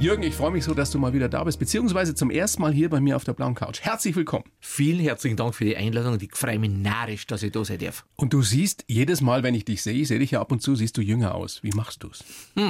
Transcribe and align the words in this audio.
Jürgen, 0.00 0.22
ich 0.22 0.34
freue 0.34 0.50
mich 0.50 0.64
so, 0.64 0.72
dass 0.72 0.90
du 0.90 0.98
mal 0.98 1.12
wieder 1.12 1.28
da 1.28 1.44
bist, 1.44 1.58
beziehungsweise 1.58 2.14
zum 2.14 2.30
ersten 2.30 2.62
Mal 2.62 2.72
hier 2.72 2.88
bei 2.88 3.00
mir 3.00 3.16
auf 3.16 3.24
der 3.24 3.34
blauen 3.34 3.54
Couch. 3.54 3.82
Herzlich 3.82 4.16
willkommen. 4.16 4.44
Vielen 4.58 4.98
herzlichen 4.98 5.36
Dank 5.36 5.54
für 5.54 5.66
die 5.66 5.76
Einladung 5.76 6.14
und 6.14 6.22
ich 6.22 6.34
freue 6.34 6.58
mich 6.58 6.70
narrisch, 6.70 7.26
dass 7.26 7.42
ich 7.42 7.52
da 7.52 7.62
sein 7.66 7.80
darf. 7.80 8.06
Und 8.16 8.32
du 8.32 8.40
siehst, 8.40 8.86
jedes 8.88 9.20
Mal, 9.20 9.42
wenn 9.42 9.54
ich 9.54 9.66
dich 9.66 9.82
sehe, 9.82 9.92
ich 9.92 10.08
sehe 10.08 10.18
dich 10.18 10.30
ja 10.30 10.40
ab 10.40 10.52
und 10.52 10.62
zu, 10.62 10.74
siehst 10.74 10.96
du 10.96 11.02
jünger 11.02 11.34
aus. 11.34 11.62
Wie 11.62 11.72
machst 11.72 12.02
du's? 12.02 12.24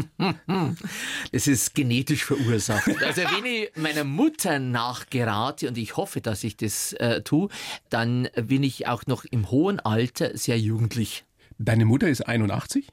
Das 1.30 1.46
ist 1.46 1.76
genetisch 1.76 2.24
verursacht. 2.24 2.88
Also 3.04 3.22
wenn 3.22 3.44
ich 3.44 3.70
meiner 3.76 4.02
Mutter 4.02 4.58
nachgerate 4.58 5.68
und 5.68 5.78
ich 5.78 5.96
hoffe, 5.96 6.20
dass 6.20 6.42
ich 6.42 6.56
das 6.56 6.94
äh, 6.94 7.22
tue, 7.22 7.48
dann 7.90 8.28
bin 8.42 8.64
ich 8.64 8.88
auch 8.88 9.06
noch 9.06 9.24
im 9.24 9.52
hohen 9.52 9.78
Alter 9.78 10.36
sehr 10.36 10.58
jugendlich. 10.58 11.24
Deine 11.62 11.84
Mutter 11.84 12.08
ist 12.08 12.22
81, 12.26 12.88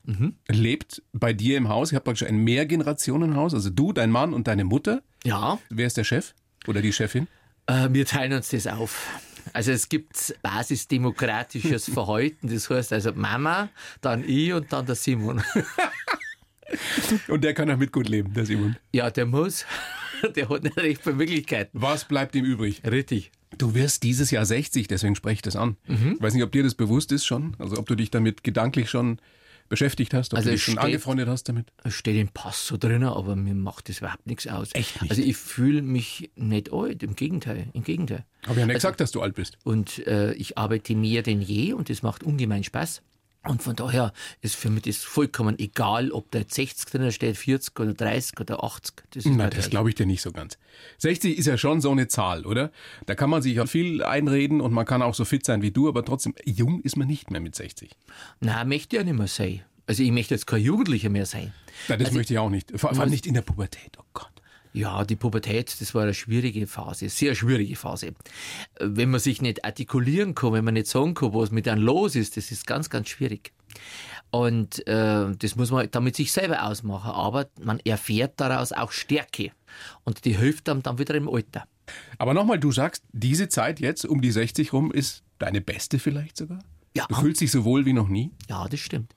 lebt 0.49 1.01
bei 1.13 1.31
dir 1.31 1.55
im 1.57 1.69
Haus. 1.69 1.93
Ihr 1.93 1.95
habt 1.95 2.03
praktisch 2.05 2.27
ein 2.27 2.37
Mehrgenerationenhaus, 2.43 3.53
also 3.53 3.69
du, 3.69 3.93
dein 3.93 4.11
Mann 4.11 4.33
und 4.33 4.47
deine 4.49 4.65
Mutter. 4.65 5.01
Ja, 5.23 5.57
Wer 5.69 5.87
ist 5.87 5.95
der 5.95 6.03
Chef 6.03 6.33
oder 6.67 6.81
die 6.81 6.91
Chefin? 6.91 7.27
äh, 7.67 7.87
wir 7.91 8.05
teilen 8.05 8.33
uns 8.33 8.49
das 8.49 8.67
auf. 8.67 9.07
Also 9.53 9.71
es 9.71 9.87
gibt 9.87 10.35
basisdemokratisches 10.41 11.89
Verhalten, 11.93 12.49
das 12.53 12.69
heißt 12.69 12.91
also 12.91 13.13
Mama, 13.13 13.69
dann 14.01 14.25
ich 14.27 14.51
und 14.51 14.71
dann 14.73 14.85
der 14.85 14.95
Simon. 14.95 15.41
Und 17.29 17.45
der 17.45 17.53
kann 17.53 17.71
auch 17.71 17.77
mit 17.77 17.93
gut 17.93 18.09
leben, 18.09 18.33
der 18.33 18.45
Simon. 18.45 18.75
Ja, 18.91 19.09
der 19.09 19.25
muss. 19.25 19.65
Der 20.35 20.49
hat 20.49 20.63
nicht 20.63 20.75
recht 20.77 21.01
viele 21.03 21.15
Möglichkeiten. 21.15 21.79
Was 21.79 22.03
bleibt 22.05 22.35
ihm 22.35 22.43
übrig? 22.43 22.81
Richtig. 22.83 23.31
Du 23.57 23.73
wirst 23.75 24.03
dieses 24.03 24.31
Jahr 24.31 24.45
60, 24.45 24.87
deswegen 24.87 25.15
spreche 25.15 25.35
ich 25.35 25.41
das 25.41 25.55
an. 25.55 25.77
Ich 25.87 26.21
weiß 26.21 26.33
nicht, 26.33 26.43
ob 26.43 26.51
dir 26.51 26.63
das 26.63 26.75
bewusst 26.75 27.11
ist 27.11 27.25
schon, 27.25 27.55
also 27.59 27.77
ob 27.77 27.87
du 27.87 27.95
dich 27.95 28.11
damit 28.11 28.43
gedanklich 28.43 28.89
schon 28.89 29.19
beschäftigt 29.69 30.13
hast, 30.13 30.33
ob 30.33 30.37
Also 30.37 30.49
du 30.49 30.55
dich 30.55 30.63
schon 30.63 30.73
steht- 30.75 30.83
angefreundet 30.85 31.27
hast 31.27 31.49
damit. 31.49 31.71
Es 31.83 31.93
steht 31.93 32.15
im 32.15 32.29
Pass 32.29 32.67
so 32.67 32.77
drin, 32.77 33.03
aber 33.03 33.35
mir 33.35 33.53
macht 33.53 33.89
das 33.89 33.99
überhaupt 33.99 34.25
nichts 34.25 34.47
aus. 34.47 34.69
Echt 34.73 35.01
nicht? 35.01 35.11
Also 35.11 35.21
ich 35.21 35.35
fühle 35.35 35.81
mich 35.81 36.29
nicht 36.35 36.71
alt, 36.71 37.03
im 37.03 37.15
Gegenteil, 37.15 37.67
im 37.73 37.83
Gegenteil. 37.83 38.25
Habe 38.43 38.53
ich 38.53 38.57
ja 38.59 38.65
nicht 38.65 38.75
Also- 38.75 38.87
gesagt, 38.87 39.01
dass 39.01 39.11
du 39.11 39.21
alt 39.21 39.35
bist. 39.35 39.57
Und 39.65 40.05
äh, 40.07 40.33
ich 40.33 40.57
arbeite 40.57 40.95
mehr 40.95 41.21
denn 41.21 41.41
je 41.41 41.73
und 41.73 41.89
das 41.89 42.01
macht 42.01 42.23
ungemein 42.23 42.63
Spaß. 42.63 43.01
Und 43.49 43.63
von 43.63 43.75
daher 43.75 44.13
ist 44.41 44.55
für 44.55 44.69
mich 44.69 44.83
das 44.83 44.97
vollkommen 44.97 45.57
egal, 45.59 46.11
ob 46.11 46.29
da 46.31 46.39
jetzt 46.39 46.53
60 46.55 46.89
drin 46.91 47.11
steht, 47.11 47.37
40 47.37 47.79
oder 47.79 47.93
30 47.93 48.39
oder 48.39 48.63
80. 48.63 48.95
Das 49.11 49.25
ist 49.25 49.31
Na, 49.31 49.45
mir 49.45 49.49
das 49.49 49.59
gleich. 49.59 49.69
glaube 49.69 49.89
ich 49.89 49.95
dir 49.95 50.05
nicht 50.05 50.21
so 50.21 50.31
ganz. 50.31 50.57
60 50.99 51.37
ist 51.37 51.45
ja 51.45 51.57
schon 51.57 51.81
so 51.81 51.91
eine 51.91 52.07
Zahl, 52.07 52.45
oder? 52.45 52.71
Da 53.05 53.15
kann 53.15 53.29
man 53.29 53.41
sich 53.41 53.59
auch 53.59 53.67
viel 53.67 54.03
einreden 54.03 54.61
und 54.61 54.73
man 54.73 54.85
kann 54.85 55.01
auch 55.01 55.13
so 55.15 55.25
fit 55.25 55.45
sein 55.45 55.61
wie 55.61 55.71
du, 55.71 55.87
aber 55.87 56.03
trotzdem, 56.05 56.33
jung 56.45 56.81
ist 56.81 56.97
man 56.97 57.07
nicht 57.07 57.31
mehr 57.31 57.41
mit 57.41 57.55
60. 57.55 57.91
Nein, 58.39 58.67
möchte 58.67 58.95
ja 58.97 59.03
nicht 59.03 59.17
mehr 59.17 59.27
sein. 59.27 59.61
Also 59.85 60.03
ich 60.03 60.11
möchte 60.11 60.33
jetzt 60.33 60.47
kein 60.47 60.61
Jugendlicher 60.61 61.09
mehr 61.09 61.25
sein. 61.25 61.53
Na, 61.87 61.95
das 61.95 62.07
Also 62.07 62.17
möchte 62.17 62.33
ich 62.33 62.39
auch 62.39 62.49
nicht. 62.49 62.71
Vor 62.77 62.91
allem 62.99 63.09
nicht 63.09 63.25
in 63.25 63.33
der 63.35 63.41
Pubertät, 63.41 63.97
oh 63.97 64.03
Gott. 64.13 64.29
Ja, 64.77 65.03
die 65.05 65.15
Pubertät, 65.15 65.75
das 65.81 65.95
war 65.95 66.03
eine 66.03 66.13
schwierige 66.13 66.67
Phase, 66.67 67.09
sehr 67.09 67.33
schwierige 67.33 67.75
Phase. 67.75 68.13
Wenn 68.79 69.09
man 69.09 69.19
sich 69.19 69.41
nicht 69.41 69.65
artikulieren 69.65 70.35
kann, 70.35 70.53
wenn 70.53 70.63
man 70.63 70.75
nicht 70.75 70.85
sagen 70.85 71.15
kann, 71.15 71.33
was 71.33 71.49
mit 71.49 71.67
einem 71.67 71.81
los 71.81 72.15
ist, 72.15 72.37
das 72.37 72.51
ist 72.51 72.67
ganz, 72.67 72.91
ganz 72.91 73.09
schwierig. 73.09 73.53
Und 74.29 74.85
äh, 74.85 75.35
das 75.35 75.55
muss 75.55 75.71
man 75.71 75.89
dann 75.89 76.03
mit 76.03 76.15
sich 76.15 76.31
selber 76.31 76.61
ausmachen. 76.61 77.09
Aber 77.09 77.47
man 77.59 77.79
erfährt 77.79 78.39
daraus 78.39 78.71
auch 78.71 78.91
Stärke. 78.91 79.51
Und 80.03 80.25
die 80.25 80.37
hilft 80.37 80.69
einem 80.69 80.83
dann 80.83 80.99
wieder 80.99 81.15
im 81.15 81.27
Alter. 81.27 81.65
Aber 82.19 82.35
nochmal, 82.35 82.59
du 82.59 82.71
sagst, 82.71 83.03
diese 83.13 83.49
Zeit 83.49 83.79
jetzt 83.79 84.05
um 84.05 84.21
die 84.21 84.31
60 84.31 84.73
rum 84.73 84.91
ist 84.91 85.23
deine 85.39 85.59
beste 85.59 85.97
vielleicht 85.97 86.37
sogar? 86.37 86.59
Ja. 86.95 87.07
Du 87.09 87.15
fühlst 87.15 87.41
dich 87.41 87.49
so 87.49 87.65
wohl 87.65 87.87
wie 87.87 87.93
noch 87.93 88.09
nie? 88.09 88.29
Ja, 88.47 88.67
das 88.67 88.79
stimmt. 88.79 89.15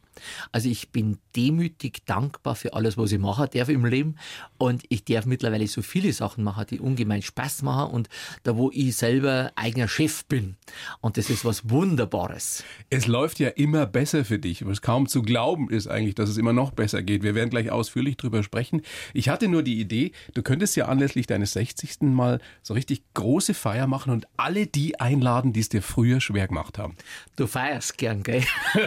Also 0.52 0.68
ich 0.68 0.90
bin 0.90 1.18
demütig 1.36 2.04
dankbar 2.06 2.54
für 2.54 2.74
alles, 2.74 2.96
was 2.96 3.12
ich 3.12 3.18
machen 3.18 3.48
darf 3.52 3.68
im 3.68 3.84
Leben. 3.84 4.16
Und 4.58 4.82
ich 4.88 5.04
darf 5.04 5.26
mittlerweile 5.26 5.66
so 5.66 5.82
viele 5.82 6.12
Sachen 6.12 6.44
machen, 6.44 6.66
die 6.70 6.80
ungemein 6.80 7.22
Spaß 7.22 7.62
machen 7.62 7.92
und 7.92 8.08
da, 8.42 8.56
wo 8.56 8.70
ich 8.72 8.96
selber 8.96 9.52
eigener 9.56 9.88
Chef 9.88 10.24
bin. 10.24 10.56
Und 11.00 11.16
das 11.16 11.30
ist 11.30 11.44
was 11.44 11.70
Wunderbares. 11.70 12.64
Es 12.90 13.06
läuft 13.06 13.38
ja 13.38 13.48
immer 13.48 13.86
besser 13.86 14.24
für 14.24 14.38
dich. 14.38 14.66
Was 14.66 14.82
kaum 14.82 15.08
zu 15.08 15.22
glauben 15.22 15.70
ist 15.70 15.86
eigentlich, 15.86 16.14
dass 16.14 16.28
es 16.28 16.36
immer 16.36 16.52
noch 16.52 16.72
besser 16.72 17.02
geht. 17.02 17.22
Wir 17.22 17.34
werden 17.34 17.50
gleich 17.50 17.70
ausführlich 17.70 18.16
drüber 18.16 18.42
sprechen. 18.42 18.82
Ich 19.14 19.28
hatte 19.28 19.48
nur 19.48 19.62
die 19.62 19.80
Idee, 19.80 20.12
du 20.34 20.42
könntest 20.42 20.76
ja 20.76 20.86
anlässlich 20.86 21.26
deines 21.26 21.52
60. 21.52 22.02
mal 22.02 22.40
so 22.62 22.74
richtig 22.74 23.02
große 23.14 23.54
Feier 23.54 23.86
machen 23.86 24.12
und 24.12 24.26
alle 24.36 24.66
die 24.66 25.00
einladen, 25.00 25.52
die 25.52 25.60
es 25.60 25.68
dir 25.68 25.82
früher 25.82 26.20
schwer 26.20 26.48
gemacht 26.48 26.78
haben. 26.78 26.96
Du 27.36 27.46
feierst 27.46 27.98
gern, 27.98 28.22
gell? 28.22 28.44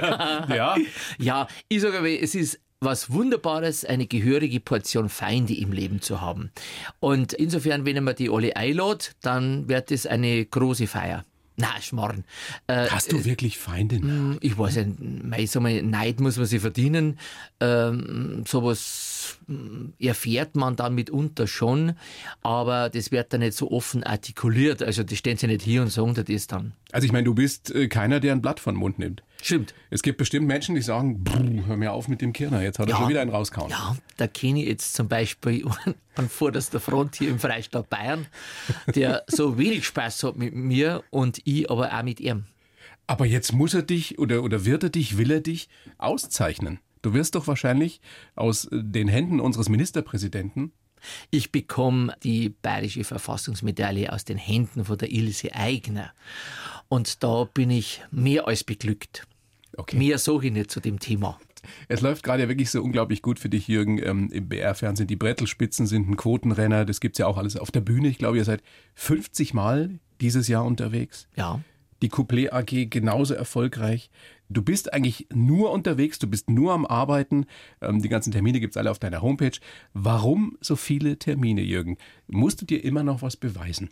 Ja? 0.50 0.76
ja, 1.24 1.48
ich 1.70 1.82
sage 1.82 2.00
aber, 2.00 2.10
es 2.10 2.36
ist 2.36 2.60
was 2.80 3.12
Wunderbares, 3.12 3.86
eine 3.86 4.08
gehörige 4.08 4.60
Portion 4.60 5.08
Feinde 5.10 5.54
im 5.56 5.72
Leben 5.72 6.02
zu 6.02 6.20
haben. 6.20 6.52
Und 7.00 7.32
insofern, 7.34 7.86
wenn 7.86 8.04
man 8.04 8.16
die 8.16 8.30
alle 8.30 8.56
einlädt, 8.58 9.16
dann 9.22 9.70
wird 9.70 9.92
es 9.92 10.06
eine 10.06 10.46
große 10.46 10.88
Feier. 10.88 11.24
Na, 11.56 11.80
Schmarrn. 11.80 12.24
Äh, 12.66 12.88
Hast 12.90 13.12
du 13.12 13.26
wirklich 13.26 13.60
Feinde? 13.60 13.98
Hm, 13.98 14.38
Ich 14.42 14.58
weiß 14.58 14.76
nicht, 14.78 15.38
ich 15.38 15.52
sag 15.52 15.62
mal, 15.62 15.84
Neid 15.84 16.20
muss 16.20 16.38
man 16.38 16.48
sich 16.48 16.60
verdienen. 16.62 17.20
Ähm, 17.60 18.44
sowas 18.48 19.38
mm, 19.46 19.90
erfährt 20.00 20.56
man 20.56 20.76
dann 20.76 20.96
mitunter 20.96 21.46
schon, 21.46 21.94
aber 22.42 22.90
das 22.90 23.12
wird 23.12 23.34
dann 23.34 23.42
nicht 23.42 23.56
so 23.56 23.70
offen 23.72 24.04
artikuliert. 24.04 24.82
Also 24.82 25.04
die 25.04 25.16
stehen 25.16 25.38
sich 25.38 25.48
nicht 25.48 25.62
hier 25.62 25.84
und 25.84 25.90
sagen 25.92 26.16
dir 26.16 26.24
das 26.24 26.48
dann. 26.48 26.74
Also 26.92 27.06
ich 27.06 27.12
meine, 27.12 27.26
du 27.26 27.36
bist 27.36 27.70
äh, 27.70 27.88
keiner, 27.88 28.20
der 28.20 28.32
ein 28.34 28.42
Blatt 28.42 28.60
von 28.60 28.74
den 28.74 28.80
Mund 28.80 28.98
nimmt. 28.98 29.22
Stimmt. 29.44 29.74
Es 29.90 30.02
gibt 30.02 30.18
bestimmt 30.18 30.48
Menschen, 30.48 30.74
die 30.74 30.82
sagen, 30.82 31.24
"Brr, 31.24 31.66
hör 31.68 31.76
mir 31.78 31.92
auf 31.92 32.08
mit 32.08 32.22
dem 32.22 32.32
Kirner, 32.32 32.62
jetzt 32.62 32.80
hat 32.80 32.88
er 32.88 32.92
Ja. 32.92 32.98
schon 32.98 33.10
wieder 33.10 33.22
einen 33.22 33.30
rausgehauen. 33.32 33.70
Ja, 33.72 33.98
da 34.18 34.28
kenne 34.28 34.62
ich 34.62 34.68
jetzt 34.70 34.94
zum 34.94 35.08
Beispiel 35.10 35.66
an 36.16 36.30
vorderster 36.30 36.80
Front 36.80 37.16
hier 37.18 37.30
im 37.30 37.40
Freistaat 37.40 37.90
Bayern, 37.90 38.28
der 38.96 39.24
so 39.28 39.58
wenig 39.58 39.86
Spaß 39.86 40.24
hat 40.24 40.38
mit 40.38 40.56
mir 40.56 41.04
und 41.10 41.42
ich 41.44 41.70
aber 41.70 41.94
auch 41.94 42.04
mit 42.04 42.20
ihm. 42.22 42.46
Aber 43.06 43.26
jetzt 43.26 43.52
muss 43.52 43.74
er 43.74 43.82
dich 43.84 44.18
oder, 44.18 44.44
oder 44.44 44.64
wird 44.64 44.84
er 44.84 44.90
dich, 44.90 45.18
will 45.18 45.30
er 45.32 45.42
dich 45.42 45.68
auszeichnen. 45.98 46.80
Du 47.02 47.14
wirst 47.14 47.36
doch 47.36 47.48
wahrscheinlich 47.48 48.00
aus 48.36 48.64
äh, 48.66 48.82
den 48.82 49.10
Händen 49.10 49.42
unseres 49.42 49.68
Ministerpräsidenten 49.68 50.72
Ich 51.32 51.52
bekomme 51.52 52.16
die 52.24 52.48
bayerische 52.48 53.04
Verfassungsmedaille 53.04 54.14
aus 54.14 54.24
den 54.24 54.38
Händen 54.38 54.86
von 54.86 54.98
der 54.98 55.12
Ilse 55.12 55.54
Aigner. 55.54 56.14
Und 56.88 57.24
da 57.24 57.44
bin 57.44 57.72
ich 57.72 58.02
mehr 58.10 58.48
als 58.48 58.64
beglückt. 58.64 59.28
Okay. 59.78 59.98
Mehr 59.98 60.18
sage 60.18 60.48
ich 60.48 60.54
nicht 60.54 60.72
zu 60.72 60.80
dem 60.80 61.00
Thema. 61.00 61.40
Es 61.88 62.02
läuft 62.02 62.24
gerade 62.24 62.44
ja 62.44 62.50
wirklich 62.50 62.70
so 62.70 62.82
unglaublich 62.82 63.22
gut 63.22 63.40
für 63.40 63.50
dich, 63.50 63.68
Jürgen, 63.68 63.98
ähm, 64.04 64.30
im 64.32 64.50
BR-Fernsehen. 64.50 65.08
Die 65.08 65.16
Brettelspitzen 65.16 65.88
sind 65.88 66.10
ein 66.10 66.18
Quotenrenner, 66.18 66.86
das 66.86 67.00
gibt's 67.00 67.20
ja 67.20 67.28
auch 67.28 67.38
alles 67.38 67.56
auf 67.58 67.72
der 67.72 67.82
Bühne. 67.82 68.10
Ich 68.10 68.18
glaube, 68.18 68.38
ihr 68.38 68.46
seid 68.46 68.62
50 68.96 69.54
Mal 69.54 70.00
dieses 70.20 70.48
Jahr 70.48 70.66
unterwegs. 70.66 71.28
Ja. 71.36 71.62
Die 72.02 72.10
Couplet 72.10 72.52
AG 72.52 72.90
genauso 72.90 73.34
erfolgreich. 73.34 74.10
Du 74.50 74.62
bist 74.62 74.94
eigentlich 74.94 75.28
nur 75.34 75.72
unterwegs, 75.72 76.20
du 76.20 76.28
bist 76.28 76.50
nur 76.50 76.74
am 76.74 76.86
Arbeiten. 76.86 77.46
Ähm, 77.82 78.02
die 78.02 78.10
ganzen 78.10 78.32
Termine 78.32 78.60
gibt's 78.60 78.78
alle 78.78 78.92
auf 78.92 79.00
deiner 79.00 79.22
Homepage. 79.22 79.58
Warum 79.94 80.58
so 80.60 80.76
viele 80.76 81.18
Termine, 81.18 81.62
Jürgen? 81.62 81.98
Musst 82.28 82.62
du 82.62 82.66
dir 82.66 82.84
immer 82.84 83.04
noch 83.04 83.22
was 83.22 83.38
beweisen? 83.38 83.90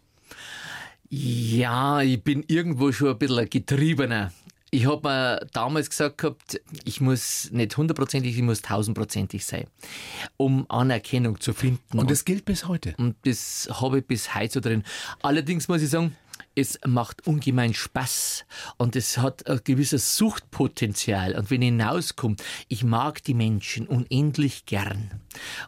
Ja, 1.10 2.02
ich 2.02 2.24
bin 2.24 2.44
irgendwo 2.48 2.92
schon 2.92 3.10
ein 3.10 3.18
bisschen 3.18 3.40
ein 3.40 3.50
Getriebener. 3.50 4.32
Ich 4.74 4.88
habe 4.88 5.08
mir 5.08 5.48
damals 5.52 5.90
gesagt 5.90 6.18
gehabt, 6.18 6.62
ich 6.86 7.02
muss 7.02 7.52
nicht 7.52 7.76
hundertprozentig, 7.76 8.38
ich 8.38 8.42
muss 8.42 8.62
tausendprozentig 8.62 9.46
sein, 9.46 9.68
um 10.38 10.66
Anerkennung 10.70 11.42
zu 11.42 11.54
finden. 11.54 12.00
Und 12.00 12.10
das 12.10 12.24
gilt 12.24 12.46
bis 12.46 12.70
heute. 12.70 12.96
Und 12.98 13.18
das 13.26 13.68
habe 13.70 14.00
ich 14.00 14.08
bis 14.08 14.34
heute 14.34 14.54
so 14.54 14.60
drin. 14.62 14.84
Allerdings 15.22 15.68
muss 15.68 15.82
ich 15.82 15.90
sagen, 15.90 16.16
es 16.56 16.80
macht 16.86 17.28
ungemein 17.28 17.74
Spaß 17.74 18.46
und 18.78 18.96
es 18.96 19.18
hat 19.18 19.46
ein 19.48 19.60
gewisses 19.64 20.16
Suchtpotenzial. 20.16 21.36
Und 21.36 21.52
wenn 21.52 21.62
ich 21.62 21.70
hinauskomme, 21.70 22.38
ich 22.70 22.86
mag 22.86 23.24
die 23.24 23.34
Menschen 23.34 23.88
unendlich 23.88 24.66
gern. 24.66 25.12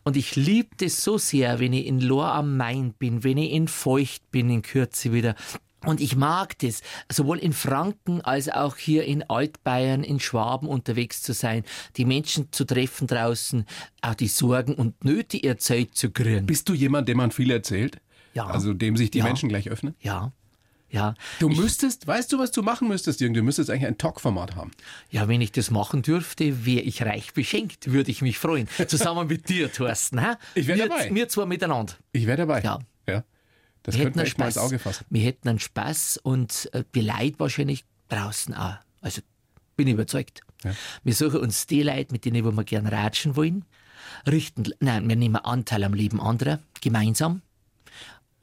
Und 0.04 0.16
ich 0.16 0.38
liebe 0.38 0.70
das 0.78 1.04
so 1.04 1.18
sehr, 1.18 1.60
wenn 1.60 1.74
ich 1.74 1.88
in 1.88 2.00
Lohr 2.00 2.34
am 2.34 2.56
Main 2.58 2.94
bin, 2.94 3.24
wenn 3.26 3.38
ich 3.38 3.52
in 3.52 3.68
Feucht 3.68 4.32
bin, 4.32 4.50
in 4.50 4.62
Kürze 4.62 5.12
wieder. 5.14 5.36
Und 5.86 6.02
ich 6.02 6.16
mag 6.16 6.58
das, 6.60 6.82
sowohl 7.12 7.40
in 7.40 7.54
Franken 7.54 8.22
als 8.22 8.50
auch 8.50 8.78
hier 8.78 9.06
in 9.06 9.24
Altbayern, 9.24 10.04
in 10.04 10.20
Schwaben 10.20 10.68
unterwegs 10.68 11.22
zu 11.22 11.34
sein, 11.34 11.64
die 11.98 12.06
Menschen 12.06 12.52
zu 12.52 12.66
treffen 12.66 13.08
draußen, 13.08 13.66
auch 14.02 14.16
die 14.16 14.28
Sorgen 14.28 14.76
und 14.76 15.04
Nöte 15.04 15.42
erzählt 15.44 15.96
zu 15.96 16.12
kriegen. 16.12 16.46
Bist 16.46 16.70
du 16.70 16.74
jemand, 16.74 17.08
dem 17.08 17.18
man 17.18 17.32
viel 17.32 17.52
erzählt? 17.52 18.00
Ja. 18.34 18.48
Also 18.48 18.74
dem 18.74 18.98
sich 18.98 19.12
die 19.12 19.20
Ja. 19.20 19.26
Menschen 19.26 19.50
gleich 19.50 19.70
öffnen? 19.70 19.96
Ja, 20.02 20.32
ja. 20.90 21.16
Du 21.40 21.50
müsstest, 21.50 22.06
weißt 22.06 22.32
du, 22.32 22.38
was 22.40 22.52
du 22.52 22.62
machen 22.62 22.88
müsstest, 22.88 23.20
Jürgen? 23.20 23.34
Du 23.34 23.42
müsstest 23.42 23.70
eigentlich 23.70 23.88
ein 23.88 23.98
Talk-Format 23.98 24.56
haben. 24.56 24.72
Ja, 25.10 25.28
wenn 25.28 25.42
ich 25.42 25.52
das 25.52 25.72
machen 25.72 26.04
dürfte, 26.04 26.66
wäre 26.66 26.82
ich 26.82 27.02
reich 27.04 27.34
beschenkt, 27.34 27.92
würde 27.92 28.12
ich 28.12 28.22
mich 28.22 28.38
freuen. 28.38 28.68
Zusammen 28.88 29.28
mit 29.28 29.50
dir, 29.50 29.72
Thorsten. 29.72 30.20
Hä? 30.20 30.36
Ich 30.54 30.68
wär 30.68 30.78
wir, 30.78 30.88
dabei. 30.88 31.10
Wir 31.14 31.28
zwei 31.30 31.46
miteinander. 31.48 31.94
Ich 32.12 32.28
wäre 32.28 32.38
dabei. 32.38 32.62
Ja. 32.62 32.80
Das 33.84 33.96
Wir 33.96 34.06
könnte 34.06 34.20
hätten 34.20 34.20
man 34.20 34.22
einen 34.22 34.28
echt 34.28 34.38
mal 34.38 34.46
ins 34.46 34.54
Spaß. 34.56 34.66
Auge 34.66 34.80
fassen. 34.80 35.06
Wir 35.10 35.22
hätten 35.24 35.50
einen 35.50 35.60
Spaß 35.60 36.18
und 36.24 36.70
äh, 36.74 36.84
die 36.96 37.02
Leute 37.02 37.40
wahrscheinlich 37.40 37.86
draußen 38.10 38.54
auch. 38.54 38.78
Also 39.02 39.22
bin 39.76 39.88
ich 39.88 39.94
überzeugt. 39.94 40.42
Ja. 40.64 40.74
Wir 41.04 41.14
suchen 41.14 41.40
uns 41.42 41.68
die 41.68 41.84
Leute, 41.84 42.12
mit 42.12 42.26
denen 42.26 42.44
wir 42.46 42.64
gerne 42.64 42.92
ratschen 42.92 43.36
wollen, 43.36 43.66
richten, 44.28 44.64
nein, 44.80 45.08
wir 45.10 45.16
nehmen 45.16 45.36
Anteil 45.36 45.84
am 45.84 45.94
Leben 45.94 46.22
anderer, 46.22 46.60
gemeinsam. 46.82 47.42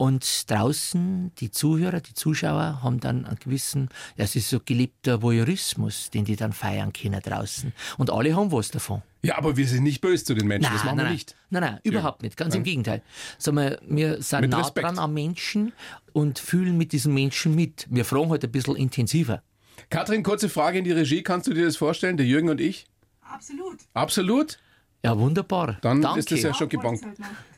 Und 0.01 0.49
draußen, 0.49 1.31
die 1.37 1.51
Zuhörer, 1.51 1.99
die 1.99 2.15
Zuschauer 2.15 2.81
haben 2.81 2.99
dann 2.99 3.23
einen 3.23 3.37
gewissen, 3.37 3.89
ja, 4.17 4.23
es 4.23 4.35
ist 4.35 4.49
so 4.49 4.59
gelebter 4.59 5.21
Voyeurismus, 5.21 6.09
den 6.09 6.25
die 6.25 6.35
dann 6.35 6.53
feiern 6.53 6.91
können 6.91 7.21
draußen. 7.21 7.71
Und 7.99 8.09
alle 8.09 8.35
haben 8.35 8.51
was 8.51 8.71
davon. 8.71 9.03
Ja, 9.21 9.37
aber 9.37 9.57
wir 9.57 9.67
sind 9.67 9.83
nicht 9.83 10.01
böse 10.01 10.25
zu 10.25 10.33
den 10.33 10.47
Menschen, 10.47 10.63
nein, 10.63 10.73
das 10.73 10.85
machen 10.85 10.97
nein, 10.97 11.05
wir 11.05 11.11
nicht. 11.11 11.35
Nein, 11.51 11.61
nein, 11.61 11.79
überhaupt 11.83 12.23
ja. 12.23 12.25
nicht, 12.25 12.35
ganz 12.35 12.55
nein. 12.55 12.61
im 12.61 12.63
Gegenteil. 12.63 13.03
Sagen 13.37 13.57
wir, 13.57 13.79
wir 13.87 14.23
sind 14.23 14.41
mit 14.41 14.49
nah 14.49 14.61
Respekt. 14.61 14.87
dran 14.87 14.97
am 14.97 15.13
Menschen 15.13 15.71
und 16.13 16.39
fühlen 16.39 16.79
mit 16.79 16.93
diesen 16.93 17.13
Menschen 17.13 17.53
mit. 17.53 17.85
Wir 17.91 18.03
fragen 18.03 18.31
halt 18.31 18.43
ein 18.43 18.51
bisschen 18.51 18.77
intensiver. 18.77 19.43
Katrin, 19.91 20.23
kurze 20.23 20.49
Frage 20.49 20.79
in 20.79 20.83
die 20.83 20.93
Regie, 20.93 21.21
kannst 21.21 21.45
du 21.45 21.53
dir 21.53 21.65
das 21.65 21.77
vorstellen, 21.77 22.17
der 22.17 22.25
Jürgen 22.25 22.49
und 22.49 22.59
ich? 22.59 22.87
Absolut. 23.21 23.77
Absolut? 23.93 24.57
Ja, 25.05 25.15
wunderbar. 25.19 25.77
Dann 25.83 26.01
Danke. 26.01 26.21
ist 26.21 26.31
das 26.31 26.41
ja 26.41 26.55
schon 26.55 26.69
gebongt. 26.69 27.03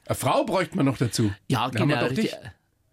Eine 0.05 0.15
Frau 0.15 0.43
bräuchte 0.43 0.75
man 0.75 0.85
noch 0.85 0.97
dazu. 0.97 1.31
Ja, 1.47 1.69
Dann 1.69 1.87
genau. 1.87 2.01
Haben 2.01 2.15
dich. 2.15 2.35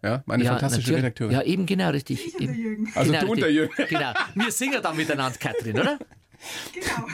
Ja, 0.03 0.23
meine 0.27 0.45
ja, 0.45 0.53
fantastische 0.53 0.97
Redakteurin. 0.97 1.35
Ja, 1.35 1.43
eben 1.43 1.67
genau, 1.67 1.91
richtig. 1.91 2.27
Ich 2.27 2.35
und 2.35 2.47
der 2.47 2.55
Jürgen. 2.55 2.93
Also 2.95 3.13
genau, 3.13 3.25
du 3.25 3.33
und 3.33 3.41
der 3.41 3.53
Jürgen. 3.53 3.75
Genau. 3.89 4.13
Wir 4.35 4.51
singen 4.53 4.83
dann 4.83 4.97
miteinander, 4.97 5.39
Katrin, 5.39 5.79
oder? 5.79 5.99
Genau. 6.73 7.07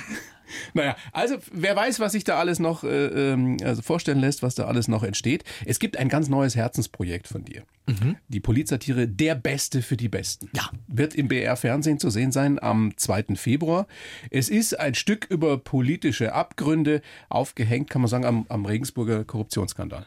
Naja, 0.75 0.97
also 1.13 1.37
wer 1.53 1.77
weiß, 1.77 2.01
was 2.01 2.13
sich 2.13 2.25
da 2.25 2.39
alles 2.39 2.59
noch 2.59 2.85
äh, 2.85 3.33
ähm, 3.33 3.57
also 3.63 3.83
vorstellen 3.83 4.21
lässt, 4.21 4.43
was 4.43 4.55
da 4.55 4.67
alles 4.67 4.89
noch 4.89 5.03
entsteht. 5.03 5.45
Es 5.65 5.79
gibt 5.79 5.97
ein 5.97 6.09
ganz 6.09 6.29
neues 6.29 6.57
Herzensprojekt 6.57 7.29
von 7.29 7.45
dir. 7.45 7.63
Mhm. 7.87 8.17
Die 8.29 8.41
Polizatire 8.41 9.09
Der 9.09 9.35
Beste 9.35 9.83
für 9.83 9.97
die 9.97 10.09
Besten. 10.09 10.51
Ja. 10.55 10.71
Wird 10.89 11.15
im 11.15 11.29
BR-Fernsehen 11.29 11.99
zu 11.99 12.11
sehen 12.11 12.33
sein 12.33 12.59
am 12.61 12.97
2. 12.97 13.37
Februar. 13.37 13.87
Es 14.31 14.49
ist 14.49 14.79
ein 14.79 14.95
Stück 14.95 15.27
über 15.31 15.59
politische 15.59 16.33
Abgründe, 16.33 17.03
aufgehängt, 17.29 17.91
kann 17.91 18.03
man 18.03 18.09
sagen, 18.09 18.25
am, 18.25 18.47
am 18.49 18.67
Regensburger 18.67 19.25
Korruptionsskandal. 19.25 20.07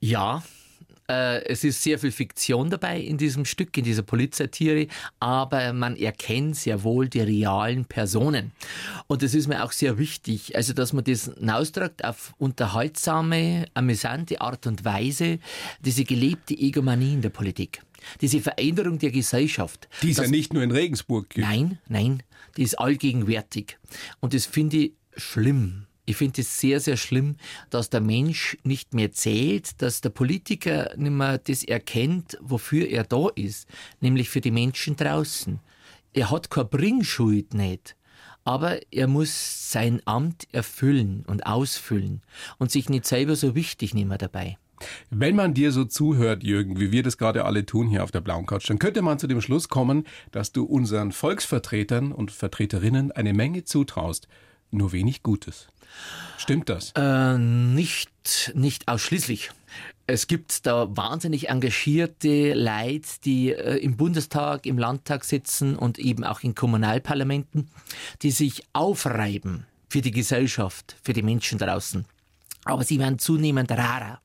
Ja, 0.00 0.42
es 1.06 1.64
ist 1.64 1.82
sehr 1.82 1.98
viel 1.98 2.12
Fiktion 2.12 2.70
dabei 2.70 2.98
in 2.98 3.18
diesem 3.18 3.44
Stück, 3.44 3.76
in 3.76 3.84
dieser 3.84 4.02
Polizatire, 4.02 4.86
aber 5.20 5.72
man 5.72 5.96
erkennt 5.96 6.56
sehr 6.56 6.84
wohl 6.84 7.08
die 7.08 7.20
realen 7.20 7.84
Personen. 7.84 8.52
Und 9.08 9.22
das 9.22 9.34
ist 9.34 9.46
mir 9.46 9.62
auch 9.64 9.72
sehr 9.72 9.98
wichtig, 9.98 10.56
also 10.56 10.72
dass 10.72 10.92
man 10.92 11.04
das 11.04 11.30
ausdrückt 11.46 12.04
auf 12.04 12.32
unterhaltsame, 12.38 13.66
amüsante 13.74 14.40
Art 14.40 14.66
und 14.66 14.84
Weise, 14.84 15.38
diese 15.80 16.04
gelebte 16.04 16.54
Egomanie 16.54 17.14
in 17.14 17.22
der 17.22 17.30
Politik. 17.30 17.82
Diese 18.20 18.40
Veränderung 18.40 18.98
der 18.98 19.10
Gesellschaft. 19.10 19.88
Die 20.02 20.10
ist 20.10 20.18
ja 20.18 20.26
nicht 20.26 20.52
nur 20.52 20.62
in 20.62 20.70
Regensburg 20.70 21.30
gibt. 21.30 21.46
Nein, 21.46 21.78
nein, 21.88 22.22
die 22.56 22.62
ist 22.62 22.78
allgegenwärtig. 22.78 23.78
Und 24.20 24.34
das 24.34 24.46
finde 24.46 24.76
ich 24.78 24.92
schlimm. 25.16 25.86
Ich 26.04 26.16
finde 26.16 26.40
es 26.40 26.58
sehr, 26.58 26.80
sehr 26.80 26.96
schlimm, 26.96 27.36
dass 27.70 27.88
der 27.88 28.00
Mensch 28.00 28.56
nicht 28.64 28.92
mehr 28.92 29.12
zählt, 29.12 29.80
dass 29.80 30.00
der 30.00 30.10
Politiker 30.10 30.90
nicht 30.96 31.12
mehr 31.12 31.38
das 31.38 31.62
erkennt, 31.62 32.36
wofür 32.40 32.88
er 32.88 33.04
da 33.04 33.28
ist, 33.36 33.68
nämlich 34.00 34.28
für 34.28 34.40
die 34.40 34.50
Menschen 34.50 34.96
draußen. 34.96 35.60
Er 36.12 36.30
hat 36.30 36.50
keine 36.50 36.66
Bringschuld 36.66 37.54
nicht, 37.54 37.96
aber 38.44 38.80
er 38.90 39.06
muss 39.06 39.70
sein 39.70 40.02
Amt 40.04 40.48
erfüllen 40.52 41.24
und 41.26 41.46
ausfüllen 41.46 42.22
und 42.58 42.72
sich 42.72 42.88
nicht 42.88 43.06
selber 43.06 43.36
so 43.36 43.54
wichtig 43.54 43.94
nehmen 43.94 44.18
dabei. 44.18 44.58
Wenn 45.10 45.36
man 45.36 45.54
dir 45.54 45.70
so 45.70 45.84
zuhört, 45.84 46.42
Jürgen, 46.42 46.80
wie 46.80 46.90
wir 46.90 47.04
das 47.04 47.16
gerade 47.16 47.44
alle 47.44 47.64
tun 47.64 47.88
hier 47.88 48.02
auf 48.02 48.10
der 48.10 48.20
blauen 48.20 48.46
Couch, 48.46 48.68
dann 48.68 48.80
könnte 48.80 49.02
man 49.02 49.20
zu 49.20 49.28
dem 49.28 49.40
Schluss 49.40 49.68
kommen, 49.68 50.04
dass 50.32 50.50
du 50.50 50.64
unseren 50.64 51.12
Volksvertretern 51.12 52.10
und 52.10 52.32
Vertreterinnen 52.32 53.12
eine 53.12 53.32
Menge 53.32 53.62
zutraust, 53.62 54.26
nur 54.72 54.90
wenig 54.90 55.22
Gutes. 55.22 55.68
Stimmt 56.38 56.68
das? 56.68 56.92
Äh, 56.96 57.38
nicht, 57.38 58.52
nicht 58.54 58.88
ausschließlich. 58.88 59.50
Es 60.06 60.26
gibt 60.26 60.66
da 60.66 60.94
wahnsinnig 60.96 61.48
engagierte 61.48 62.54
Leute, 62.54 63.08
die 63.24 63.52
äh, 63.52 63.76
im 63.76 63.96
Bundestag, 63.96 64.66
im 64.66 64.76
Landtag 64.76 65.24
sitzen 65.24 65.76
und 65.76 65.98
eben 65.98 66.24
auch 66.24 66.40
in 66.40 66.54
Kommunalparlamenten, 66.54 67.70
die 68.22 68.32
sich 68.32 68.64
aufreiben 68.72 69.66
für 69.88 70.00
die 70.00 70.10
Gesellschaft, 70.10 70.96
für 71.02 71.12
die 71.12 71.22
Menschen 71.22 71.58
draußen. 71.58 72.04
Aber 72.64 72.84
sie 72.84 72.98
werden 72.98 73.18
zunehmend 73.18 73.70
rarer. 73.70 74.20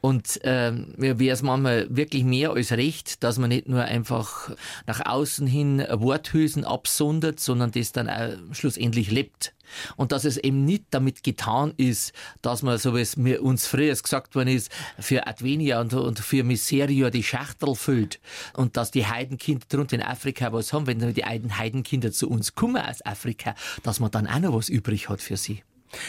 Und 0.00 0.44
äh, 0.44 0.72
wäre 0.96 1.32
es 1.34 1.42
manchmal 1.42 1.86
wirklich 1.90 2.22
mehr 2.22 2.52
als 2.52 2.70
recht, 2.72 3.24
dass 3.24 3.38
man 3.38 3.48
nicht 3.48 3.68
nur 3.68 3.82
einfach 3.82 4.50
nach 4.86 5.04
außen 5.04 5.46
hin 5.46 5.84
Worthülsen 5.90 6.64
absondert, 6.64 7.40
sondern 7.40 7.72
das 7.72 7.90
dann 7.90 8.08
auch 8.08 8.36
schlussendlich 8.52 9.10
lebt. 9.10 9.54
Und 9.96 10.12
dass 10.12 10.24
es 10.24 10.36
eben 10.36 10.64
nicht 10.64 10.84
damit 10.90 11.22
getan 11.22 11.74
ist, 11.76 12.12
dass 12.42 12.62
man, 12.62 12.78
so 12.78 12.94
wie 12.94 13.00
es 13.00 13.16
mir 13.16 13.42
uns 13.42 13.66
früher 13.66 13.94
gesagt 13.94 14.34
worden 14.34 14.48
ist, 14.48 14.70
für 14.98 15.26
Advenia 15.26 15.80
und, 15.80 15.92
und 15.94 16.20
für 16.20 16.44
Miserio 16.44 17.10
die 17.10 17.22
Schachtel 17.22 17.74
füllt 17.74 18.20
und 18.54 18.76
dass 18.76 18.90
die 18.90 19.06
Heidenkinder 19.06 19.66
drunter 19.68 19.96
in 19.96 20.02
Afrika 20.02 20.52
was 20.52 20.72
haben, 20.72 20.86
wenn 20.86 21.12
die 21.12 21.24
Heidenkinder 21.24 22.12
zu 22.12 22.30
uns 22.30 22.54
kommen 22.54 22.82
aus 22.82 23.04
Afrika, 23.04 23.54
dass 23.82 24.00
man 24.00 24.10
dann 24.10 24.26
auch 24.26 24.38
noch 24.38 24.54
was 24.54 24.68
übrig 24.68 25.08
hat 25.08 25.20
für 25.20 25.36
sie. 25.36 25.62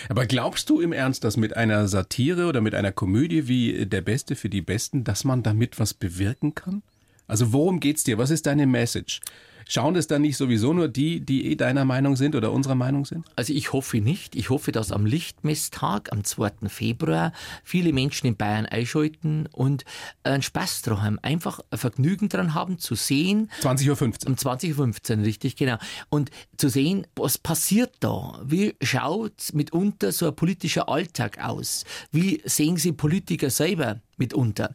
Aber 0.09 0.25
glaubst 0.25 0.69
du 0.69 0.81
im 0.81 0.91
Ernst, 0.91 1.23
dass 1.23 1.37
mit 1.37 1.55
einer 1.55 1.87
Satire 1.87 2.47
oder 2.47 2.61
mit 2.61 2.75
einer 2.75 2.91
Komödie 2.91 3.47
wie 3.47 3.85
Der 3.85 4.01
Beste 4.01 4.35
für 4.35 4.49
die 4.49 4.61
Besten, 4.61 5.03
dass 5.03 5.23
man 5.23 5.43
damit 5.43 5.79
was 5.79 5.93
bewirken 5.93 6.55
kann? 6.55 6.81
Also 7.27 7.53
worum 7.53 7.79
geht's 7.79 8.03
dir? 8.03 8.17
Was 8.17 8.31
ist 8.31 8.47
deine 8.47 8.65
Message? 8.65 9.21
Schauen 9.71 9.93
das 9.93 10.07
dann 10.07 10.23
nicht 10.23 10.35
sowieso 10.35 10.73
nur 10.73 10.87
die, 10.87 11.19
die 11.19 11.51
eh 11.51 11.55
deiner 11.55 11.85
Meinung 11.85 12.15
sind 12.15 12.33
oder 12.33 12.51
unserer 12.51 12.73
Meinung 12.73 13.05
sind? 13.05 13.27
Also 13.35 13.53
ich 13.53 13.71
hoffe 13.71 14.01
nicht. 14.01 14.35
Ich 14.35 14.49
hoffe, 14.49 14.71
dass 14.71 14.91
am 14.91 15.05
Lichtmesstag, 15.05 16.11
am 16.11 16.23
2. 16.23 16.67
Februar, 16.69 17.33
viele 17.63 17.93
Menschen 17.93 18.25
in 18.25 18.35
Bayern 18.35 18.65
einschalten 18.65 19.47
und 19.51 19.85
einen 20.23 20.41
Spaß 20.41 20.81
dran 20.81 21.03
haben. 21.03 21.19
Einfach 21.19 21.59
ein 21.69 21.77
Vergnügen 21.77 22.29
dran 22.29 22.55
haben, 22.55 22.79
zu 22.79 22.95
sehen. 22.95 23.51
20.15 23.61 24.23
Uhr. 24.23 24.29
Um 24.29 24.33
20.15 24.33 25.19
Uhr, 25.19 25.25
richtig, 25.25 25.55
genau. 25.55 25.77
Und 26.09 26.31
zu 26.57 26.67
sehen, 26.67 27.05
was 27.15 27.37
passiert 27.37 27.93
da? 27.99 28.41
Wie 28.43 28.73
schaut 28.81 29.53
mitunter 29.53 30.11
so 30.11 30.25
ein 30.29 30.35
politischer 30.35 30.89
Alltag 30.89 31.37
aus? 31.45 31.85
Wie 32.11 32.41
sehen 32.43 32.77
Sie 32.77 32.91
Politiker 32.91 33.51
selber 33.51 34.01
mitunter? 34.17 34.73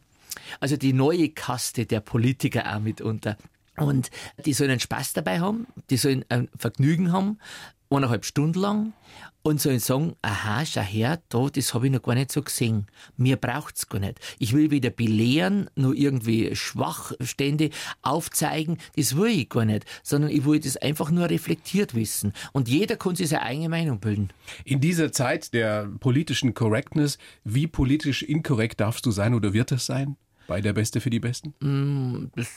Also 0.61 0.77
die 0.77 0.93
neue 0.93 1.29
Kaste 1.29 1.85
der 1.85 1.99
Politiker 1.99 2.73
auch 2.73 2.79
mitunter. 2.79 3.35
Und 3.77 4.09
die 4.45 4.53
sollen 4.53 4.79
Spaß 4.79 5.13
dabei 5.13 5.39
haben, 5.39 5.67
die 5.89 5.97
sollen 5.97 6.25
ein 6.29 6.49
Vergnügen 6.57 7.11
haben, 7.11 7.39
eineinhalb 7.89 8.25
Stunden 8.25 8.59
lang 8.59 8.93
und 9.43 9.61
sollen 9.61 9.79
sagen, 9.79 10.15
aha, 10.23 10.65
schau 10.65 10.81
her, 10.81 11.21
da, 11.29 11.49
das 11.49 11.73
habe 11.73 11.85
ich 11.85 11.93
noch 11.93 12.01
gar 12.01 12.15
nicht 12.15 12.31
so 12.31 12.41
gesehen. 12.41 12.87
Mir 13.15 13.37
braucht's 13.37 13.87
gar 13.87 13.99
nicht. 13.99 14.19
Ich 14.39 14.53
will 14.53 14.71
weder 14.71 14.89
belehren, 14.89 15.69
noch 15.75 15.93
irgendwie 15.93 16.55
Schwachstände 16.55 17.69
aufzeigen, 18.01 18.79
das 18.95 19.15
will 19.15 19.27
ich 19.27 19.49
gar 19.49 19.65
nicht, 19.65 19.85
sondern 20.01 20.31
ich 20.31 20.45
will 20.45 20.59
das 20.59 20.77
einfach 20.77 21.11
nur 21.11 21.29
reflektiert 21.29 21.93
wissen. 21.93 22.33
Und 22.53 22.69
jeder 22.69 22.95
kann 22.95 23.15
sich 23.15 23.29
seine 23.29 23.43
eigene 23.43 23.69
Meinung 23.69 23.99
bilden. 23.99 24.29
In 24.63 24.81
dieser 24.81 25.11
Zeit 25.11 25.53
der 25.53 25.89
politischen 25.99 26.55
Correctness, 26.55 27.19
wie 27.43 27.67
politisch 27.67 28.23
inkorrekt 28.23 28.79
darfst 28.79 29.05
du 29.05 29.11
sein 29.11 29.35
oder 29.35 29.53
wird 29.53 29.71
es 29.71 29.85
sein? 29.85 30.17
Bei 30.47 30.61
der 30.61 30.73
Beste 30.73 31.01
für 31.01 31.09
die 31.09 31.19
Besten? 31.19 31.53
Mm, 31.59 32.31
das 32.35 32.47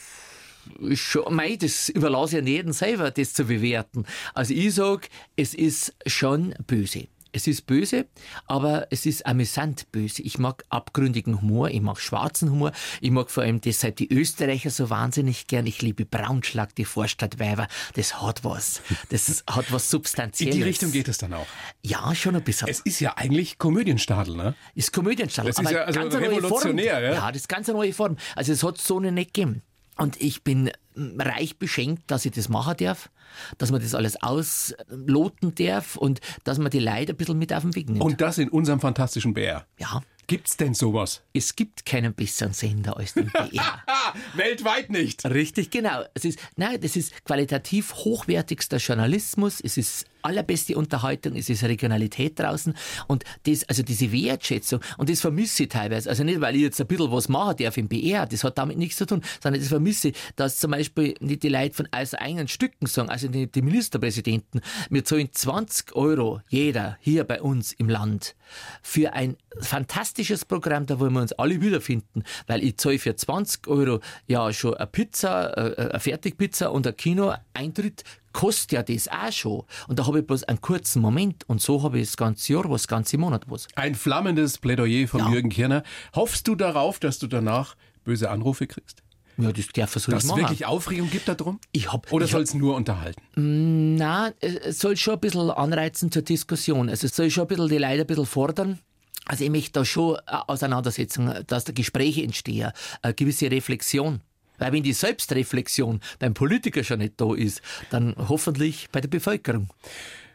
schon, 0.94 1.34
mei, 1.34 1.56
das 1.56 1.88
überlasse 1.88 2.38
ich 2.38 2.46
jeden 2.46 2.72
selber, 2.72 3.10
das 3.10 3.32
zu 3.32 3.44
bewerten. 3.44 4.04
Also 4.34 4.54
ich 4.54 4.74
sage, 4.74 5.08
es 5.36 5.54
ist 5.54 5.94
schon 6.06 6.54
böse. 6.66 7.08
Es 7.30 7.46
ist 7.46 7.66
böse, 7.66 8.06
aber 8.46 8.86
es 8.90 9.04
ist 9.04 9.26
amüsant 9.26 9.92
böse. 9.92 10.22
Ich 10.22 10.38
mag 10.38 10.64
abgründigen 10.70 11.40
Humor, 11.42 11.68
ich 11.68 11.80
mag 11.82 12.00
schwarzen 12.00 12.50
Humor, 12.50 12.72
ich 13.02 13.10
mag 13.10 13.30
vor 13.30 13.42
allem 13.42 13.60
deshalb 13.60 13.96
die 13.96 14.10
Österreicher 14.10 14.70
so 14.70 14.88
wahnsinnig 14.88 15.46
gern. 15.46 15.66
Ich 15.66 15.82
liebe 15.82 16.06
Braunschlag, 16.06 16.74
die 16.74 16.86
Vorstadtweiber. 16.86 17.68
Das 17.94 18.22
hat 18.22 18.44
was. 18.44 18.80
Das 19.10 19.44
hat 19.48 19.70
was 19.70 19.90
Substanzielles. 19.90 20.54
In 20.54 20.60
die 20.62 20.66
Richtung 20.66 20.90
geht 20.90 21.06
es 21.06 21.18
dann 21.18 21.34
auch. 21.34 21.46
Ja, 21.82 22.14
schon 22.14 22.34
ein 22.34 22.42
bisschen. 22.42 22.66
Es 22.68 22.80
ist 22.80 22.98
ja 23.00 23.16
eigentlich 23.16 23.58
Komödienstadel, 23.58 24.34
ne? 24.34 24.54
Ist 24.74 24.92
Komödienstadel. 24.94 25.52
Das 25.52 25.62
ist 25.62 25.70
ja 25.70 25.82
also 25.82 26.18
revolutionär, 26.18 27.00
ja? 27.00 27.12
Ja, 27.12 27.28
das 27.28 27.42
ist 27.42 27.48
ganz 27.48 27.68
eine 27.68 27.76
neue 27.76 27.92
Form. 27.92 28.16
Also 28.36 28.52
es 28.52 28.62
hat 28.62 28.78
so 28.78 28.96
eine 28.96 29.12
nicht 29.12 29.34
gegeben. 29.34 29.62
Und 29.98 30.20
ich 30.20 30.42
bin 30.44 30.70
reich 30.94 31.58
beschenkt, 31.58 32.10
dass 32.10 32.24
ich 32.24 32.32
das 32.32 32.48
machen 32.48 32.76
darf, 32.78 33.10
dass 33.58 33.70
man 33.70 33.80
das 33.80 33.94
alles 33.94 34.20
ausloten 34.22 35.54
darf 35.54 35.96
und 35.96 36.20
dass 36.44 36.58
man 36.58 36.70
die 36.70 36.78
Leute 36.78 37.12
ein 37.12 37.16
bisschen 37.16 37.38
mit 37.38 37.52
auf 37.52 37.62
den 37.62 37.74
Weg 37.74 37.88
nimmt. 37.88 38.02
Und 38.02 38.20
das 38.20 38.38
in 38.38 38.48
unserem 38.48 38.80
fantastischen 38.80 39.34
BR. 39.34 39.66
Ja. 39.78 40.02
Gibt's 40.28 40.58
denn 40.58 40.74
sowas? 40.74 41.22
Es 41.32 41.56
gibt 41.56 41.86
keinen 41.86 42.12
besseren 42.12 42.52
Sender 42.52 42.98
als 42.98 43.14
den 43.14 43.30
BR. 43.30 43.48
Weltweit 44.34 44.90
nicht. 44.90 45.24
Richtig, 45.24 45.70
genau. 45.70 46.04
Es 46.12 46.26
ist, 46.26 46.38
nein, 46.56 46.78
das 46.82 46.96
ist 46.96 47.24
qualitativ 47.24 47.94
hochwertigster 47.94 48.76
Journalismus. 48.76 49.58
Es 49.62 49.78
ist 49.78 50.04
allerbeste 50.22 50.76
Unterhaltung, 50.76 51.36
es 51.36 51.48
ist 51.48 51.64
Regionalität 51.64 52.38
draußen 52.38 52.74
und 53.06 53.24
das, 53.44 53.68
also 53.68 53.82
diese 53.82 54.12
Wertschätzung 54.12 54.80
und 54.96 55.10
das 55.10 55.20
vermisse 55.20 55.64
ich 55.64 55.68
teilweise. 55.68 56.08
Also 56.08 56.24
nicht, 56.24 56.40
weil 56.40 56.56
ich 56.56 56.62
jetzt 56.62 56.80
ein 56.80 56.86
bisschen 56.86 57.10
was 57.10 57.28
machen 57.28 57.56
darf 57.58 57.76
im 57.76 57.88
BR, 57.88 58.26
das 58.26 58.44
hat 58.44 58.58
damit 58.58 58.78
nichts 58.78 58.96
zu 58.96 59.06
tun, 59.06 59.22
sondern 59.42 59.60
das 59.60 59.68
vermisse 59.68 60.08
ich, 60.08 60.16
dass 60.36 60.58
zum 60.58 60.70
Beispiel 60.70 61.14
nicht 61.20 61.42
die 61.42 61.48
Leute 61.48 61.74
von 61.74 61.88
aus 61.90 62.14
eigenen 62.14 62.48
Stücken 62.48 62.86
sagen, 62.86 63.10
also 63.10 63.28
die, 63.28 63.50
die 63.50 63.62
Ministerpräsidenten, 63.62 64.60
wir 64.90 65.04
zahlen 65.04 65.28
20 65.32 65.94
Euro 65.94 66.40
jeder 66.48 66.98
hier 67.00 67.24
bei 67.24 67.40
uns 67.40 67.72
im 67.72 67.88
Land 67.88 68.34
für 68.82 69.12
ein 69.12 69.36
fantastisches 69.60 70.44
Programm, 70.44 70.86
da 70.86 70.98
wollen 70.98 71.12
wir 71.12 71.20
uns 71.20 71.32
alle 71.32 71.60
wiederfinden, 71.60 72.24
weil 72.46 72.62
ich 72.62 72.76
zahle 72.76 72.98
für 72.98 73.14
20 73.14 73.66
Euro 73.68 74.00
ja 74.26 74.52
schon 74.52 74.74
eine 74.74 74.86
Pizza, 74.86 75.56
äh, 75.56 75.90
eine 75.90 76.00
Fertigpizza 76.00 76.68
und 76.68 76.86
ein 76.86 76.96
Kinoeintritt 76.96 78.04
kostet 78.32 78.72
ja 78.72 78.82
das 78.82 79.08
auch 79.08 79.32
schon. 79.32 79.62
Und 79.88 79.98
da 79.98 80.06
habe 80.06 80.20
ich 80.20 80.26
bloß 80.26 80.44
einen 80.44 80.60
kurzen 80.60 81.00
Moment 81.02 81.48
und 81.48 81.60
so 81.60 81.82
habe 81.82 81.98
ich 81.98 82.06
das 82.08 82.16
ganze 82.16 82.52
Jahr 82.52 82.64
was, 82.70 82.82
das 82.82 82.88
ganze 82.88 83.18
Monat 83.18 83.44
was. 83.48 83.68
Ein 83.74 83.94
flammendes 83.94 84.58
Plädoyer 84.58 85.08
von 85.08 85.20
Ja. 85.20 85.30
Jürgen 85.30 85.50
Kirner. 85.50 85.82
Hoffst 86.14 86.46
du 86.48 86.54
darauf, 86.54 86.98
dass 86.98 87.18
du 87.18 87.26
danach 87.26 87.76
böse 88.04 88.30
Anrufe 88.30 88.66
kriegst? 88.66 89.02
Ja, 89.40 89.52
das 89.52 89.68
darf 89.68 89.94
er 89.94 90.00
so 90.00 90.10
Dass 90.10 90.24
es 90.24 90.34
wirklich 90.34 90.66
Aufregung 90.66 91.10
gibt 91.10 91.28
darum? 91.28 91.60
Ich 91.70 91.92
hab, 91.92 92.12
Oder 92.12 92.26
soll 92.26 92.42
es 92.42 92.54
nur 92.54 92.74
unterhalten? 92.74 93.22
Na, 93.96 94.32
es 94.40 94.80
soll 94.80 94.96
schon 94.96 95.14
ein 95.14 95.20
bisschen 95.20 95.50
anreizen 95.50 96.10
zur 96.10 96.22
Diskussion. 96.22 96.88
Also 96.88 97.06
es 97.06 97.14
soll 97.14 97.30
schon 97.30 97.44
ein 97.44 97.46
bisschen 97.48 97.68
die 97.68 97.78
Leute 97.78 98.00
ein 98.00 98.06
bisschen 98.06 98.26
fordern. 98.26 98.80
Also 99.26 99.44
ich 99.44 99.50
möchte 99.50 99.72
da 99.72 99.84
schon 99.84 100.16
eine 100.26 100.48
Auseinandersetzung, 100.48 101.32
dass 101.46 101.64
da 101.64 101.72
Gespräche 101.72 102.22
entstehen, 102.22 102.72
eine 103.02 103.14
gewisse 103.14 103.48
Reflexion. 103.50 104.20
Weil 104.58 104.72
wenn 104.72 104.82
die 104.82 104.92
Selbstreflexion 104.92 106.00
beim 106.18 106.34
Politiker 106.34 106.82
schon 106.84 106.98
nicht 106.98 107.14
da 107.20 107.34
ist, 107.34 107.62
dann 107.90 108.14
hoffentlich 108.16 108.88
bei 108.92 109.00
der 109.00 109.08
Bevölkerung. 109.08 109.68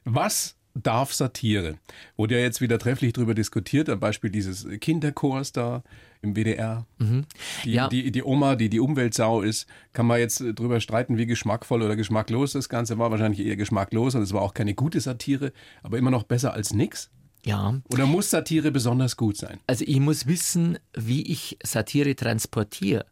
Was 0.06 0.56
darf 0.76 1.14
Satire? 1.14 1.76
Wurde 2.18 2.36
ja 2.36 2.42
jetzt 2.42 2.60
wieder 2.62 2.80
trefflich 2.80 3.14
darüber 3.14 3.34
diskutiert, 3.36 3.90
am 3.90 4.00
Beispiel 4.00 4.30
dieses 4.32 4.68
Kinderchors 4.80 5.52
da 5.52 5.84
im 6.22 6.36
WDR. 6.36 6.86
Die, 7.00 7.04
Mhm. 7.04 7.26
Ja. 7.66 7.88
die, 7.90 8.12
die 8.12 8.24
Oma, 8.24 8.56
die 8.56 8.70
die 8.70 8.80
Umweltsau 8.80 9.42
ist, 9.42 9.68
kann 9.92 10.08
man 10.08 10.20
jetzt 10.20 10.40
drüber 10.56 10.80
streiten, 10.80 11.18
wie 11.18 11.26
geschmackvoll 11.26 11.82
oder 11.84 11.96
geschmacklos 11.96 12.54
das 12.54 12.70
Ganze 12.70 12.98
war. 12.98 13.12
Wahrscheinlich 13.12 13.46
eher 13.46 13.56
geschmacklos 13.58 14.16
und 14.16 14.22
es 14.22 14.34
war 14.34 14.42
auch 14.42 14.54
keine 14.54 14.74
gute 14.74 15.00
Satire, 15.02 15.52
aber 15.84 15.98
immer 15.98 16.12
noch 16.12 16.24
besser 16.24 16.54
als 16.54 16.74
nix. 16.74 17.10
Ja, 17.46 17.82
Oder 17.92 18.06
muss 18.06 18.30
Satire 18.30 18.72
besonders 18.72 19.18
gut 19.18 19.36
sein? 19.36 19.60
also 19.68 19.84
ich 19.86 20.00
muss 20.00 20.28
wissen, 20.28 20.80
wie 20.96 21.24
ich 21.30 21.58
Satire 21.62 22.16
transportiere. 22.16 23.06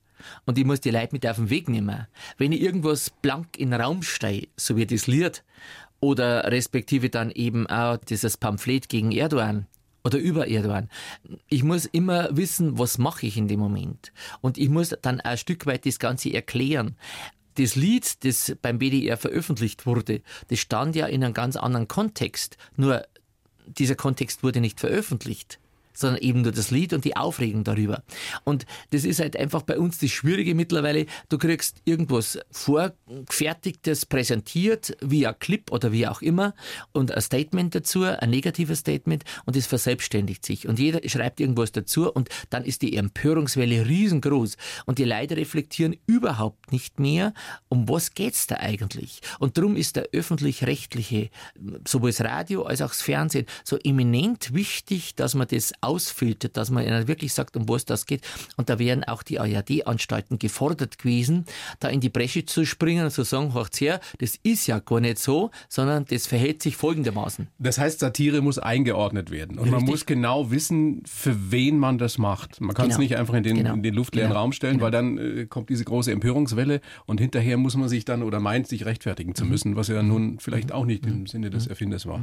Und 0.46 0.58
ich 0.58 0.66
muss 0.66 0.82
die 0.82 0.92
Leute 0.92 1.10
mit 1.13 1.25
auf 1.28 1.38
den 1.38 1.50
Weg 1.50 1.70
nehmen. 1.70 2.08
Wenn 2.38 2.51
ich 2.51 2.62
irgendwas 2.62 3.10
blank 3.10 3.58
in 3.58 3.72
den 3.72 3.82
Raum 3.82 4.04
stehe, 4.04 4.48
so 4.58 4.75
wie 4.75 4.86
das 4.86 5.08
Lied, 5.08 5.44
oder 6.01 6.51
respektive 6.51 7.10
dann 7.10 7.32
eben 7.32 7.68
auch 7.68 7.98
dieses 7.98 8.36
Pamphlet 8.36 8.90
gegen 8.90 9.12
Erdogan 9.12 9.68
oder 10.04 10.18
über 10.18 10.48
Erdogan. 10.48 10.90
Ich 11.48 11.63
muss 11.63 11.86
immer 11.86 12.36
wissen, 12.36 12.78
was 12.78 12.98
mache 12.98 13.28
ich 13.28 13.38
in 13.38 13.48
dem 13.48 13.60
Moment. 13.60 14.12
Und 14.42 14.58
ich 14.58 14.70
muss 14.70 14.96
dann 15.01 15.22
ein 15.22 15.38
Stück 15.38 15.66
weit 15.66 15.86
das 15.86 16.00
Ganze 16.00 16.34
erklären. 16.34 16.98
Das 17.56 17.75
Lied, 17.75 18.24
das 18.24 18.56
beim 18.62 18.80
BDR 18.80 19.18
veröffentlicht 19.18 19.86
wurde, 19.86 20.22
das 20.48 20.60
stand 20.60 20.96
ja 20.96 21.06
in 21.06 21.24
einem 21.24 21.34
ganz 21.34 21.56
anderen 21.56 21.88
Kontext. 21.88 22.58
Nur 22.75 23.06
dieser 23.68 23.96
Kontext 23.96 24.42
wurde 24.42 24.62
nicht 24.62 24.80
veröffentlicht, 24.80 25.60
sondern 25.93 26.21
eben 26.21 26.41
nur 26.41 26.51
das 26.51 26.71
Lied 26.71 26.93
und 26.93 27.05
die 27.05 27.15
Aufregung 27.15 27.63
darüber. 27.63 28.03
Und 28.43 28.65
das 28.91 29.03
ist 29.03 29.19
halt 29.19 29.38
einfach 29.38 29.62
bei 29.62 29.77
uns 29.77 29.98
das 29.98 30.12
Schwierige 30.12 30.55
mittlerweile. 30.55 31.05
Du 31.29 31.38
kriegst 31.38 31.81
irgendwas 31.86 32.39
vorgefertigtes 32.51 34.05
präsentiert, 34.05 34.95
wie 35.01 35.27
ein 35.27 35.38
Clip 35.39 35.71
oder 35.71 35.91
wie 35.91 36.07
auch 36.07 36.21
immer, 36.21 36.53
und 36.91 37.12
ein 37.12 37.21
Statement 37.21 37.75
dazu, 37.75 38.03
ein 38.03 38.29
negatives 38.29 38.79
Statement, 38.79 39.24
und 39.45 39.55
es 39.55 39.67
verselbstständigt 39.67 40.45
sich. 40.45 40.67
Und 40.67 40.79
jeder 40.79 41.07
schreibt 41.07 41.39
irgendwas 41.39 41.71
dazu, 41.71 42.12
und 42.12 42.29
dann 42.50 42.63
ist 42.63 42.81
die 42.81 42.95
Empörungswelle 42.95 43.88
riesengroß. 43.88 44.57
Und 44.86 44.98
die 44.98 45.05
Leute 45.05 45.38
reflektieren 45.38 45.95
überhaupt 46.07 46.71
nicht 46.71 47.00
mehr, 47.00 47.33
um 47.69 47.88
was 47.89 48.13
geht's 48.13 48.48
da 48.48 48.55
eigentlich. 48.55 49.21
Und 49.39 49.57
darum 49.57 49.75
ist 49.75 49.95
der 49.95 50.10
öffentlich-rechtliche, 50.12 51.29
sowohl 51.88 52.12
das 52.12 52.21
Radio 52.21 52.63
als 52.63 52.81
auch 52.81 52.89
das 52.89 53.01
Fernsehen, 53.01 53.45
so 53.63 53.77
eminent 53.77 54.53
wichtig, 54.53 55.15
dass 55.15 55.36
man 55.36 55.48
das 55.48 55.74
ausfiltert, 55.81 56.57
dass 56.57 56.69
man 56.71 56.85
ihnen 56.85 57.07
wirklich 57.07 57.33
sagt, 57.33 57.57
um 57.57 57.67
was 57.67 57.85
das 57.85 58.05
geht. 58.05 58.21
Und 58.57 58.69
da 58.69 58.79
wären 58.79 59.03
auch 59.03 59.23
die 59.23 59.39
ARD-Anstalten 59.39 60.39
gefordert 60.39 60.97
gewesen, 60.97 61.45
da 61.79 61.88
in 61.89 62.00
die 62.00 62.09
Bresche 62.09 62.45
zu 62.45 62.65
springen 62.65 63.05
und 63.05 63.11
zu 63.11 63.23
sagen, 63.23 63.53
hört's 63.53 63.81
her, 63.81 64.00
das 64.19 64.38
ist 64.43 64.67
ja 64.67 64.79
gar 64.79 65.00
nicht 65.00 65.19
so, 65.19 65.51
sondern 65.69 66.05
das 66.05 66.27
verhält 66.27 66.61
sich 66.63 66.75
folgendermaßen. 66.75 67.47
Das 67.59 67.77
heißt, 67.77 68.00
Satire 68.00 68.41
muss 68.41 68.59
eingeordnet 68.59 69.31
werden. 69.31 69.57
Und 69.57 69.65
man 69.71 69.79
Richtig. 69.79 69.89
muss 69.91 70.05
genau 70.05 70.51
wissen, 70.51 71.03
für 71.05 71.51
wen 71.51 71.77
man 71.77 71.97
das 71.97 72.17
macht. 72.17 72.61
Man 72.61 72.75
kann 72.75 72.85
es 72.89 72.95
Genau. 72.95 73.01
nicht 73.01 73.17
einfach 73.17 73.33
in 73.33 73.43
den, 73.43 73.57
Genau. 73.57 73.73
in 73.73 73.83
den 73.83 73.93
luftleeren 73.93 74.29
Genau. 74.29 74.41
Raum 74.41 74.51
stellen, 74.53 74.81
weil 74.81 74.91
dann 74.91 75.17
äh, 75.17 75.45
kommt 75.47 75.69
diese 75.69 75.83
große 75.85 76.11
Empörungswelle 76.11 76.81
und 77.05 77.19
hinterher 77.19 77.57
muss 77.57 77.75
man 77.75 77.89
sich 77.89 78.05
dann 78.05 78.23
oder 78.23 78.39
meint, 78.39 78.67
sich 78.67 78.85
rechtfertigen 78.85 79.31
Mhm. 79.31 79.35
zu 79.35 79.45
müssen, 79.45 79.75
was 79.75 79.88
ja 79.88 80.01
nun 80.03 80.39
vielleicht 80.39 80.71
auch 80.71 80.85
nicht 80.85 81.05
im 81.05 81.27
Sinne 81.27 81.50
des 81.50 81.67
Erfinders 81.67 82.05
war. 82.05 82.21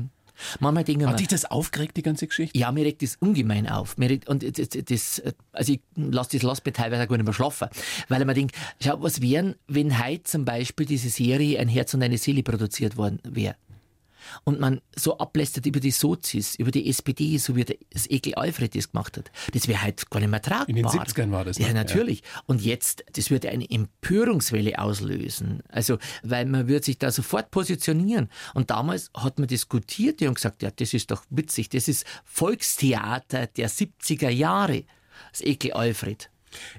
Manchmal 0.61 0.85
denken 0.85 1.03
wir, 1.03 1.09
Hat 1.09 1.21
dich 1.21 1.29
das 1.29 1.45
aufgeregt, 1.45 1.97
die 1.97 2.03
ganze 2.03 2.27
Geschichte? 2.27 2.59
Ja, 2.59 2.73
mir 2.73 2.85
regt 2.85 3.03
das 3.03 3.17
ungemein 3.17 3.69
auf. 3.69 3.97
Mir 3.97 4.11
regt, 4.11 4.29
und 4.29 4.43
das, 4.59 4.69
das, 4.69 5.23
also 5.53 5.73
ich 5.73 5.81
lasse 5.97 6.39
das 6.39 6.65
mich 6.65 6.75
teilweise 6.75 7.05
auch 7.05 7.09
gar 7.09 7.17
nicht 7.17 7.27
mehr 7.27 7.35
schlafen. 7.35 7.69
Weil 8.09 8.21
ich 8.21 8.27
mir 8.27 8.35
denke, 8.35 8.55
schau, 8.83 9.03
was 9.03 9.21
wären, 9.21 9.57
wenn 9.67 10.05
heute 10.05 10.23
zum 10.25 10.45
Beispiel 10.45 10.87
diese 10.87 11.09
Serie 11.09 11.59
Ein 11.59 11.69
Herz 11.69 11.95
und 11.95 12.03
eine 12.03 12.19
Seele 12.19 12.43
produziert 12.43 12.97
worden 12.97 13.21
wäre? 13.25 13.57
Und 14.45 14.61
man 14.61 14.81
so 14.95 15.19
ablästert 15.19 15.67
über 15.67 15.81
die 15.81 15.91
Sozis, 15.91 16.55
über 16.55 16.71
die 16.71 16.89
SPD, 16.89 17.39
so 17.39 17.57
wie 17.57 17.65
das 17.65 18.09
Ekel 18.11 18.35
Alfred 18.35 18.75
das 18.75 18.93
gemacht 18.93 19.17
hat. 19.17 19.31
Das 19.53 19.69
wäre 19.69 19.83
halt 19.83 20.11
gar 20.11 20.21
nicht 20.21 20.31
mehr 20.31 20.43
tragbar. 20.43 20.69
In 20.69 20.77
den 20.77 20.87
70ern 20.87 21.31
war 21.31 21.45
das, 21.45 21.59
ne? 21.59 21.67
Ja, 21.67 21.73
natürlich. 21.73 22.23
Und 22.47 22.63
jetzt, 22.63 23.05
das 23.13 23.31
würde 23.31 23.49
eine 23.51 23.69
Empörungswelle 23.71 24.79
auslösen. 24.79 25.63
Also, 25.69 25.99
weil 26.23 26.47
man 26.47 26.69
würde 26.69 26.85
sich 26.85 26.99
da 26.99 27.11
sofort 27.11 27.51
positionieren. 27.51 28.29
Und 28.55 28.71
damals 28.71 29.11
hat 29.15 29.39
man 29.39 29.49
diskutiert, 29.49 30.21
haben 30.23 30.35
gesagt, 30.35 30.63
ja, 30.63 30.71
das 30.71 30.95
ist 30.95 31.11
doch 31.11 31.25
witzig, 31.31 31.69
das 31.71 31.89
ist 31.89 32.07
Volkstheater 32.25 33.47
der 33.47 33.71
70er 33.71 34.31
Jahre. 34.31 34.85
Das 35.33 35.41
Ekel 35.41 35.73
Alfred. 35.73 36.31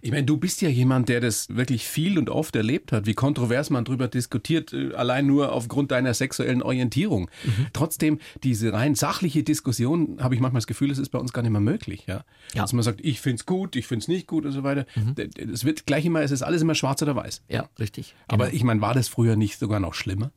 Ich 0.02 0.12
meine, 0.12 0.24
du 0.26 0.38
bist 0.38 0.62
ja 0.62 0.70
jemand, 0.70 1.10
der 1.10 1.22
das 1.22 1.48
wirklich 1.56 1.88
viel 1.88 2.18
und 2.18 2.30
oft 2.30 2.56
erlebt 2.56 2.92
hat, 2.92 3.06
wie 3.06 3.14
kontrovers 3.14 3.70
man 3.70 3.86
darüber 3.86 4.08
diskutiert, 4.08 4.74
äh, 4.74 4.94
allein 4.94 5.26
nur 5.28 5.52
aufgrund 5.52 5.92
deiner 5.92 6.14
sexuellen 6.14 6.62
Orientierung. 6.62 7.30
Mhm. 7.44 7.68
Trotzdem, 7.74 8.20
diese 8.44 8.74
rein 8.74 8.96
sachliche 8.96 9.44
Diskussion, 9.44 10.18
habe 10.22 10.36
ich 10.36 10.42
manchmal 10.42 10.60
das 10.60 10.68
Gefühl, 10.68 10.90
das 10.90 10.98
ist 10.98 11.10
bei 11.10 11.20
uns 11.20 11.34
gar 11.34 11.42
nicht 11.42 11.52
mehr 11.52 11.62
möglich. 11.62 12.06
Ja? 12.08 12.16
Ja. 12.16 12.22
Mhm. 12.22 12.60
Dass 12.62 12.74
man 12.74 12.84
sagt, 12.84 13.00
ich 13.04 13.22
finde 13.22 13.36
es 13.36 13.46
gut, 13.46 13.76
ich 13.76 13.88
finde 13.88 14.04
es 14.04 14.08
nicht 14.08 14.28
gut 14.28 14.46
und 14.46 14.52
so 14.52 14.64
weiter. 14.64 14.86
D- 14.96 15.30
Es 15.52 15.64
wird 15.66 15.86
gleich 15.86 16.06
immer, 16.06 16.22
es 16.22 16.32
ist 16.32 16.42
alles 16.42 16.62
immer 16.62 16.76
schwarz 16.76 17.02
oder 17.02 17.16
weiß. 17.16 17.42
Ja, 17.50 17.70
richtig. 17.80 18.16
Aber 18.28 18.54
ich 18.54 18.64
meine, 18.64 18.82
war 18.82 18.94
das 18.94 19.08
früher 19.08 19.36
nicht 19.36 19.60
sogar 19.60 19.80
noch 19.80 19.94
schlimmer? 19.94 20.32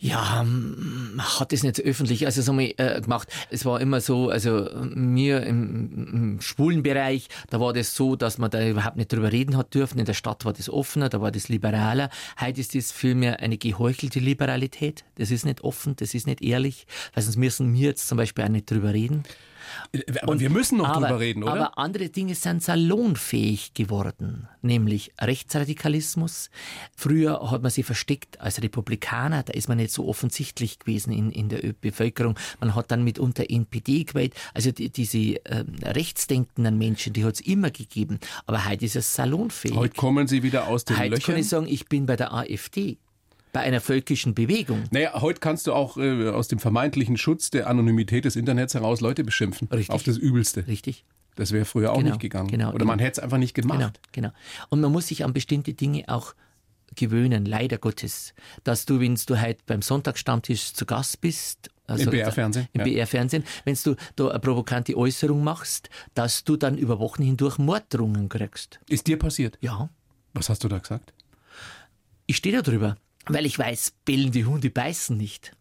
Ja, 0.00 0.44
man 0.44 1.40
hat 1.40 1.52
es 1.52 1.64
nicht 1.64 1.80
öffentlich 1.80 2.24
also 2.24 2.40
so 2.40 2.52
mal, 2.52 2.72
äh, 2.76 3.00
gemacht. 3.00 3.28
Es 3.50 3.64
war 3.64 3.80
immer 3.80 4.00
so, 4.00 4.30
also 4.30 4.68
mir 4.94 5.42
im, 5.42 6.08
im 6.12 6.40
schwulen 6.40 6.84
Bereich, 6.84 7.26
da 7.50 7.58
war 7.58 7.72
das 7.72 7.96
so, 7.96 8.14
dass 8.14 8.38
man 8.38 8.48
da 8.48 8.64
überhaupt 8.64 8.96
nicht 8.96 9.12
drüber 9.12 9.32
reden 9.32 9.56
hat 9.56 9.74
dürfen. 9.74 9.98
In 9.98 10.04
der 10.04 10.14
Stadt 10.14 10.44
war 10.44 10.52
das 10.52 10.70
offener, 10.70 11.08
da 11.08 11.20
war 11.20 11.32
das 11.32 11.48
liberaler. 11.48 12.10
Heute 12.40 12.60
ist 12.60 12.76
das 12.76 12.92
vielmehr 12.92 13.40
eine 13.40 13.58
geheuchelte 13.58 14.20
Liberalität. 14.20 15.04
Das 15.16 15.32
ist 15.32 15.44
nicht 15.44 15.62
offen, 15.62 15.96
das 15.96 16.14
ist 16.14 16.28
nicht 16.28 16.42
ehrlich, 16.42 16.86
weil 17.14 17.24
sonst 17.24 17.36
müssen 17.36 17.74
wir 17.74 17.88
jetzt 17.88 18.06
zum 18.06 18.18
Beispiel 18.18 18.44
auch 18.44 18.48
nicht 18.50 18.70
drüber 18.70 18.94
reden. 18.94 19.24
Äh, 19.92 20.02
Aber 20.22 20.38
wir 20.38 20.50
müssen 20.50 20.78
noch 20.78 20.88
aber, 20.88 21.06
drüber 21.08 21.20
reden, 21.20 21.42
oder? 21.42 21.52
Aber 21.52 21.78
andere 21.78 22.08
Dinge 22.08 22.34
sind 22.34 22.62
salonfähig 22.62 23.74
geworden, 23.74 24.48
nämlich 24.62 25.12
Rechtsradikalismus. 25.20 26.50
Früher 26.96 27.50
hat 27.50 27.62
man 27.62 27.70
sie 27.70 27.82
versteckt 27.82 28.40
als 28.40 28.62
Republikaner, 28.62 29.42
da 29.42 29.52
ist 29.52 29.68
man 29.68 29.78
nicht 29.78 29.92
so 29.92 30.08
offensichtlich 30.08 30.78
gewesen 30.78 31.12
in, 31.12 31.30
in 31.30 31.48
der 31.48 31.72
Bevölkerung. 31.80 32.36
Man 32.60 32.74
hat 32.74 32.90
dann 32.90 33.04
mitunter 33.04 33.44
NPD 33.48 34.04
gewählt. 34.04 34.34
Also 34.54 34.72
die, 34.72 34.90
diese 34.90 35.18
ähm, 35.18 35.74
rechtsdenkenden 35.82 36.78
Menschen, 36.78 37.12
die 37.12 37.24
hat 37.24 37.34
es 37.34 37.40
immer 37.40 37.70
gegeben. 37.70 38.18
Aber 38.46 38.64
heute 38.64 38.84
ist 38.84 38.96
es 38.96 39.14
salonfähig. 39.14 39.76
Heute 39.76 39.94
kommen 39.94 40.26
sie 40.26 40.42
wieder 40.42 40.66
aus 40.68 40.84
den 40.84 40.98
Heute 40.98 41.10
Löchern. 41.10 41.34
kann 41.34 41.40
ich 41.40 41.48
sagen, 41.48 41.66
ich 41.68 41.86
bin 41.88 42.06
bei 42.06 42.16
der 42.16 42.32
AfD, 42.32 42.98
bei 43.52 43.60
einer 43.60 43.80
völkischen 43.80 44.34
Bewegung. 44.34 44.84
Naja, 44.90 45.20
heute 45.20 45.40
kannst 45.40 45.66
du 45.66 45.72
auch 45.72 45.96
äh, 45.96 46.28
aus 46.28 46.48
dem 46.48 46.58
vermeintlichen 46.58 47.16
Schutz 47.16 47.50
der 47.50 47.66
Anonymität 47.68 48.24
des 48.24 48.36
Internets 48.36 48.74
heraus 48.74 49.00
Leute 49.00 49.24
beschimpfen. 49.24 49.68
Richtig. 49.68 49.90
Auf 49.90 50.02
das 50.02 50.16
Übelste. 50.16 50.66
Richtig. 50.66 51.04
Das 51.36 51.52
wäre 51.52 51.64
früher 51.64 51.92
auch 51.92 51.98
Genau, 51.98 52.10
nicht 52.10 52.20
gegangen. 52.20 52.48
genau, 52.48 52.72
Oder 52.72 52.84
man 52.84 52.98
genau. 52.98 53.06
hätte 53.06 53.20
es 53.20 53.24
einfach 53.24 53.38
nicht 53.38 53.54
gemacht. 53.54 53.78
Genau, 53.78 54.28
genau. 54.28 54.30
Und 54.70 54.80
man 54.80 54.90
muss 54.90 55.06
sich 55.08 55.24
an 55.24 55.32
bestimmte 55.32 55.72
Dinge 55.74 56.04
auch 56.08 56.34
gewöhnen, 56.96 57.44
leider 57.44 57.78
Gottes. 57.78 58.34
Dass 58.64 58.86
du, 58.86 58.98
wenn 59.00 59.14
du 59.14 59.40
heute 59.40 59.60
beim 59.66 59.82
Sonntagsstammtisch 59.82 60.72
zu 60.72 60.84
Gast 60.84 61.20
bist, 61.20 61.70
also 61.86 62.04
Im 62.04 62.10
BR-Fernsehen, 62.10 62.68
Im 62.72 62.80
ja. 62.80 62.84
BR-Fernsehen, 62.84 63.44
wenn 63.64 63.76
du 63.84 63.94
da 64.16 64.28
eine 64.28 64.40
provokante 64.40 64.96
Äußerung 64.96 65.44
machst, 65.44 65.88
dass 66.14 66.44
du 66.44 66.56
dann 66.56 66.76
über 66.76 66.98
Wochen 66.98 67.22
hindurch 67.22 67.58
Morddrohungen 67.58 68.28
kriegst. 68.28 68.80
Ist 68.88 69.06
dir 69.06 69.18
passiert? 69.18 69.58
Ja, 69.60 69.88
Was 70.34 70.48
hast 70.48 70.64
du 70.64 70.68
da 70.68 70.78
gesagt? 70.78 71.14
ich 72.26 72.36
stehe 72.36 72.54
da 72.56 72.62
drüber, 72.62 72.96
weil 73.28 73.46
ich 73.46 73.58
weiß, 73.58 73.92
bellen 74.04 74.32
die 74.32 74.44
Hunde 74.44 74.70
beißen 74.70 75.16
nicht. 75.16 75.52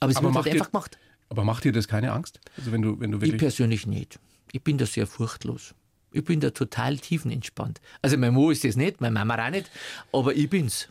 Aber 0.00 0.10
es 0.10 0.16
Aber 0.16 0.34
wird 0.34 0.44
halt 0.44 0.54
einfach 0.54 0.70
gemacht. 0.70 0.98
Aber 1.28 1.44
macht 1.44 1.64
dir 1.64 1.72
das 1.72 1.88
keine 1.88 2.12
Angst? 2.12 2.40
Also 2.56 2.72
wenn 2.72 2.82
du, 2.82 3.00
wenn 3.00 3.10
du 3.12 3.20
Ich 3.22 3.36
persönlich 3.36 3.86
nicht. 3.86 4.18
Ich 4.52 4.62
bin 4.62 4.78
da 4.78 4.86
sehr 4.86 5.06
furchtlos. 5.06 5.74
Ich 6.12 6.22
bin 6.24 6.38
da 6.40 6.50
total 6.50 6.98
tiefenentspannt. 6.98 7.80
Also 8.02 8.16
mein 8.16 8.34
Mo 8.34 8.50
ist 8.50 8.62
das 8.64 8.76
nicht, 8.76 9.00
meine 9.00 9.14
Mama 9.14 9.34
auch 9.46 9.50
nicht, 9.50 9.68
aber 10.12 10.34
ich 10.34 10.48
bin's. 10.48 10.88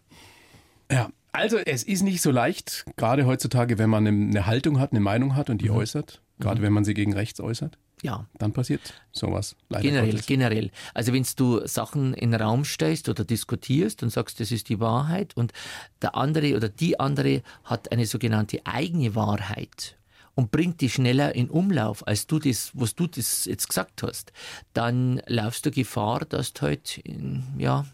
Ja, 0.92 1.10
also 1.32 1.58
es 1.58 1.84
ist 1.84 2.02
nicht 2.04 2.22
so 2.22 2.30
leicht, 2.32 2.86
gerade 2.98 3.26
heutzutage, 3.26 3.78
wenn 3.78 3.90
man 3.90 4.06
eine- 4.06 4.46
Haltung 4.46 4.80
hat, 4.80 4.92
eine 4.92 5.00
Meinung 5.00 5.36
hat 5.36 5.50
und 5.50 5.56
Mhm. 5.62 5.66
die 5.66 5.72
äußert, 5.72 6.22
gerade 6.40 6.62
wenn 6.62 6.74
man 6.74 6.84
sie 6.84 6.94
gegen 6.94 7.14
rechts 7.14 7.40
äußert, 7.40 7.78
Ja, 8.04 8.28
dann 8.38 8.52
passiert 8.52 8.94
sowas. 9.14 9.56
Leider 9.70 9.84
generell, 9.84 10.12
Gottes. 10.12 10.26
generell. 10.26 10.72
Also 10.94 11.14
wenn 11.14 11.26
du 11.38 11.66
Sachen 11.66 12.14
in 12.14 12.32
den 12.32 12.42
Raum 12.42 12.66
stellst 12.66 13.08
oder 13.08 13.24
diskutierst 13.24 14.04
und 14.04 14.10
sagst, 14.10 14.42
das 14.42 14.52
ist 14.52 14.68
die 14.68 14.82
Wahrheit 14.82 15.36
und 15.38 15.54
der 16.02 16.16
andere 16.16 16.58
oder 16.58 16.68
die 16.68 17.00
andere 17.00 17.42
hat 17.64 17.94
eine 17.94 18.06
sogenannte 18.06 18.60
eigene 18.66 19.16
Wahrheit 19.16 19.96
und 20.36 20.52
bringt 20.52 20.82
die 20.82 20.90
schneller 20.90 21.34
in 21.34 21.50
Umlauf, 21.50 22.06
als 22.06 22.28
du 22.28 22.40
das, 22.40 22.72
was 22.74 22.94
du 22.96 23.08
das 23.08 23.46
jetzt 23.46 23.70
gesagt 23.70 24.04
hast, 24.04 24.34
dann 24.74 25.22
laufst 25.28 25.66
du 25.66 25.72
Gefahr, 25.72 26.26
dass 26.26 26.52
du 26.52 26.64
halt 26.64 26.98
in, 26.98 27.44
ja, 27.58 27.86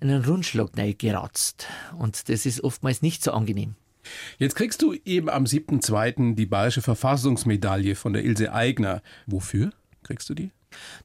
in 0.00 0.10
einen 0.10 0.24
Rundschlag 0.24 0.70
geratzt. 0.98 1.66
Und 1.98 2.30
das 2.30 2.46
ist 2.46 2.62
oftmals 2.64 3.02
nicht 3.02 3.22
so 3.22 3.32
angenehm. 3.32 3.74
Jetzt 4.38 4.54
kriegst 4.54 4.82
du 4.82 4.94
eben 5.04 5.28
am 5.28 5.44
7.2. 5.44 6.34
die 6.34 6.46
Bayerische 6.46 6.82
Verfassungsmedaille 6.82 7.94
von 7.94 8.12
der 8.12 8.24
Ilse 8.24 8.52
Aigner. 8.52 9.02
Wofür 9.26 9.70
kriegst 10.02 10.28
du 10.28 10.34
die? 10.34 10.50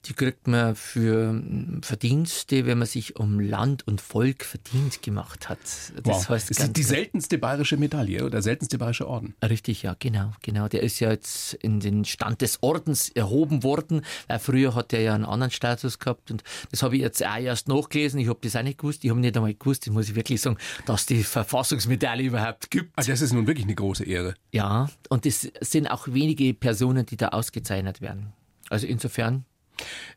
Die 0.05 0.13
kriegt 0.13 0.47
man 0.47 0.75
für 0.75 1.33
mm, 1.33 1.81
Verdienste, 1.83 2.65
wenn 2.65 2.77
man 2.79 2.87
sich 2.87 3.15
um 3.17 3.39
Land 3.39 3.87
und 3.87 4.01
Volk 4.01 4.43
verdient 4.43 5.01
gemacht 5.01 5.49
hat. 5.49 5.59
Das 5.61 6.05
Wow. 6.05 6.29
heißt 6.29 6.49
das 6.49 6.57
ganz 6.57 6.67
ist 6.69 6.77
die 6.77 6.83
seltenste 6.83 7.37
bayerische 7.37 7.77
Medaille 7.77 8.21
oder 8.21 8.31
der 8.31 8.41
seltenste 8.41 8.77
bayerische 8.77 9.07
Orden. 9.07 9.35
Richtig, 9.43 9.83
ja, 9.83 9.95
genau, 9.99 10.31
genau. 10.41 10.67
Der 10.67 10.83
ist 10.83 10.99
ja 10.99 11.11
jetzt 11.11 11.53
in 11.55 11.79
den 11.79 12.05
Stand 12.05 12.41
des 12.41 12.61
Ordens 12.63 13.09
erhoben 13.09 13.63
worden, 13.63 14.01
weil 14.27 14.39
früher 14.39 14.75
hat 14.75 14.93
er 14.93 15.01
ja 15.01 15.13
einen 15.15 15.25
anderen 15.25 15.51
Status 15.51 15.99
gehabt 15.99 16.31
und 16.31 16.43
das 16.71 16.83
habe 16.83 16.95
ich 16.95 17.01
jetzt 17.01 17.25
auch 17.25 17.37
erst 17.37 17.67
nachgelesen. 17.67 18.19
Ich 18.19 18.27
habe 18.27 18.39
das 18.41 18.55
auch 18.55 18.63
nicht 18.63 18.77
gewusst. 18.79 19.03
Ich 19.03 19.09
habe 19.09 19.19
nicht 19.19 19.35
einmal 19.35 19.53
gewusst, 19.53 19.85
das 19.87 19.93
muss 19.93 20.09
ich 20.09 20.15
wirklich 20.15 20.41
sagen, 20.41 20.57
dass 20.85 21.05
die 21.05 21.23
Verfassungsmedaille 21.23 22.23
überhaupt 22.23 22.71
gibt. 22.71 22.91
Also 22.97 23.11
das 23.11 23.21
ist 23.21 23.33
nun 23.33 23.47
wirklich 23.47 23.65
eine 23.65 23.75
große 23.75 24.03
Ehre. 24.05 24.33
Ja, 24.51 24.89
und 25.09 25.25
es 25.25 25.51
sind 25.61 25.87
auch 25.87 26.07
wenige 26.07 26.53
Personen, 26.53 27.05
die 27.05 27.17
da 27.17 27.29
ausgezeichnet 27.29 28.01
werden. 28.01 28.33
Also 28.69 28.87
insofern, 28.87 29.45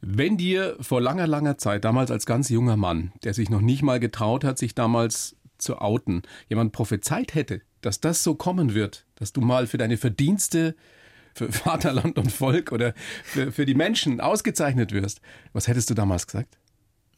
Wenn 0.00 0.37
dir 0.37 0.76
vor 0.80 1.00
langer, 1.00 1.26
langer 1.26 1.58
Zeit, 1.58 1.84
damals 1.84 2.11
als 2.11 2.26
ganz 2.26 2.49
junger 2.49 2.76
Mann, 2.76 3.12
der 3.23 3.34
sich 3.34 3.50
noch 3.50 3.61
nicht 3.61 3.82
mal 3.82 4.00
getraut 4.00 4.44
hat, 4.44 4.58
sich 4.58 4.75
damals 4.75 5.37
zu 5.58 5.78
outen, 5.78 6.23
jemand 6.49 6.73
prophezeit 6.73 7.34
hätte, 7.34 7.62
dass 7.80 8.00
das 8.00 8.23
so 8.23 8.34
kommen 8.34 8.75
wird, 8.75 9.06
dass 9.14 9.32
du 9.32 9.40
mal 9.40 9.66
für 9.66 9.78
deine 9.78 9.96
Verdienste 9.96 10.75
für 11.34 11.50
Vaterland 11.52 12.18
und 12.18 12.30
Volk 12.30 12.73
oder 12.73 12.94
für, 13.25 13.52
für 13.52 13.66
die 13.66 13.75
Menschen 13.75 14.20
ausgezeichnet 14.20 14.92
wirst, 14.92 15.20
was 15.52 15.68
hättest 15.68 15.90
du 15.90 15.94
damals 15.94 16.26
gesagt? 16.26 16.58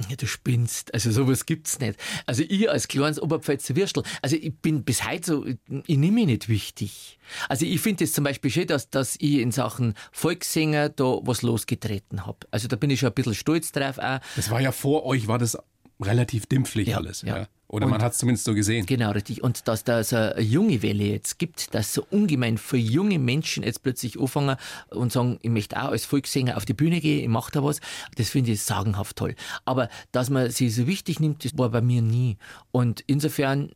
Ja, 0.09 0.17
du 0.17 0.26
spinnst. 0.26 0.93
Also 0.95 1.11
sowas 1.11 1.47
gibt's 1.47 1.79
nicht. 1.81 1.99
Also 2.26 2.43
ich 2.47 2.71
als 2.71 2.88
kleines 2.88 3.21
Oberpfälzer 3.21 3.76
Würstel, 3.76 4.03
also 4.23 4.37
ich 4.37 4.55
bin 4.57 4.85
bis 4.85 5.09
heute 5.09 5.26
so, 5.26 5.47
ich, 5.47 5.57
ich 5.87 5.97
nehme 5.99 6.12
mich 6.17 6.26
nicht 6.26 6.49
wichtig. 6.49 7.19
Also 7.49 7.65
ich 7.65 7.81
finde 7.81 8.05
es 8.05 8.12
zum 8.12 8.25
Beispiel 8.25 8.50
schön, 8.50 8.67
dass, 8.67 8.91
dass 8.91 9.17
ich 9.17 9.38
in 9.38 9.53
Sachen 9.53 9.95
Volkssänger 10.12 10.91
da 10.91 11.19
was 11.23 11.43
losgetreten 11.43 12.26
habe. 12.26 12.38
Also 12.50 12.69
da 12.69 12.76
bin 12.76 12.91
ich 12.91 13.00
schon 13.00 13.09
ein 13.09 13.15
bisschen 13.15 13.35
stolz 13.35 13.73
drauf 13.73 13.99
auch. 13.99 14.21
Das 14.37 14.50
war 14.50 14.61
ja 14.61 14.73
vor 14.73 15.05
euch, 15.07 15.29
war 15.29 15.38
das 15.38 15.57
relativ 16.00 16.47
dimpflich 16.47 16.88
Ja, 16.88 16.99
alles. 16.99 17.23
ja. 17.23 17.38
Ja. 17.38 17.49
Oder 17.69 17.89
man 17.89 18.01
hat 18.01 18.13
es 18.13 18.19
zumindest 18.19 18.45
so 18.45 18.55
gesehen. 18.55 18.87
Genau, 18.87 19.11
richtig. 19.11 19.43
Und 19.43 19.67
dass 19.67 19.83
da 19.83 20.05
so 20.05 20.17
eine 20.17 20.41
junge 20.41 20.83
Welle 20.83 21.05
jetzt 21.05 21.39
gibt, 21.39 21.75
dass 21.75 21.93
so 21.93 22.07
ungemein 22.11 22.59
für 22.59 22.77
junge 22.77 23.19
Menschen 23.19 23.65
jetzt 23.65 23.83
plötzlich 23.83 24.21
anfangen 24.21 24.57
und 24.91 25.13
sagen, 25.13 25.39
ich 25.43 25.51
möchte 25.51 25.77
auch 25.83 25.89
als 25.89 26.05
Volkssänger 26.05 26.57
auf 26.57 26.65
die 26.65 26.75
Bühne 26.75 27.01
gehen, 27.01 27.23
ich 27.23 27.29
mache 27.29 27.51
da 27.51 27.65
was, 27.65 27.81
das 28.15 28.31
finde 28.31 28.53
ich 28.53 28.63
sagenhaft 28.63 29.17
toll. 29.17 29.35
Aber 29.65 29.89
dass 30.13 30.31
man 30.31 30.51
sie 30.51 30.71
so 30.71 30.87
wichtig 30.87 31.19
nimmt, 31.19 31.45
das 31.45 31.59
war 31.59 31.71
bei 31.71 31.81
mir 31.81 32.03
nie. 32.03 32.37
Und 32.71 33.03
insofern, 33.09 33.73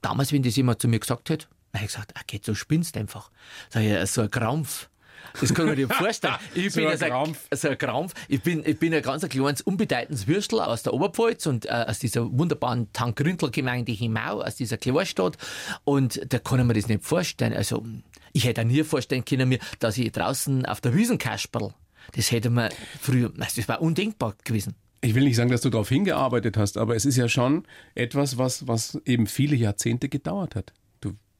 damals, 0.00 0.32
wenn 0.32 0.44
das 0.44 0.54
jemand 0.54 0.80
zu 0.80 0.86
mir 0.86 1.00
gesagt 1.00 1.28
hat, 1.30 1.48
habe 1.74 1.84
ich 1.86 1.92
gesagt, 1.92 2.12
ah, 2.14 2.20
geht 2.26 2.44
so 2.44 2.54
spinnst 2.54 2.96
einfach. 2.96 3.32
Sag 3.68 3.82
ich, 3.82 4.10
so 4.10 4.22
ein 4.22 4.30
Krampf. 4.30 4.88
Das 5.40 5.52
kann 5.54 5.66
man 5.66 5.76
dir 5.76 5.88
vorstellen. 5.88 6.34
Ich 6.54 6.72
So 6.72 6.80
bin 6.80 6.88
ein 6.88 6.98
Krampf. 6.98 7.48
so 7.52 7.68
ein 7.68 7.78
Krampf. 7.78 8.14
Ich 8.28 8.42
bin, 8.42 8.62
ich 8.64 8.78
bin 8.78 8.94
ein 8.94 9.02
ganz 9.02 9.28
kleines, 9.28 9.62
unbedeutends 9.62 10.26
Würstel 10.26 10.60
aus 10.60 10.82
der 10.82 10.94
Oberpfalz 10.94 11.46
und 11.46 11.66
äh, 11.66 11.70
aus 11.88 11.98
dieser 11.98 12.30
wunderbaren 12.36 12.92
Tankrüntelgemeinde 12.92 13.92
Himau, 13.92 14.40
aus 14.42 14.56
dieser 14.56 14.76
Kleinstadt. 14.76 15.36
Und 15.84 16.20
da 16.32 16.38
kann 16.38 16.60
ich 16.60 16.66
mir 16.66 16.74
das 16.74 16.88
nicht 16.88 17.04
vorstellen. 17.04 17.52
Also, 17.52 17.84
ich 18.32 18.44
hätte 18.44 18.60
auch 18.62 18.66
nie 18.66 18.82
vorstellen 18.84 19.24
können, 19.24 19.48
mir, 19.48 19.58
dass 19.78 19.98
ich 19.98 20.10
draußen 20.12 20.66
auf 20.66 20.80
der 20.80 20.94
Wiesen 20.94 21.18
kasperl. 21.18 21.74
Das 22.14 22.30
hätte 22.30 22.50
man 22.50 22.70
früher, 23.00 23.32
also 23.38 23.56
das 23.56 23.68
war 23.68 23.80
undenkbar 23.80 24.34
gewesen. 24.44 24.74
Ich 25.00 25.14
will 25.14 25.24
nicht 25.24 25.36
sagen, 25.36 25.50
dass 25.50 25.60
du 25.60 25.70
darauf 25.70 25.88
hingearbeitet 25.88 26.56
hast, 26.56 26.78
aber 26.78 26.96
es 26.96 27.04
ist 27.04 27.16
ja 27.16 27.28
schon 27.28 27.64
etwas, 27.94 28.38
was, 28.38 28.66
was 28.66 28.98
eben 29.04 29.26
viele 29.26 29.54
Jahrzehnte 29.54 30.08
gedauert 30.08 30.54
hat. 30.54 30.72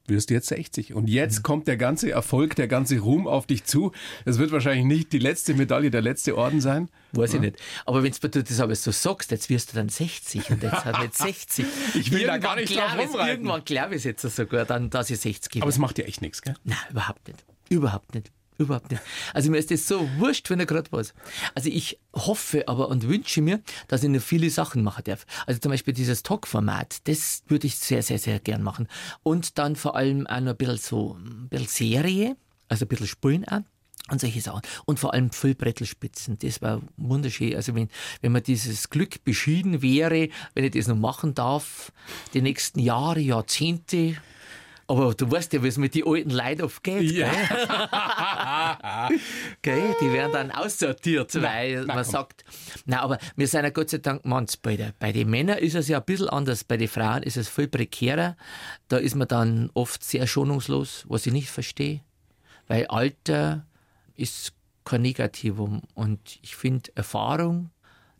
Du 0.07 0.13
wirst 0.13 0.29
jetzt 0.29 0.47
60 0.49 0.93
und 0.93 1.07
jetzt 1.09 1.41
kommt 1.41 1.67
der 1.67 1.77
ganze 1.77 2.11
Erfolg, 2.11 2.55
der 2.55 2.67
ganze 2.67 2.99
Ruhm 2.99 3.27
auf 3.27 3.47
dich 3.47 3.63
zu. 3.63 3.91
Es 4.23 4.37
wird 4.37 4.51
wahrscheinlich 4.51 4.85
nicht 4.85 5.11
die 5.13 5.17
letzte 5.19 5.55
Medaille, 5.55 5.89
der 5.89 6.01
letzte 6.01 6.37
Orden 6.37 6.61
sein. 6.61 6.89
Weiß 7.13 7.33
ich 7.33 7.39
nicht. 7.39 7.57
Aber 7.85 8.03
wenn 8.03 8.11
du 8.11 8.43
das 8.43 8.59
aber 8.59 8.75
so 8.75 8.91
sagst, 8.91 9.31
jetzt 9.31 9.49
wirst 9.49 9.71
du 9.73 9.77
dann 9.77 9.89
60 9.89 10.51
und 10.51 10.61
jetzt 10.61 10.85
hat 10.85 10.99
nicht 11.01 11.15
60. 11.17 11.65
Ich 11.95 12.11
will 12.11 12.19
da 12.27 12.33
Irgendwann 12.35 12.41
gar 12.41 12.55
nicht 12.57 12.69
ich's- 12.71 12.81
rumreiten. 12.81 13.27
Irgendwann 13.29 13.65
glaube 13.65 13.91
ich 13.95 13.99
es 13.99 14.03
jetzt 14.03 14.21
sogar, 14.21 14.65
dann, 14.65 14.89
dass 14.91 15.09
ich 15.09 15.19
60 15.19 15.53
bin. 15.53 15.61
Aber 15.63 15.69
es 15.69 15.77
macht 15.79 15.97
dir 15.97 16.05
echt 16.05 16.21
nichts, 16.21 16.41
gell? 16.43 16.53
Nein, 16.63 16.77
überhaupt 16.91 17.27
nicht. 17.27 17.43
Überhaupt 17.69 18.13
nicht. 18.13 18.31
Überhaupt 18.57 18.91
nicht. 18.91 19.01
Also 19.33 19.51
mir 19.51 19.57
ist 19.57 19.71
das 19.71 19.87
so 19.87 20.07
wurscht, 20.17 20.49
wenn 20.49 20.59
er 20.59 20.65
gerade 20.65 20.91
was. 20.91 21.13
Also 21.55 21.69
ich 21.69 21.99
hoffe 22.13 22.67
aber 22.67 22.87
und 22.87 23.07
wünsche 23.07 23.41
mir, 23.41 23.61
dass 23.87 24.03
ich 24.03 24.09
noch 24.09 24.21
viele 24.21 24.49
Sachen 24.49 24.81
machen 24.83 25.03
darf. 25.03 25.25
Also 25.45 25.59
zum 25.59 25.71
Beispiel 25.71 25.93
dieses 25.93 26.23
Talk-Format, 26.23 27.07
das 27.07 27.43
würde 27.47 27.67
ich 27.67 27.75
sehr, 27.75 28.01
sehr, 28.01 28.19
sehr 28.19 28.39
gern 28.39 28.63
machen. 28.63 28.87
Und 29.23 29.57
dann 29.57 29.75
vor 29.75 29.95
allem 29.95 30.25
auch 30.27 30.39
noch 30.39 30.51
ein 30.51 30.57
bisschen 30.57 30.77
so, 30.77 31.13
ein 31.15 31.49
bisschen 31.49 31.67
Serie, 31.67 32.37
also 32.69 32.85
ein 32.85 32.87
bisschen 32.87 33.07
Spulen 33.07 33.45
auch. 33.45 33.61
Und 34.09 34.21
solche 34.21 34.39
Sachen. 34.39 34.61
Und 34.85 34.99
vor 34.99 35.13
allem 35.13 35.31
Füllbrettelspitzen. 35.31 36.37
Das 36.37 36.61
war 36.61 36.79
wunderschön. 36.95 37.55
Also 37.55 37.73
wenn, 37.73 37.89
wenn 38.21 38.33
mir 38.33 38.41
dieses 38.41 38.91
Glück 38.91 39.23
beschieden 39.23 39.81
wäre, 39.81 40.29
wenn 40.53 40.63
ich 40.63 40.71
das 40.71 40.87
noch 40.87 40.95
machen 40.95 41.33
darf, 41.33 41.91
die 42.35 42.43
nächsten 42.43 42.79
Jahre, 42.79 43.19
Jahrzehnte, 43.19 44.17
aber 44.87 45.13
du 45.13 45.29
weißt 45.29 45.53
ja, 45.53 45.63
wie 45.63 45.67
es 45.67 45.77
mit 45.77 45.95
den 45.95 46.05
alten 46.05 46.29
Leuten 46.29 46.61
oft 46.61 46.83
geht. 46.83 47.11
Ja. 47.11 47.31
Gell? 49.61 49.95
Die 50.01 50.13
werden 50.13 50.31
dann 50.31 50.51
aussortiert, 50.51 51.33
weil 51.41 51.85
na 51.85 51.95
man 51.95 52.03
komm. 52.03 52.11
sagt, 52.11 52.45
na, 52.85 53.01
aber 53.01 53.17
wir 53.35 53.47
sind 53.47 53.63
ja 53.63 53.71
Gott 53.71 53.89
sei 53.89 53.97
Dank 53.97 54.25
Mannsbilder. 54.25 54.93
Bei 54.99 55.11
den 55.11 55.29
Männern 55.29 55.57
ist 55.57 55.75
es 55.75 55.87
ja 55.87 55.97
ein 55.97 56.05
bisschen 56.05 56.29
anders, 56.29 56.63
bei 56.63 56.77
den 56.77 56.87
Frauen 56.87 57.23
ist 57.23 57.37
es 57.37 57.49
viel 57.49 57.67
prekärer. 57.67 58.37
Da 58.87 58.97
ist 58.97 59.15
man 59.15 59.27
dann 59.27 59.71
oft 59.73 60.03
sehr 60.03 60.27
schonungslos, 60.27 61.05
was 61.07 61.25
ich 61.25 61.33
nicht 61.33 61.49
verstehe. 61.49 62.01
Weil 62.67 62.85
Alter 62.87 63.65
ist 64.15 64.53
kein 64.83 65.01
Negativum. 65.01 65.81
Und 65.95 66.39
ich 66.43 66.55
finde, 66.55 66.91
Erfahrung, 66.95 67.71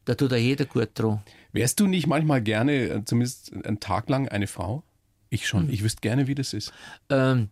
da 0.06 0.16
tut 0.16 0.32
ja 0.32 0.38
jeder 0.38 0.66
gut 0.66 0.90
dran. 0.96 1.22
Wärst 1.52 1.80
du 1.80 1.88
nicht 1.88 2.08
manchmal 2.08 2.42
gerne, 2.42 2.90
äh, 2.90 3.06
zumindest 3.06 3.54
einen 3.54 3.80
Tag 3.80 4.10
lang, 4.10 4.28
eine 4.28 4.48
Frau? 4.48 4.84
Ich 5.30 5.48
schon. 5.48 5.70
Ich 5.70 5.84
wüsste 5.84 6.02
gerne, 6.02 6.28
wie 6.28 6.36
das 6.36 6.54
ist. 6.54 6.72
Ähm, 7.10 7.50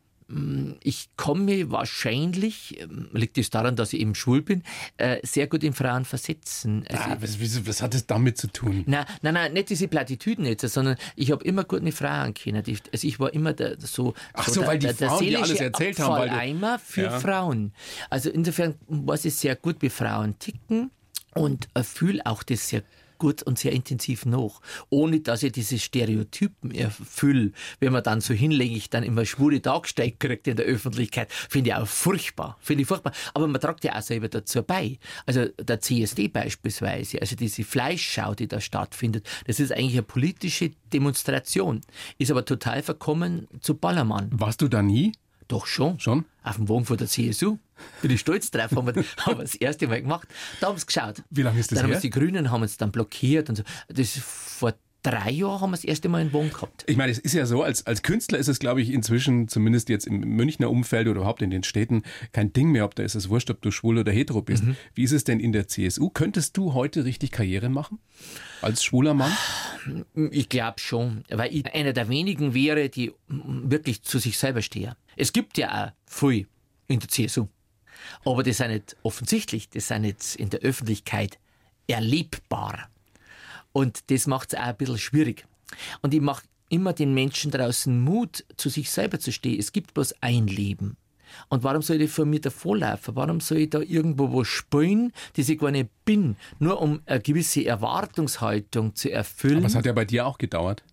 ich 0.82 1.10
komme 1.18 1.70
wahrscheinlich, 1.70 2.80
ähm, 2.82 3.10
liegt 3.14 3.38
es 3.38 3.50
daran, 3.50 3.76
dass 3.76 3.94
ich 3.94 4.00
eben 4.00 4.16
schwul 4.16 4.42
bin, 4.42 4.64
äh, 4.98 5.20
sehr 5.22 5.48
gut 5.48 5.64
in 5.64 5.74
Frauen 5.74 6.06
versetzen. 6.06 6.86
Also, 6.90 7.04
Ah, 7.04 7.18
was, 7.20 7.68
was, 7.68 7.82
hat 7.82 7.94
das 7.94 8.08
damit 8.08 8.38
zu 8.38 8.48
tun? 8.48 8.84
Nein, 8.88 9.06
nein, 9.22 9.34
nein, 9.34 9.54
nicht 9.54 9.70
diese 9.70 9.88
Plattitüden 9.88 10.46
jetzt, 10.46 10.68
sondern 10.68 10.96
ich 11.16 11.32
habe 11.32 11.44
immer 11.44 11.66
gut 11.66 11.84
mit 11.84 11.94
Frauen 11.94 12.34
kennen. 12.34 12.64
Also 12.92 13.08
ich 13.08 13.20
war 13.20 13.34
immer 13.34 13.54
der, 13.54 13.78
so, 13.80 14.14
Ach 14.34 14.48
so, 14.48 14.62
der, 14.62 14.68
weil 14.70 14.80
die 14.80 14.88
der, 14.88 14.94
der 14.96 15.10
Frauen 15.10 15.36
alles 15.36 15.60
erzählt 15.60 16.00
haben, 16.00 16.12
weil 16.14 16.30
du- 16.30 16.34
Abfalleimer 16.34 16.80
für 16.80 17.04
Ja. 17.04 17.20
Frauen. 17.20 17.74
Also 18.10 18.30
insofern 18.30 18.76
weiß 18.88 19.26
ich 19.26 19.36
sehr 19.36 19.56
gut, 19.56 19.78
wie 19.82 19.90
Frauen 19.90 20.40
ticken 20.40 20.90
und 21.36 21.68
äh, 21.74 21.84
fühle 21.84 22.26
auch 22.26 22.44
das 22.44 22.70
sehr 22.70 22.82
gut 23.24 23.42
und 23.42 23.58
sehr 23.58 23.72
intensiv 23.72 24.26
nach, 24.26 24.60
ohne 24.90 25.22
dass 25.22 25.44
ich 25.44 25.54
diese 25.54 25.80
Stereotypen 25.80 26.72
erfülle. 26.72 27.54
Wenn 27.80 27.94
man 27.94 28.04
dann 28.04 28.20
so 28.20 28.34
hinlänglich 28.34 28.90
dann 28.90 29.02
immer 29.04 29.26
schwule 29.26 29.62
dargestellt 29.62 30.20
kriegt 30.20 30.46
in 30.46 30.58
der 30.58 30.66
Öffentlichkeit, 30.66 31.32
finde 31.32 31.70
ich 31.70 31.76
auch 31.78 31.88
furchtbar, 31.88 32.58
finde 32.60 32.82
ich 32.82 32.88
furchtbar. 32.90 33.14
Aber 33.34 33.48
man 33.48 33.62
tragt 33.62 33.86
ja 33.86 33.98
auch 33.98 34.02
selber 34.02 34.28
dazu 34.28 34.62
bei. 34.62 34.98
Also 35.26 35.46
der 35.58 35.80
CSD 35.80 36.28
beispielsweise, 36.28 37.22
also 37.22 37.38
diese 37.38 37.64
Fleischschau, 37.64 38.36
die 38.36 38.50
da 38.50 38.60
stattfindet, 38.60 39.26
das 39.48 39.62
ist 39.62 39.72
eigentlich 39.72 39.94
eine 39.94 40.04
politische 40.04 40.72
Demonstration, 40.92 41.80
ist 42.18 42.30
aber 42.30 42.44
total 42.44 42.84
verkommen 42.84 43.48
zu 43.62 43.76
Ballermann. 43.76 44.32
Warst 44.34 44.62
du 44.62 44.68
da 44.68 44.82
nie? 44.82 45.14
Doch 45.54 45.68
schon. 45.68 46.00
Schon? 46.00 46.26
Auf 46.42 46.56
dem 46.56 46.68
Wagen 46.68 46.86
von 46.86 46.98
der 46.98 47.06
CSU. 47.08 47.60
Bin 48.02 48.10
ich 48.10 48.22
stolz 48.22 48.50
drauf, 48.50 48.72
haben 48.72 48.88
wir, 48.88 49.04
haben 49.20 49.38
wir 49.38 49.44
das 49.44 49.54
erste 49.54 49.88
Mal 49.88 50.02
gemacht. 50.02 50.28
Da 50.60 50.68
haben 50.68 50.80
sie 50.80 50.86
geschaut. 50.88 51.22
Wie 51.30 51.44
lange 51.44 51.60
ist 51.60 51.72
das 51.72 51.80
Dann 51.80 51.92
her? 51.92 52.00
die 52.00 52.10
Grünen 52.10 52.50
haben 52.50 52.64
uns 52.64 52.78
dann 52.78 52.92
blockiert 52.92 53.50
und 53.50 53.58
so. 53.58 53.64
Das 53.88 54.00
ist 54.00 54.20
vor 54.20 54.74
drei 55.04 55.32
Jahren 55.32 55.62
haben 55.62 55.72
wir 55.72 55.78
das 55.78 55.84
erste 55.84 56.10
Mal 56.10 56.22
einen 56.22 56.34
Wohn 56.34 56.50
gehabt. 56.50 56.84
Ich 56.88 56.98
meine, 56.98 57.12
es 57.12 57.20
ist 57.20 57.34
ja 57.34 57.46
so, 57.46 57.62
als, 57.62 57.86
als 57.86 58.02
Künstler 58.02 58.40
ist 58.40 58.48
es, 58.48 58.60
glaube 58.60 58.82
ich, 58.82 58.90
inzwischen, 58.90 59.48
zumindest 59.48 59.90
jetzt 59.90 60.08
im 60.08 60.22
Münchner 60.22 60.70
Umfeld 60.70 61.08
oder 61.08 61.18
überhaupt 61.18 61.42
in 61.42 61.50
den 61.50 61.64
Städten, 61.64 62.04
kein 62.32 62.54
Ding 62.54 62.72
mehr, 62.72 62.86
ob 62.86 62.96
da 62.96 63.04
ist 63.04 63.16
es 63.16 63.30
wurscht, 63.30 63.50
ob 63.50 63.62
du 63.62 63.70
schwul 63.70 63.98
oder 63.98 64.12
hetero 64.12 64.42
bist. 64.42 64.64
Mhm. 64.64 64.78
Wie 64.96 65.04
ist 65.04 65.12
es 65.12 65.24
denn 65.24 65.40
in 65.40 65.52
der 65.52 65.68
CSU? 65.68 66.10
Könntest 66.10 66.58
du 66.58 66.74
heute 66.74 67.06
richtig 67.06 67.32
Karriere 67.32 67.70
machen? 67.70 68.00
Als 68.62 68.84
schwuler 68.84 69.14
Mann? 69.14 69.32
Ich 70.32 70.50
glaube 70.50 70.80
schon, 70.80 71.24
weil 71.30 71.54
ich 71.54 71.74
einer 71.74 71.94
der 71.94 72.08
wenigen 72.08 72.54
wäre, 72.54 72.90
die 72.90 73.12
wirklich 73.28 74.02
zu 74.04 74.20
sich 74.20 74.38
selber 74.38 74.62
stehe. 74.62 74.96
Es 75.16 75.34
gibt 75.34 75.58
ja 75.58 75.88
auch 75.88 75.92
viel 76.10 76.48
in 76.88 77.00
der 77.00 77.10
CSU. 77.10 77.48
Aber 78.26 78.44
das 78.44 78.58
sind 78.58 78.72
nicht 78.72 78.96
offensichtlich, 79.04 79.70
das 79.70 79.88
sind 79.88 80.02
nicht 80.02 80.36
in 80.36 80.50
der 80.50 80.62
Öffentlichkeit 80.62 81.40
erlebbar. 81.88 82.90
Und 83.74 84.10
das 84.12 84.28
macht 84.28 84.54
es 84.54 84.60
auch 84.60 84.64
ein 84.64 84.78
bisschen 84.78 84.98
schwierig. 84.98 85.46
Und 86.02 86.14
ich 86.14 86.22
mache 86.22 86.44
immer 86.70 86.94
den 86.94 87.14
Menschen 87.14 87.52
draußen 87.52 88.00
Mut, 88.00 88.46
zu 88.58 88.70
sich 88.70 88.90
selber 88.90 89.20
zu 89.20 89.32
stehen. 89.32 89.60
Es 89.60 89.74
gibt 89.74 89.94
bloß 89.94 90.16
ein 90.22 90.48
Leben. 90.48 90.98
Und 91.50 91.64
warum 91.64 91.82
soll 91.82 92.02
ich 92.02 92.12
vor 92.12 92.26
mir 92.26 92.40
davorlaufen? 92.40 93.16
Warum 93.16 93.40
soll 93.40 93.60
ich 93.60 93.70
da 93.70 93.80
irgendwo 93.80 94.32
was 94.34 94.48
spielen, 94.48 95.12
das 95.36 95.50
ich 95.50 95.60
gar 95.60 95.72
nicht 95.72 95.90
bin, 96.06 96.36
nur 96.60 96.82
um 96.82 97.02
eine 97.06 97.20
gewisse 97.22 97.66
Erwartungshaltung 97.66 98.96
zu 98.96 99.12
erfüllen? 99.12 99.58
Aber 99.58 99.68
es 99.68 99.76
hat 99.76 99.86
ja 99.86 99.94
bei 99.94 100.06
dir 100.06 100.28
auch 100.28 100.38
gedauert. 100.38 100.84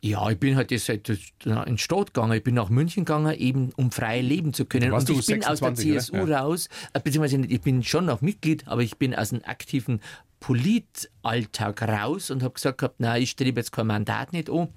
Ja, 0.00 0.28
ich 0.28 0.38
bin 0.38 0.54
halt 0.56 0.70
jetzt 0.70 0.90
halt 0.90 1.08
in 1.08 1.18
den 1.64 1.78
Stadt 1.78 2.12
gegangen. 2.12 2.32
Ich 2.32 2.44
bin 2.44 2.54
nach 2.54 2.68
München 2.68 3.06
gegangen, 3.06 3.34
eben 3.38 3.72
um 3.76 3.90
frei 3.90 4.20
leben 4.20 4.52
zu 4.52 4.66
können. 4.66 4.92
Und 4.92 5.08
ich 5.08 5.26
bin 5.26 5.42
aus 5.44 5.60
der 5.60 5.74
26, 5.74 5.92
CSU? 5.92 6.26
Ja. 6.26 6.42
raus, 6.42 6.68
äh, 6.92 7.00
beziehungsweise 7.00 7.38
nicht, 7.38 7.50
ich 7.50 7.62
bin 7.62 7.82
schon 7.82 8.04
noch 8.04 8.20
Mitglied, 8.20 8.68
aber 8.68 8.82
ich 8.82 8.98
bin 8.98 9.14
aus 9.14 9.30
dem 9.30 9.42
aktiven 9.44 10.00
Politalltag 10.44 11.80
raus 11.80 12.30
und 12.30 12.42
habe 12.42 12.52
gesagt 12.52 12.76
gehabt, 12.76 13.00
nein, 13.00 13.22
ich 13.22 13.30
strebe 13.30 13.60
jetzt 13.60 13.72
kein 13.72 13.86
Mandat 13.86 14.34
nicht 14.34 14.50
an. 14.50 14.68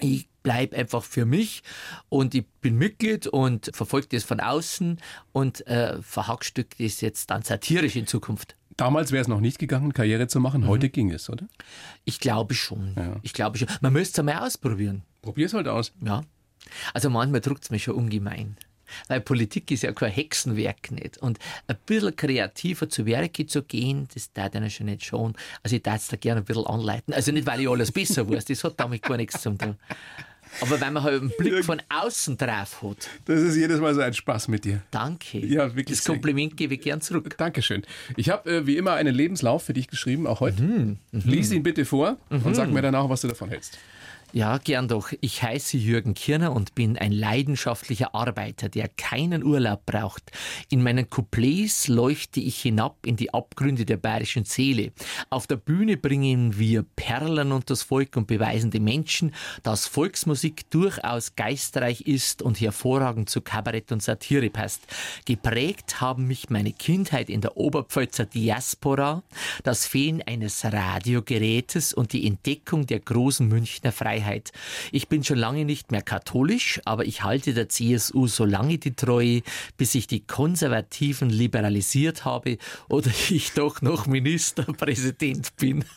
Ich 0.00 0.28
bleibe 0.42 0.74
einfach 0.76 1.04
für 1.04 1.24
mich 1.24 1.62
und 2.08 2.34
ich 2.34 2.44
bin 2.60 2.76
Mitglied 2.76 3.28
und 3.28 3.70
verfolge 3.72 4.08
das 4.10 4.24
von 4.24 4.40
außen 4.40 4.98
und 5.30 5.64
äh, 5.68 6.02
verhackstückt 6.02 6.80
das 6.80 7.00
jetzt 7.02 7.30
dann 7.30 7.42
satirisch 7.42 7.94
in 7.94 8.08
Zukunft. 8.08 8.56
Damals 8.76 9.12
wäre 9.12 9.22
es 9.22 9.28
noch 9.28 9.38
nicht 9.38 9.60
gegangen, 9.60 9.92
Karriere 9.92 10.26
zu 10.26 10.40
machen. 10.40 10.62
Mhm. 10.62 10.66
Heute 10.66 10.88
ging 10.88 11.12
es, 11.12 11.30
oder? 11.30 11.46
Ich 12.04 12.18
glaube 12.18 12.54
schon. 12.54 13.20
Ich 13.22 13.32
glaube 13.32 13.58
schon. 13.58 13.68
Man 13.80 13.92
müsste 13.92 14.14
es 14.14 14.18
einmal 14.18 14.44
ausprobieren. 14.44 15.02
Probier's 15.22 15.54
halt 15.54 15.68
aus. 15.68 15.92
Ja. 16.04 16.22
Also 16.94 17.10
manchmal 17.10 17.40
drückt 17.40 17.62
es 17.62 17.70
mich 17.70 17.84
schon 17.84 17.94
ungemein. 17.94 18.56
Weil 19.08 19.20
Politik 19.20 19.70
ist 19.70 19.82
ja 19.82 19.92
kein 19.92 20.10
Hexenwerk 20.12 20.90
nicht. 20.90 21.18
Und 21.18 21.38
ein 21.68 21.76
bisschen 21.86 22.14
kreativer 22.16 22.88
zu 22.88 23.06
Werke 23.06 23.46
zu 23.46 23.62
gehen, 23.62 24.08
das 24.14 24.32
tat 24.32 24.54
einer 24.56 24.70
schon 24.70 24.86
nicht 24.86 25.04
schon. 25.04 25.34
Also 25.62 25.76
ich 25.76 25.82
darf 25.82 25.96
es 26.02 26.08
da 26.08 26.16
gerne 26.16 26.40
ein 26.40 26.44
bisschen 26.44 26.66
anleiten. 26.66 27.12
Also 27.14 27.32
nicht, 27.32 27.46
weil 27.46 27.60
ich 27.60 27.68
alles 27.68 27.92
besser 27.92 28.28
weiß, 28.28 28.44
das 28.46 28.64
hat 28.64 28.74
damit 28.78 29.02
gar 29.02 29.16
nichts 29.16 29.40
zu 29.42 29.50
tun. 29.50 29.76
Aber 30.60 30.80
wenn 30.80 30.92
man 30.94 31.02
halt 31.02 31.20
einen 31.20 31.32
Blick 31.36 31.64
von 31.64 31.82
außen 31.88 32.38
drauf 32.38 32.80
hat, 32.82 33.10
Das 33.26 33.40
ist 33.42 33.56
jedes 33.56 33.78
Mal 33.80 33.94
so 33.94 34.00
ein 34.00 34.14
Spaß 34.14 34.48
mit 34.48 34.64
dir. 34.64 34.80
danke. 34.90 35.38
Ja, 35.44 35.74
wirklich 35.74 35.98
Das. 35.98 36.06
Kompliment 36.06 36.56
gebe 36.56 36.74
ich 36.74 36.80
gern 36.80 37.00
zurück. 37.00 37.34
Dankeschön. 37.36 37.82
Ich 38.16 38.30
habe 38.30 38.48
äh, 38.50 38.66
wie 38.66 38.76
immer 38.76 38.92
einen 38.94 39.14
Lebenslauf 39.14 39.64
für 39.64 39.74
dich 39.74 39.88
geschrieben, 39.88 40.26
auch 40.26 40.40
heute. 40.40 40.62
Mhm, 40.62 40.98
Lies 41.10 41.50
ihn 41.52 41.62
bitte 41.62 41.84
vor 41.84 42.16
und 42.30 42.54
sag 42.54 42.70
mir 42.70 42.80
danach, 42.80 43.08
was 43.08 43.20
du 43.22 43.28
davon 43.28 43.50
hältst. 43.50 43.76
Ja, 44.36 44.58
gern 44.58 44.86
doch. 44.86 45.12
Ich 45.22 45.42
heiße 45.42 45.78
Jürgen 45.78 46.12
Kirner 46.12 46.52
und 46.52 46.74
bin 46.74 46.98
ein 46.98 47.10
leidenschaftlicher 47.10 48.14
Arbeiter, 48.14 48.68
der 48.68 48.86
keinen 48.86 49.42
Urlaub 49.42 49.86
braucht. 49.86 50.30
In 50.68 50.82
meinen 50.82 51.08
Couplets 51.08 51.88
leuchte 51.88 52.40
ich 52.40 52.60
hinab 52.60 53.06
in 53.06 53.16
die 53.16 53.32
Abgründe 53.32 53.86
der 53.86 53.96
bayerischen 53.96 54.44
Seele. 54.44 54.92
Auf 55.30 55.46
der 55.46 55.56
Bühne 55.56 55.96
bringen 55.96 56.58
wir 56.58 56.82
Perlen 56.82 57.50
und 57.50 57.70
das 57.70 57.82
Volk 57.82 58.14
und 58.18 58.26
beweisen 58.26 58.70
den 58.70 58.84
Menschen, 58.84 59.32
dass 59.62 59.86
Volksmusik 59.86 60.68
durchaus 60.68 61.34
geistreich 61.34 62.02
ist 62.02 62.42
und 62.42 62.60
hervorragend 62.60 63.30
zu 63.30 63.40
Kabarett 63.40 63.90
und 63.90 64.02
Satire 64.02 64.50
passt. 64.50 64.82
Geprägt 65.24 66.02
haben 66.02 66.26
mich 66.26 66.50
meine 66.50 66.74
Kindheit 66.74 67.30
in 67.30 67.40
der 67.40 67.56
Oberpfälzer 67.56 68.26
Diaspora, 68.26 69.22
das 69.64 69.86
Fehlen 69.86 70.20
eines 70.20 70.62
Radiogerätes 70.62 71.94
und 71.94 72.12
die 72.12 72.26
Entdeckung 72.26 72.84
der 72.84 73.00
großen 73.00 73.48
Münchner 73.48 73.92
Freiheit. 73.92 74.25
Ich 74.92 75.08
bin 75.08 75.24
schon 75.24 75.38
lange 75.38 75.64
nicht 75.64 75.90
mehr 75.90 76.02
katholisch, 76.02 76.80
aber 76.84 77.04
ich 77.04 77.22
halte 77.22 77.54
der 77.54 77.68
CSU 77.68 78.26
so 78.26 78.44
lange 78.44 78.78
die 78.78 78.94
Treue, 78.94 79.42
bis 79.76 79.94
ich 79.94 80.06
die 80.06 80.26
Konservativen 80.26 81.30
liberalisiert 81.30 82.24
habe 82.24 82.58
oder 82.88 83.10
ich 83.30 83.52
doch 83.52 83.82
noch 83.82 84.06
Ministerpräsident 84.06 85.56
bin. 85.56 85.84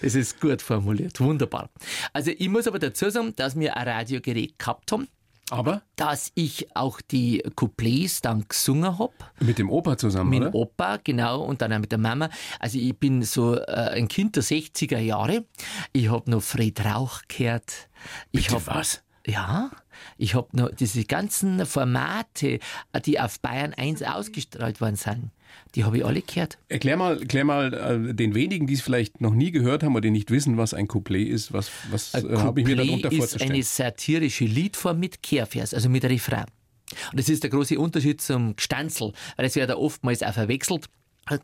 Das 0.00 0.14
ist 0.14 0.40
gut 0.40 0.62
formuliert, 0.62 1.18
wunderbar. 1.18 1.68
Also 2.12 2.30
ich 2.30 2.48
muss 2.48 2.68
aber 2.68 2.78
dazu 2.78 3.10
sagen, 3.10 3.34
dass 3.34 3.58
wir 3.58 3.76
ein 3.76 3.88
Radiogerät 3.88 4.56
gehabt 4.56 4.92
haben, 4.92 5.08
Aber 5.50 5.82
dass 5.96 6.30
ich 6.34 6.74
auch 6.76 7.00
die 7.00 7.42
Couplets 7.56 8.20
dann 8.20 8.46
gesungen 8.48 8.98
hab 8.98 9.12
mit 9.40 9.58
dem 9.58 9.70
Opa 9.70 9.96
zusammen, 9.96 10.30
mit 10.30 10.42
dem? 10.42 10.54
Opa, 10.54 10.98
genau, 11.02 11.42
und 11.42 11.62
dann 11.62 11.72
auch 11.72 11.78
mit 11.78 11.90
der 11.90 11.98
Mama. 11.98 12.28
Also 12.60 12.78
ich 12.78 12.96
bin 12.96 13.22
so 13.22 13.56
äh, 13.56 13.90
ein 13.94 14.08
Kind 14.08 14.36
der 14.36 14.42
60er 14.42 14.98
Jahre. 14.98 15.44
Ich 15.92 16.10
hab 16.10 16.28
noch 16.28 16.42
Fred 16.42 16.84
Rauch 16.84 17.22
gehört. 17.28 17.88
Ich 18.30 18.48
Bitte 18.48 18.66
hab, 18.66 18.66
was? 18.76 19.02
Ja, 19.28 19.70
ich 20.16 20.34
hab 20.34 20.54
noch 20.54 20.70
diese 20.70 21.04
ganzen 21.04 21.66
Formate, 21.66 22.60
äh, 22.92 23.00
die 23.00 23.20
auf 23.20 23.40
Bayern 23.40 23.74
1 23.74 24.02
ausgestrahlt 24.02 24.80
worden 24.80 24.96
sind, 24.96 25.30
die 25.74 25.84
habe 25.84 25.98
ich 25.98 26.04
alle 26.04 26.22
gehört. 26.22 26.56
Erklär 26.68 26.96
mal, 26.96 27.20
erklär 27.20 27.44
mal 27.44 27.74
äh, 27.74 28.14
den 28.14 28.34
wenigen, 28.34 28.66
die 28.66 28.74
es 28.74 28.80
vielleicht 28.80 29.20
noch 29.20 29.34
nie 29.34 29.50
gehört 29.50 29.82
haben 29.82 29.92
oder 29.92 30.02
die 30.02 30.10
nicht 30.10 30.30
wissen, 30.30 30.56
was 30.56 30.72
ein 30.72 30.88
Couplet 30.88 31.28
ist, 31.28 31.52
was, 31.52 31.70
was 31.90 32.14
äh, 32.14 32.22
habe 32.38 32.60
ich 32.60 32.66
mir 32.66 32.76
Couplet 32.76 32.88
darunter 32.88 33.12
ist 33.12 33.18
vorzustellen? 33.18 33.52
eine 33.52 33.62
satirische 33.62 34.44
Liedform 34.44 34.98
mit 34.98 35.22
Kehrvers, 35.22 35.74
also 35.74 35.90
mit 35.90 36.04
Refrain. 36.04 36.46
Und 37.10 37.18
das 37.18 37.28
ist 37.28 37.42
der 37.42 37.50
große 37.50 37.78
Unterschied 37.78 38.22
zum 38.22 38.56
Gstanzl, 38.56 39.12
weil 39.36 39.44
es 39.44 39.56
wird 39.56 39.68
ja 39.68 39.76
oftmals 39.76 40.22
auch 40.22 40.32
verwechselt. 40.32 40.88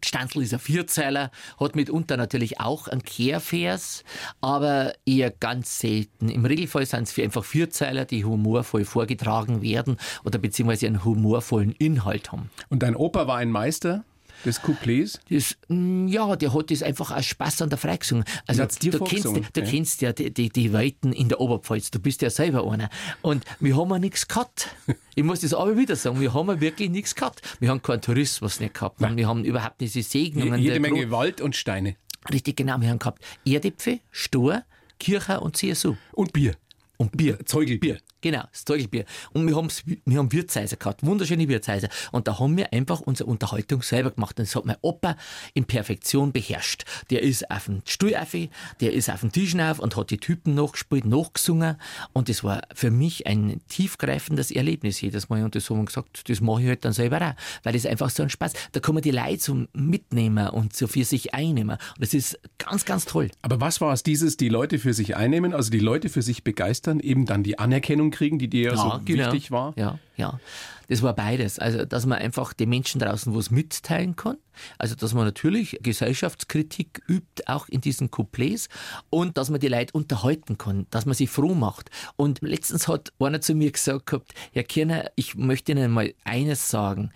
Gstanzl 0.00 0.42
ist 0.42 0.54
ein 0.54 0.58
Vierzeiler, 0.58 1.30
hat 1.60 1.76
mitunter 1.76 2.16
natürlich 2.16 2.60
auch 2.60 2.88
einen 2.88 3.02
Kehrvers, 3.02 4.04
aber 4.40 4.94
eher 5.04 5.30
ganz 5.30 5.80
selten. 5.80 6.28
Im 6.28 6.44
Regelfall 6.44 6.86
sind 6.86 7.08
es 7.08 7.18
einfach 7.18 7.44
Vierzeiler, 7.44 8.04
die 8.04 8.24
humorvoll 8.24 8.84
vorgetragen 8.84 9.62
werden 9.62 9.98
oder 10.24 10.38
beziehungsweise 10.38 10.86
einen 10.86 11.04
humorvollen 11.04 11.72
Inhalt 11.72 12.32
haben. 12.32 12.50
Und 12.68 12.82
dein 12.82 12.96
Opa 12.96 13.26
war 13.26 13.36
ein 13.36 13.50
Meister 13.50 14.04
des 14.44 14.60
Couplets? 14.62 15.20
Das, 15.30 15.56
mm, 15.68 16.08
ja, 16.08 16.36
der 16.36 16.52
hat 16.54 16.70
das 16.70 16.82
einfach 16.82 17.10
aus 17.10 17.24
Spaß 17.26 17.62
an 17.62 17.70
der 17.70 17.78
Frei 17.78 17.96
gesungen. 17.96 18.24
Also, 18.46 18.62
hat's 18.62 18.78
dir 18.78 18.92
du, 18.92 19.04
kennst, 19.04 19.24
du 19.24 19.36
ja? 19.40 19.64
kennst 19.64 20.02
ja 20.02 20.12
die, 20.12 20.32
die, 20.32 20.48
die 20.50 20.72
Weiten 20.72 21.12
in 21.12 21.28
der 21.28 21.40
Oberpfalz. 21.40 21.90
Du 21.90 21.98
bist 21.98 22.22
ja 22.22 22.30
selber 22.30 22.70
einer. 22.70 22.88
Und 23.22 23.44
wir 23.60 23.76
haben 23.76 23.90
ja 23.90 23.98
nichts 23.98 24.28
gehabt. 24.28 24.68
Ich 25.16 25.22
muss 25.22 25.40
das 25.42 25.54
aber 25.54 25.76
wieder 25.76 25.94
sagen. 25.94 26.20
Wir 26.20 26.34
haben 26.34 26.48
ja 26.48 26.60
wirklich 26.60 26.90
nichts 26.90 27.14
gehabt. 27.14 27.40
Wir 27.60 27.68
haben 27.68 27.80
keinen 27.80 28.00
Tourismus 28.00 28.58
nicht 28.58 28.74
gehabt. 28.74 29.00
Und 29.00 29.16
wir 29.16 29.28
haben 29.28 29.44
überhaupt 29.44 29.80
nicht 29.80 29.94
diese 29.94 30.08
Segnungen. 30.10 30.60
Jede 30.60 30.80
Menge 30.80 31.06
Gro- 31.06 31.12
Wald 31.12 31.40
und 31.40 31.54
Steine. 31.54 31.94
Richtig, 32.32 32.56
genau. 32.56 32.80
Wir 32.80 32.88
haben 32.88 32.98
gehabt 32.98 33.22
Erdäpfel, 33.46 34.00
Stor, 34.10 34.64
Kirche 34.98 35.38
und 35.38 35.56
CSU. 35.56 35.94
Und 36.10 36.32
Bier. 36.32 36.56
Und 36.96 37.16
Bier. 37.16 37.38
Zeugelbier. 37.46 37.98
Genau, 38.24 38.44
das 38.50 38.64
Zeugelbier. 38.64 39.04
Und 39.34 39.46
wir, 39.46 39.54
haben's, 39.54 39.82
wir 39.84 40.18
haben 40.18 40.32
Wirtshäuser 40.32 40.76
gehabt, 40.76 41.04
wunderschöne 41.04 41.46
Wirtshäuser. 41.46 41.90
Und 42.10 42.26
da 42.26 42.38
haben 42.38 42.56
wir 42.56 42.72
einfach 42.72 43.02
unsere 43.02 43.28
Unterhaltung 43.28 43.82
selber 43.82 44.12
gemacht. 44.12 44.38
Und 44.38 44.48
das 44.48 44.56
hat 44.56 44.64
mein 44.64 44.78
Opa 44.80 45.18
in 45.52 45.66
Perfektion 45.66 46.32
beherrscht. 46.32 46.86
Der 47.10 47.20
ist 47.20 47.50
auf 47.50 47.66
dem 47.66 47.82
Stuhl 47.84 48.16
auf, 48.16 48.34
der 48.80 48.92
ist 48.94 49.10
auf 49.10 49.20
dem 49.20 49.30
Tisch 49.30 49.54
auf 49.56 49.78
und 49.78 49.94
hat 49.94 50.08
die 50.08 50.16
Typen 50.16 50.54
nachgespielt, 50.54 51.04
nachgesungen. 51.04 51.76
Und 52.14 52.30
das 52.30 52.42
war 52.42 52.62
für 52.72 52.90
mich 52.90 53.26
ein 53.26 53.60
tiefgreifendes 53.68 54.50
Erlebnis 54.50 55.02
jedes 55.02 55.28
Mal. 55.28 55.44
Und 55.44 55.54
das 55.54 55.68
haben 55.68 55.80
wir 55.80 55.84
gesagt, 55.84 56.26
das 56.26 56.40
mache 56.40 56.62
ich 56.62 56.68
halt 56.68 56.86
dann 56.86 56.94
selber 56.94 57.20
auch. 57.20 57.34
Weil 57.62 57.74
das 57.74 57.84
einfach 57.84 58.08
so 58.08 58.22
ein 58.22 58.30
Spaß. 58.30 58.54
Da 58.72 58.80
kann 58.80 58.94
man 58.94 59.02
die 59.02 59.10
Leute 59.10 59.42
so 59.42 59.66
mitnehmen 59.74 60.48
und 60.48 60.74
so 60.74 60.86
für 60.86 61.04
sich 61.04 61.34
einnehmen. 61.34 61.76
Und 61.76 62.00
das 62.02 62.14
ist 62.14 62.40
ganz, 62.56 62.86
ganz 62.86 63.04
toll. 63.04 63.30
Aber 63.42 63.60
was 63.60 63.82
war 63.82 63.92
es 63.92 64.02
dieses, 64.02 64.38
die 64.38 64.48
Leute 64.48 64.78
für 64.78 64.94
sich 64.94 65.14
einnehmen, 65.14 65.52
also 65.52 65.70
die 65.70 65.78
Leute 65.78 66.08
für 66.08 66.22
sich 66.22 66.42
begeistern, 66.42 67.00
eben 67.00 67.26
dann 67.26 67.42
die 67.42 67.58
Anerkennung 67.58 68.13
kriegen, 68.14 68.38
die 68.38 68.48
dir 68.48 68.76
so 68.76 69.00
wichtig 69.04 69.50
war? 69.50 69.74
Ja, 69.76 69.98
ja. 70.16 70.40
Das 70.88 71.02
war 71.02 71.14
beides. 71.14 71.58
Also, 71.58 71.84
dass 71.84 72.06
man 72.06 72.18
einfach 72.18 72.52
den 72.52 72.68
Menschen 72.68 73.00
draußen 73.00 73.34
was 73.34 73.50
mitteilen 73.50 74.16
kann. 74.16 74.36
Also, 74.78 74.94
dass 74.94 75.14
man 75.14 75.24
natürlich 75.24 75.78
Gesellschaftskritik 75.82 77.02
übt, 77.08 77.46
auch 77.46 77.68
in 77.68 77.80
diesen 77.80 78.10
Couplets. 78.10 78.68
Und 79.10 79.38
dass 79.38 79.50
man 79.50 79.60
die 79.60 79.68
Leute 79.68 79.92
unterhalten 79.92 80.58
kann, 80.58 80.86
dass 80.90 81.06
man 81.06 81.14
sie 81.14 81.26
froh 81.26 81.54
macht. 81.54 81.90
Und 82.16 82.42
letztens 82.42 82.86
hat 82.88 83.12
einer 83.18 83.40
zu 83.40 83.54
mir 83.54 83.72
gesagt 83.72 84.06
gehabt, 84.06 84.32
Herr 84.52 84.64
Kirner, 84.64 85.10
ich 85.16 85.36
möchte 85.36 85.72
Ihnen 85.72 85.90
mal 85.90 86.14
eines 86.24 86.70
sagen. 86.70 87.10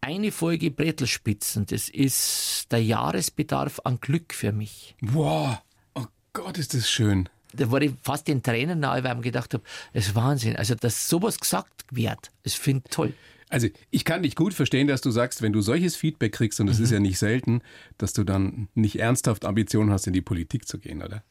Eine 0.00 0.32
Folge 0.32 0.70
Bretelspitzen, 0.70 1.66
das 1.66 1.88
ist 1.88 2.72
der 2.72 2.82
Jahresbedarf 2.82 3.80
an 3.84 4.00
Glück 4.00 4.34
für 4.34 4.52
mich. 4.52 4.96
Wow, 5.00 5.58
oh 5.94 6.06
Gott, 6.32 6.58
ist 6.58 6.74
das 6.74 6.88
schön. 6.90 7.28
Da 7.52 7.70
war 7.70 7.80
ich 7.82 7.92
fast 8.02 8.28
den 8.28 8.42
Tränen 8.42 8.80
nahe, 8.80 9.02
weil 9.04 9.12
ich 9.12 9.16
mir 9.16 9.22
gedacht 9.22 9.54
habe, 9.54 9.62
es 9.92 10.08
ist 10.08 10.14
Wahnsinn. 10.14 10.56
Also, 10.56 10.74
dass 10.74 11.08
sowas 11.08 11.38
gesagt 11.38 11.84
wird, 11.90 12.30
das 12.42 12.54
finde 12.54 12.82
ich 12.86 12.94
toll. 12.94 13.12
Also 13.52 13.66
ich 13.90 14.04
kann 14.04 14.22
dich 14.22 14.36
gut 14.36 14.54
verstehen, 14.54 14.86
dass 14.86 15.00
du 15.00 15.10
sagst, 15.10 15.42
wenn 15.42 15.52
du 15.52 15.60
solches 15.60 15.96
Feedback 15.96 16.32
kriegst, 16.32 16.60
und 16.60 16.68
das 16.68 16.78
Mhm. 16.78 16.84
ist 16.84 16.90
ja 16.92 17.00
nicht 17.00 17.18
selten, 17.18 17.62
dass 17.98 18.12
du 18.12 18.22
dann 18.22 18.68
nicht 18.74 19.00
ernsthaft 19.00 19.44
Ambitionen 19.44 19.90
hast, 19.90 20.06
in 20.06 20.12
die 20.12 20.20
Politik 20.20 20.68
zu 20.68 20.78
gehen, 20.78 21.02
oder? 21.02 21.24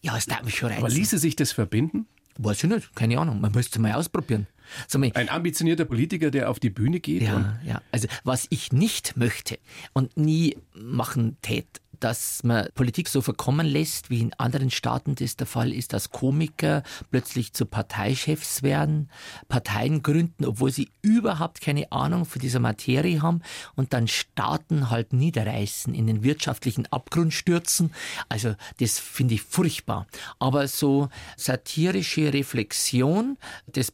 Ja, 0.00 0.16
es 0.16 0.24
darf 0.24 0.42
mich 0.42 0.56
schon 0.56 0.70
reizen. 0.70 0.82
Aber 0.84 0.88
ließe 0.92 1.18
sich 1.18 1.36
das 1.36 1.52
verbinden? 1.52 2.06
Weiß 2.38 2.64
ich 2.64 2.70
nicht, 2.70 2.94
keine 2.96 3.18
Ahnung. 3.18 3.42
Man 3.42 3.52
müsste 3.52 3.78
es 3.78 3.82
mal 3.82 3.92
ausprobieren. 3.92 4.46
Mal, 4.94 5.12
Ein 5.14 5.28
ambitionierter 5.28 5.84
Politiker, 5.84 6.30
der 6.30 6.50
auf 6.50 6.60
die 6.60 6.70
Bühne 6.70 7.00
geht 7.00 7.22
Ja, 7.22 7.60
ja. 7.64 7.82
Also 7.92 8.08
was 8.24 8.46
ich 8.50 8.72
nicht 8.72 9.16
möchte 9.16 9.58
und 9.92 10.16
nie 10.16 10.56
machen 10.74 11.36
tät, 11.42 11.80
dass 12.00 12.42
man 12.44 12.68
Politik 12.74 13.08
so 13.08 13.20
verkommen 13.20 13.66
lässt, 13.66 14.10
wie 14.10 14.20
in 14.20 14.32
anderen 14.34 14.70
Staaten 14.70 15.14
das 15.14 15.36
der 15.36 15.46
Fall 15.46 15.72
ist, 15.72 15.92
dass 15.92 16.10
Komiker 16.10 16.82
plötzlich 17.10 17.52
zu 17.52 17.66
Parteichefs 17.66 18.62
werden, 18.62 19.10
Parteien 19.48 20.02
gründen, 20.02 20.44
obwohl 20.44 20.70
sie 20.70 20.90
überhaupt 21.02 21.60
keine 21.60 21.90
Ahnung 21.92 22.24
von 22.24 22.40
dieser 22.40 22.60
Materie 22.60 23.22
haben 23.22 23.40
und 23.74 23.92
dann 23.92 24.08
Staaten 24.08 24.90
halt 24.90 25.12
niederreißen, 25.12 25.94
in 25.94 26.06
den 26.06 26.22
wirtschaftlichen 26.22 26.86
Abgrund 26.86 27.32
stürzen. 27.32 27.92
Also 28.28 28.54
das 28.80 28.98
finde 28.98 29.34
ich 29.34 29.42
furchtbar. 29.42 30.06
Aber 30.38 30.68
so 30.68 31.08
satirische 31.36 32.32
Reflexion 32.32 33.36
des 33.66 33.90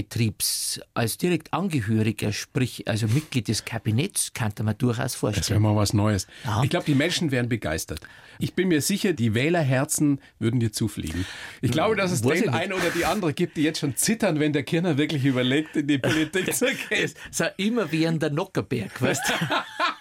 Politikbetriebs 0.00 0.80
als 0.94 1.18
direkt 1.18 1.52
Angehöriger, 1.52 2.32
sprich 2.32 2.88
also 2.88 3.06
Mitglied 3.06 3.48
des 3.48 3.64
Kabinetts, 3.64 4.32
könnte 4.32 4.62
man 4.62 4.76
durchaus 4.78 5.12
das 5.12 5.22
wäre 5.22 5.34
vorstellen. 5.34 5.62
mal 5.62 5.76
was 5.76 5.92
Neues. 5.92 6.26
Ja. 6.44 6.62
Ich 6.62 6.70
glaube, 6.70 6.86
die 6.86 6.94
Menschen 6.94 7.30
wären 7.30 7.48
begeistert. 7.48 8.00
Ich 8.38 8.54
bin 8.54 8.68
mir 8.68 8.80
sicher, 8.80 9.12
die 9.12 9.34
Wählerherzen 9.34 10.20
würden 10.38 10.60
dir 10.60 10.72
zufliegen. 10.72 11.26
Ich 11.60 11.70
glaube, 11.70 11.96
dass 11.96 12.10
es 12.10 12.24
Weiß 12.24 12.40
den 12.40 12.50
einen 12.50 12.72
oder 12.72 12.90
die 12.90 13.04
andere 13.04 13.32
gibt, 13.32 13.56
die 13.56 13.62
jetzt 13.62 13.80
schon 13.80 13.96
zittern, 13.96 14.40
wenn 14.40 14.52
der 14.52 14.62
Kirner 14.62 14.96
wirklich 14.96 15.24
überlegt, 15.24 15.76
in 15.76 15.86
die 15.86 15.98
Politik 15.98 16.54
zu 16.54 16.66
gehen. 16.88 17.12
So 17.30 17.44
immer 17.56 17.92
wie 17.92 18.00
der 18.18 18.30
Nockerberg, 18.30 19.00
weißt 19.00 19.22
du? 19.28 19.32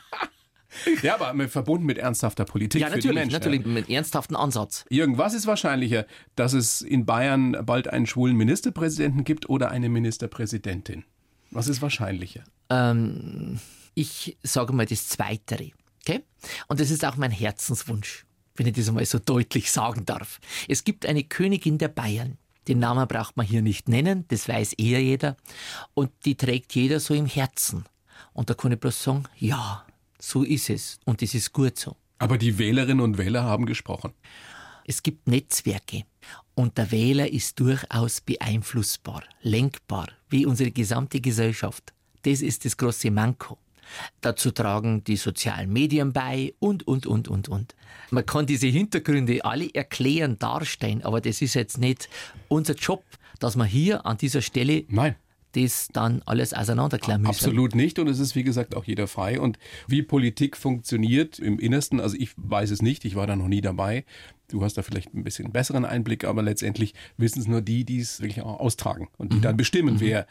Ja, 1.04 1.16
aber 1.16 1.34
mit- 1.34 1.50
verbunden 1.52 1.86
mit 1.86 1.98
ernsthafter 1.98 2.46
Politik 2.46 2.82
Ja, 2.82 2.88
für 2.88 2.94
die 3.00 3.08
natürlich, 3.08 3.16
Menschen. 3.16 3.34
natürlich, 3.34 3.66
mit 3.66 3.90
ernsthaften 3.90 4.36
Ansatz. 4.36 4.86
Jürgen, 4.90 5.18
was 5.18 5.34
ist 5.34 5.48
wahrscheinlicher, 5.48 6.06
dass 6.36 6.54
es 6.54 6.82
in 6.82 7.06
Bayern 7.06 7.58
bald 7.66 7.88
einen 7.88 8.06
schwulen 8.08 8.36
Ministerpräsidenten 8.36 9.24
gibt 9.24 9.50
oder 9.50 9.72
eine 9.72 9.90
Ministerpräsidentin? 9.90 11.04
Was 11.52 11.68
ist 11.68 11.82
wahrscheinlicher? 11.82 12.44
Ähm, 12.70 13.60
ich 13.96 14.38
sage 14.44 14.74
mal 14.74 14.86
das 14.86 15.08
Zweitere. 15.08 15.72
Okay? 16.06 16.24
Und 16.68 16.80
das 16.80 16.92
ist 16.92 17.04
auch 17.06 17.18
mein 17.18 17.32
Herzenswunsch, 17.32 18.26
wenn 18.56 18.68
ich 18.68 18.74
das 18.74 18.88
einmal 18.90 19.06
so 19.06 19.20
deutlich 19.20 19.72
sagen 19.72 20.06
darf. 20.06 20.40
Es 20.68 20.84
gibt 20.84 21.06
eine 21.06 21.24
Königin 21.24 21.78
der 21.78 21.88
Bayern. 21.90 22.38
Den 22.68 22.80
Namen 22.80 23.08
braucht 23.08 23.36
man 23.36 23.48
hier 23.48 23.64
nicht 23.64 23.90
nennen, 23.90 24.26
das 24.28 24.48
weiß 24.48 24.74
eher 24.74 25.02
jeder. 25.02 25.38
Und 25.96 26.12
die 26.26 26.36
trägt 26.36 26.76
jeder 26.76 27.00
so 27.00 27.16
im 27.16 27.26
Herzen. 27.26 27.86
Und 28.34 28.50
da 28.52 28.54
kann 28.54 28.72
ich 28.72 28.80
bloß 28.80 29.02
sagen, 29.04 29.24
ja, 29.38 29.84
so 30.20 30.44
ist 30.44 30.70
es. 30.70 31.00
Und 31.06 31.22
das 31.22 31.34
ist 31.34 31.54
gut 31.54 31.78
so. 31.78 31.96
Aber 32.20 32.38
die 32.38 32.58
Wählerinnen 32.58 33.02
und 33.02 33.18
Wähler 33.18 33.44
haben 33.44 33.66
gesprochen. 33.66 34.14
Es 34.86 35.04
gibt 35.04 35.28
Netzwerke 35.28 36.04
und 36.56 36.78
der 36.78 36.92
Wähler 36.92 37.32
ist 37.32 37.60
durchaus 37.60 38.22
beeinflussbar, 38.22 39.24
lenkbar, 39.42 40.10
wie 40.30 40.46
unsere 40.46 40.72
gesamte 40.72 41.22
Gesellschaft. 41.22 41.94
Das 42.24 42.42
ist 42.42 42.66
das 42.66 42.76
große 42.76 43.12
Manko. 43.12 43.58
Dazu 44.22 44.52
tragen 44.52 45.04
die 45.04 45.16
sozialen 45.16 45.72
Medien 45.72 46.12
bei 46.12 46.54
und, 46.60 46.88
und, 46.88 47.08
und, 47.08 47.28
und, 47.28 47.48
und. 47.50 47.76
Man 48.12 48.26
kann 48.26 48.46
diese 48.46 48.68
Hintergründe 48.68 49.46
alle 49.46 49.74
erklären, 49.74 50.38
darstellen, 50.38 51.04
aber 51.04 51.22
das 51.22 51.42
ist 51.42 51.54
jetzt 51.54 51.78
nicht 51.78 52.10
unser 52.48 52.76
Job, 52.76 53.04
dass 53.40 53.56
man 53.56 53.68
hier 53.68 54.06
an 54.06 54.18
dieser 54.18 54.42
Stelle 54.42 54.84
Nein. 54.90 55.16
Das 55.54 55.88
dann 55.92 56.22
alles 56.26 56.54
auseinanderklären 56.54 57.22
müssen. 57.22 57.32
Absolut 57.32 57.76
nicht 57.76 58.00
und 58.00 58.08
es 58.08 58.20
ist 58.20 58.36
wie 58.36 58.44
gesagt 58.44 58.76
auch 58.76 58.86
jeder 58.86 59.08
frei 59.08 59.40
und 59.40 59.58
wie 59.88 60.02
Politik 60.02 60.58
funktioniert 60.58 61.40
im 61.40 61.60
Innersten, 61.60 62.00
also 62.00 62.16
ich 62.18 62.32
weiß 62.38 62.72
es 62.72 62.82
nicht, 62.82 63.06
ich 63.06 63.16
war 63.16 63.28
da 63.28 63.36
noch 63.36 63.48
nie 63.48 63.62
dabei. 63.62 64.06
Du 64.50 64.64
hast 64.64 64.78
da 64.78 64.82
vielleicht 64.82 65.14
ein 65.14 65.24
bisschen 65.24 65.52
besseren 65.52 65.86
Einblick, 65.86 66.24
aber 66.24 66.42
letztendlich 66.42 66.96
wissen 67.18 67.40
es 67.40 67.48
nur 67.48 67.62
die, 67.62 67.86
die 67.86 68.00
es 68.00 68.20
wirklich 68.20 68.42
auch 68.42 68.60
austragen 68.60 69.08
und 69.18 69.32
die 69.32 69.42
dann 69.42 69.58
bestimmen, 69.58 70.00
wer 70.00 70.26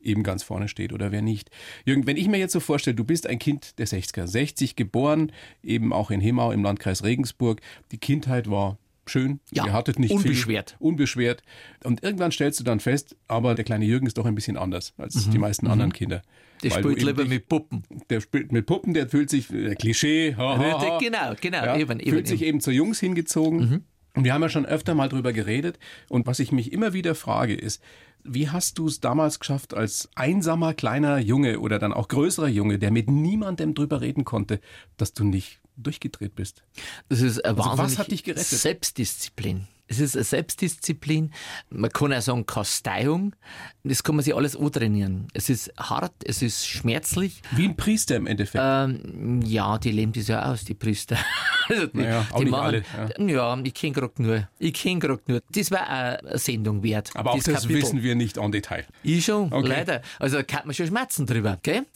eben 0.00 0.22
ganz 0.22 0.44
vorne 0.44 0.68
steht 0.68 0.92
oder 0.92 1.10
wer 1.10 1.22
nicht. 1.22 1.50
Jürgen, 1.84 2.06
wenn 2.06 2.16
ich 2.16 2.28
mir 2.28 2.38
jetzt 2.38 2.52
so 2.52 2.60
vorstelle, 2.60 2.94
du 2.94 3.02
bist 3.02 3.26
ein 3.26 3.40
Kind 3.40 3.78
der 3.80 3.88
60er, 3.88 4.28
60 4.28 4.76
geboren, 4.76 5.32
eben 5.64 5.92
auch 5.92 6.12
in 6.12 6.20
Hemau 6.20 6.52
im 6.52 6.62
Landkreis 6.62 7.02
Regensburg. 7.02 7.60
Die 7.90 7.98
Kindheit 7.98 8.48
war 8.48 8.78
schön, 9.06 9.40
Ja, 9.52 9.66
ihr 9.66 9.72
hattet 9.72 9.98
nicht 9.98 10.10
unbeschwert. 10.12 10.70
viel. 10.78 10.86
Unbeschwert. 10.86 11.42
Und 11.84 12.02
irgendwann 12.02 12.32
stellst 12.32 12.60
du 12.60 12.64
dann 12.64 12.80
fest, 12.80 13.16
aber 13.28 13.54
der 13.54 13.64
kleine 13.64 13.84
Jürgen 13.84 14.06
ist 14.06 14.18
doch 14.18 14.26
ein 14.26 14.34
bisschen 14.34 14.56
anders 14.56 14.94
als 14.96 15.28
die 15.30 15.38
meisten 15.38 15.66
anderen 15.66 15.92
Kinder. 15.92 16.22
Der 16.62 16.70
Weil 16.70 16.82
spielt 16.82 17.02
lieber 17.02 17.24
mit 17.24 17.48
Puppen. 17.48 17.82
der 18.10 18.20
spielt 18.20 18.52
mit 18.52 18.66
Puppen, 18.66 18.94
der 18.94 19.08
fühlt 19.08 19.28
sich, 19.28 19.52
äh, 19.52 19.74
Klischee, 19.74 20.34
ha, 20.36 20.56
ha, 20.58 20.80
ha. 20.80 20.98
Genau, 20.98 21.34
genau, 21.40 21.64
Ja, 21.64 21.76
eben, 21.76 22.00
eben, 22.00 22.10
fühlt 22.10 22.26
sich 22.26 22.40
eben. 22.42 22.48
eben 22.48 22.60
zu 22.60 22.70
Jungs 22.70 23.00
hingezogen. 23.00 23.84
Und 24.16 24.24
wir 24.24 24.32
haben 24.32 24.42
ja 24.42 24.48
schon 24.48 24.64
öfter 24.64 24.94
mal 24.94 25.08
drüber 25.08 25.32
geredet. 25.32 25.78
Und 26.08 26.26
was 26.26 26.38
ich 26.38 26.52
mich 26.52 26.72
immer 26.72 26.92
wieder 26.92 27.14
frage, 27.14 27.54
ist, 27.54 27.82
wie 28.22 28.48
hast 28.48 28.78
du 28.78 28.86
es 28.86 29.00
damals 29.00 29.40
geschafft, 29.40 29.74
als 29.74 30.08
einsamer 30.14 30.72
kleiner 30.72 31.18
Junge 31.18 31.58
oder 31.60 31.78
dann 31.78 31.92
auch 31.92 32.08
größerer 32.08 32.48
Junge, 32.48 32.78
der 32.78 32.90
mit 32.90 33.10
niemandem 33.10 33.74
drüber 33.74 34.00
reden 34.00 34.24
konnte, 34.24 34.60
dass 34.96 35.12
du 35.12 35.24
nicht 35.24 35.60
durchgedreht 35.76 36.34
bist? 36.34 36.62
Das 37.08 37.20
ist 37.20 37.44
Also 37.44 37.62
was 37.78 37.98
hat 37.98 38.10
dich 38.10 38.22
gerettet? 38.24 38.46
Selbstdisziplin. 38.46 39.66
Es 39.86 40.00
ist 40.00 40.16
eine 40.16 40.24
Selbstdisziplin. 40.24 41.30
Man 41.68 41.90
kann 41.90 42.12
auch 42.14 42.20
sagen 42.22 42.46
Kasteiung. 42.46 43.36
Das 43.82 44.02
kann 44.02 44.16
man 44.16 44.24
sich 44.24 44.34
alles 44.34 44.56
antrainieren. 44.56 45.28
Es 45.34 45.50
ist 45.50 45.70
hart, 45.76 46.14
es 46.24 46.40
ist 46.40 46.66
schmerzlich. 46.66 47.42
Wie 47.50 47.66
ein 47.68 47.76
Priester 47.76 48.16
im 48.16 48.26
Endeffekt. 48.26 48.64
Ähm, 48.66 49.42
ja, 49.42 49.76
die 49.76 49.90
leben 49.90 50.12
das 50.14 50.26
ja 50.28 50.50
aus, 50.50 50.64
die 50.64 50.74
Priester. 50.74 51.16
Also 51.66 51.86
die, 51.86 51.96
Naja, 51.96 52.26
auch 52.30 52.40
nicht 52.44 52.52
alle, 52.52 52.82
ja. 53.26 53.58
ich 53.64 53.72
kenne 53.72 53.92
gerade 53.94 54.22
nur. 54.22 54.48
Ich 54.58 54.74
kenne 54.74 54.98
gerade 55.00 55.22
nur. 55.26 55.40
Das 55.50 55.70
war 55.70 55.88
eine 55.88 56.36
Sendung 56.38 56.82
wert. 56.82 57.10
aber 57.14 57.30
auch 57.30 57.42
das 57.42 57.62
Kapitel. 57.62 57.80
wissen 57.80 58.02
wir 58.02 58.14
nicht 58.14 58.36
en 58.36 58.52
Detail. 58.52 58.84
Ich 59.02 59.24
schon, 59.24 59.50
Okay. 59.50 59.66
leider. 59.68 60.02
Also 60.18 60.36
da 60.36 60.42
kann 60.42 60.66
man 60.66 60.74
schon 60.74 60.88
schmerzen 60.88 61.24
drüber, 61.24 61.58
gell? 61.62 61.86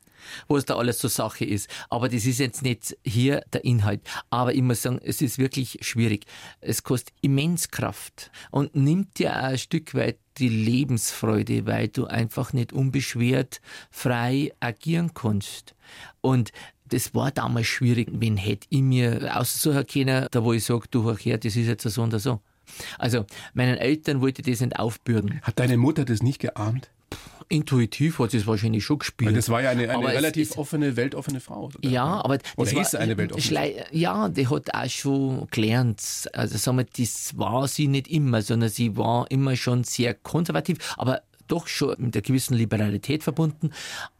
Was 0.48 0.64
da 0.64 0.76
alles 0.76 0.98
so 0.98 1.08
Sache 1.08 1.44
ist. 1.44 1.68
Aber 1.90 2.08
das 2.08 2.26
ist 2.26 2.38
jetzt 2.38 2.62
nicht 2.62 2.96
hier 3.04 3.42
der 3.52 3.64
Inhalt. 3.64 4.00
Aber 4.30 4.54
ich 4.54 4.62
muss 4.62 4.82
sagen, 4.82 5.00
es 5.02 5.22
ist 5.22 5.38
wirklich 5.38 5.78
schwierig. 5.80 6.26
Es 6.60 6.82
kostet 6.82 7.14
immens 7.20 7.70
Kraft 7.70 8.30
und 8.50 8.74
nimmt 8.74 9.18
dir 9.18 9.32
auch 9.32 9.44
ein 9.44 9.58
Stück 9.58 9.94
weit 9.94 10.18
die 10.38 10.48
Lebensfreude, 10.48 11.66
weil 11.66 11.88
du 11.88 12.06
einfach 12.06 12.52
nicht 12.52 12.72
unbeschwert 12.72 13.60
frei 13.90 14.52
agieren 14.60 15.12
kannst. 15.14 15.74
Und 16.20 16.52
das 16.86 17.14
war 17.14 17.30
damals 17.30 17.66
schwierig, 17.66 18.08
wenn 18.12 18.36
hätte 18.36 18.66
ich 18.70 18.82
mir 18.82 19.36
aussuchen 19.36 19.86
können, 19.86 20.26
da 20.30 20.44
wo 20.44 20.52
ich 20.52 20.64
sage, 20.64 20.86
du 20.90 21.14
her, 21.16 21.38
das 21.38 21.56
ist 21.56 21.66
jetzt 21.66 21.82
so 21.82 22.02
und 22.02 22.18
so. 22.18 22.40
Also, 22.98 23.24
meinen 23.54 23.76
Eltern 23.76 24.20
wollte 24.20 24.42
ich 24.42 24.46
das 24.46 24.60
nicht 24.60 24.78
aufbürden. 24.78 25.40
Hat 25.42 25.58
deine 25.58 25.76
Mutter 25.76 26.04
das 26.04 26.22
nicht 26.22 26.38
geahnt? 26.38 26.90
Intuitiv 27.48 28.18
hat 28.18 28.30
sie 28.32 28.36
es 28.38 28.46
wahrscheinlich 28.46 28.84
schon 28.84 28.98
gespürt. 28.98 29.28
Weil 29.30 29.34
das 29.36 29.48
war 29.48 29.62
ja 29.62 29.70
eine, 29.70 29.88
eine 29.88 30.06
relativ 30.08 30.50
ist- 30.50 30.58
offene, 30.58 30.96
weltoffene 30.96 31.40
Frau. 31.40 31.64
oder? 31.66 31.88
Ja, 31.88 32.04
aber 32.22 32.34
Oder 32.56 32.64
das 32.66 32.74
war, 32.74 32.82
ist 32.82 32.96
eine 32.96 33.16
weltoffene 33.16 33.46
Schlei- 33.46 33.84
Ja, 33.90 34.28
die 34.28 34.46
hat 34.48 34.74
auch 34.74 34.88
schon 34.88 35.46
gelernt. 35.50 36.28
Also 36.32 36.58
sagen 36.58 36.78
wir, 36.78 36.84
das 36.84 37.38
war 37.38 37.66
sie 37.68 37.88
nicht 37.88 38.08
immer, 38.08 38.42
sondern 38.42 38.68
sie 38.68 38.96
war 38.96 39.30
immer 39.30 39.56
schon 39.56 39.84
sehr 39.84 40.14
konservativ, 40.14 40.78
aber 40.98 41.22
doch 41.48 41.66
schon 41.66 41.94
mit 41.98 42.14
einer 42.14 42.22
gewissen 42.22 42.54
Liberalität 42.54 43.22
verbunden. 43.22 43.70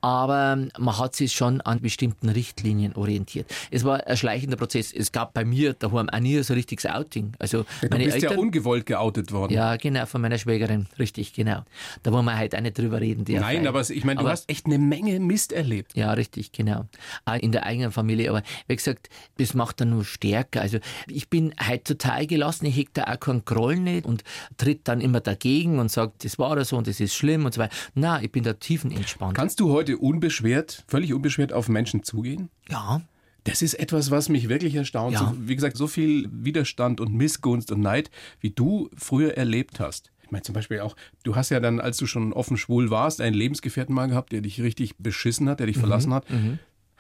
Aber 0.01 0.57
man 0.79 0.99
hat 0.99 1.15
sich 1.17 1.33
schon 1.33 1.61
an 1.61 1.81
bestimmten 1.81 2.29
Richtlinien 2.29 2.95
orientiert. 2.95 3.47
Es 3.71 3.85
war 3.85 4.07
ein 4.07 4.17
schleichender 4.17 4.57
Prozess. 4.57 4.93
Es 4.93 5.13
gab 5.13 5.35
bei 5.35 5.45
mir 5.45 5.75
daheim 5.75 6.09
auch 6.09 6.19
nie 6.21 6.41
so 6.43 6.53
ein 6.53 6.57
richtiges 6.57 6.87
Outing. 6.87 7.33
Also 7.39 7.65
Du 7.81 7.89
meine 7.91 8.05
bist 8.05 8.17
Eltern, 8.17 8.33
ja 8.33 8.39
ungewollt 8.39 8.87
geoutet 8.87 9.33
worden. 9.33 9.53
ja, 9.53 9.77
genau, 9.77 10.07
von 10.07 10.21
meiner 10.21 10.39
Schwägerin. 10.39 10.87
Richtig, 10.99 11.33
genau. 11.33 11.65
Da 12.03 12.13
wollen 12.13 12.25
wir 12.25 12.39
heute 12.39 12.57
auch 12.57 12.63
nicht 12.63 12.79
drüber 12.79 13.01
reden. 13.01 13.25
Nein, 13.29 13.67
aber 13.67 13.81
ich 13.89 14.05
meine, 14.05 14.17
du 14.19 14.21
Aber- 14.23 14.31
hast 14.33 14.49
echt 14.49 14.67
eine 14.67 14.79
Menge 14.79 15.19
Mist 15.21 15.53
erlebt. 15.53 15.97
Ja, 15.97 16.13
richtig, 16.13 16.53
genau. 16.53 16.87
Auch 17.25 17.35
in 17.35 17.53
der 17.53 17.65
eigenen 17.67 17.91
Familie. 17.93 18.31
Aber 18.31 18.43
wie 18.67 18.77
gesagt, 18.77 19.09
das 19.39 19.55
macht 19.55 19.81
dann 19.81 19.91
nur 19.91 20.05
stärker. 20.05 20.61
Also 20.61 20.79
ich 21.09 21.29
bin 21.29 21.55
halt 21.59 21.85
total 21.85 22.27
gelassen. 22.27 22.67
Ich 22.67 22.77
hege 22.77 22.91
da 22.95 23.05
auch 23.05 23.21
keinen 23.21 23.45
Groll 23.45 23.77
nicht 23.77 24.07
und 24.07 24.25
tritt 24.57 24.87
dann 24.89 25.01
immer 25.01 25.21
dagegen 25.21 25.79
und 25.79 25.91
sagt, 25.91 26.25
das 26.25 26.39
war 26.39 26.65
so 26.65 26.77
und 26.77 26.87
das 26.87 27.01
ist 27.01 27.15
schlimm 27.19 27.45
und 27.45 27.53
so 27.53 27.61
weiter. 27.61 27.75
Nein, 27.95 28.25
ich 28.25 28.33
bin 28.33 28.45
da 28.45 28.55
tiefenentspannt. 28.55 29.37
Kannst 29.37 29.61
du 29.61 29.71
heute 29.71 29.99
unbeschwert, 29.99 30.85
völlig 30.89 31.13
unbeschwert 31.13 31.53
auf 31.53 31.69
Menschen 31.69 32.03
zugehen? 32.05 32.49
Ja, 32.71 33.03
Das 33.45 33.61
ist 33.63 33.75
etwas, 33.75 34.11
was 34.11 34.29
mich 34.29 34.49
wirklich 34.49 34.75
erstaunt. 34.75 35.15
Ja. 35.15 35.21
So, 35.21 35.49
wie 35.49 35.55
gesagt, 35.55 35.77
so 35.77 35.87
viel 35.87 36.29
Widerstand 36.33 37.01
und 37.01 37.13
Missgunst 37.15 37.71
und 37.73 37.81
Neid, 37.81 38.11
wie 38.41 38.51
du 38.51 38.89
früher 38.97 39.37
erlebt 39.37 39.81
hast. 39.81 40.11
Ich 40.23 40.31
meine 40.31 40.43
zum 40.43 40.55
Beispiel 40.55 40.81
auch, 40.81 40.95
du 41.25 41.37
hast 41.37 41.49
ja 41.49 41.59
dann, 41.59 41.81
als 41.81 41.97
du 41.97 42.07
schon 42.07 42.35
offen 42.35 42.59
schwul 42.59 42.91
warst, 42.91 43.21
einen 43.23 43.35
Lebensgefährten 43.35 43.95
mal 43.95 44.09
gehabt, 44.09 44.33
der 44.33 44.43
dich 44.43 44.61
richtig 44.61 44.97
beschissen 44.99 45.49
hat, 45.49 45.61
der 45.61 45.67
dich 45.67 45.77
Mhm, 45.77 45.81
verlassen 45.81 46.13
hat, 46.13 46.27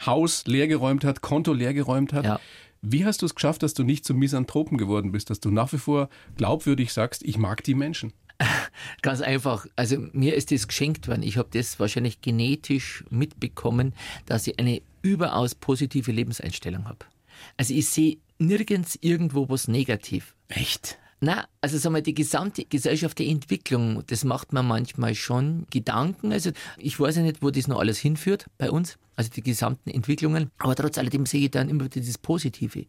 Haus 0.06 0.46
leergeräumt 0.46 1.04
hat, 1.04 1.20
Konto 1.20 1.52
leergeräumt 1.52 2.12
hat. 2.12 2.24
Ja. 2.24 2.40
Wie 2.80 3.04
hast 3.04 3.20
du 3.22 3.26
es 3.26 3.34
geschafft, 3.34 3.62
dass 3.64 3.74
du 3.74 3.82
nicht 3.82 4.04
zum 4.04 4.18
Misanthropen 4.18 4.78
geworden 4.78 5.10
bist, 5.12 5.30
dass 5.30 5.40
du 5.40 5.50
nach 5.50 5.72
wie 5.72 5.78
vor 5.78 6.08
glaubwürdig 6.36 6.92
sagst, 6.92 7.22
ich 7.24 7.36
mag 7.36 7.64
die 7.64 7.74
Menschen? 7.74 8.12
Ganz 9.02 9.20
einfach. 9.20 9.66
Also 9.76 9.98
mir 10.12 10.34
ist 10.34 10.50
das 10.50 10.68
geschenkt 10.68 11.08
worden. 11.08 11.22
Ich 11.22 11.36
habe 11.36 11.48
das 11.52 11.80
wahrscheinlich 11.80 12.20
genetisch 12.20 13.04
mitbekommen, 13.10 13.94
dass 14.26 14.46
ich 14.46 14.58
eine 14.58 14.82
überaus 15.02 15.54
positive 15.54 16.12
Lebenseinstellung 16.12 16.86
habe. 16.86 17.06
Also 17.56 17.74
ich 17.74 17.88
sehe 17.88 18.18
nirgends 18.38 18.98
irgendwo 19.00 19.48
was 19.48 19.68
negativ. 19.68 20.34
Echt? 20.48 20.98
Na, 21.20 21.48
also 21.60 21.78
sagen 21.78 21.96
wir, 21.96 22.02
die 22.02 22.14
gesamte 22.14 22.64
gesellschaftliche 22.64 23.32
Entwicklung, 23.32 24.04
das 24.06 24.22
macht 24.22 24.52
man 24.52 24.66
manchmal 24.66 25.16
schon 25.16 25.66
Gedanken. 25.68 26.32
Also 26.32 26.52
ich 26.76 26.98
weiß 26.98 27.16
ja 27.16 27.22
nicht, 27.22 27.42
wo 27.42 27.50
das 27.50 27.66
noch 27.66 27.80
alles 27.80 27.98
hinführt 27.98 28.46
bei 28.56 28.70
uns, 28.70 28.98
also 29.16 29.28
die 29.30 29.42
gesamten 29.42 29.90
Entwicklungen. 29.90 30.50
Aber 30.58 30.76
trotz 30.76 30.96
alledem 30.96 31.26
sehe 31.26 31.46
ich 31.46 31.50
dann 31.50 31.68
immer 31.68 31.86
wieder 31.86 32.00
das 32.00 32.18
Positive. 32.18 32.86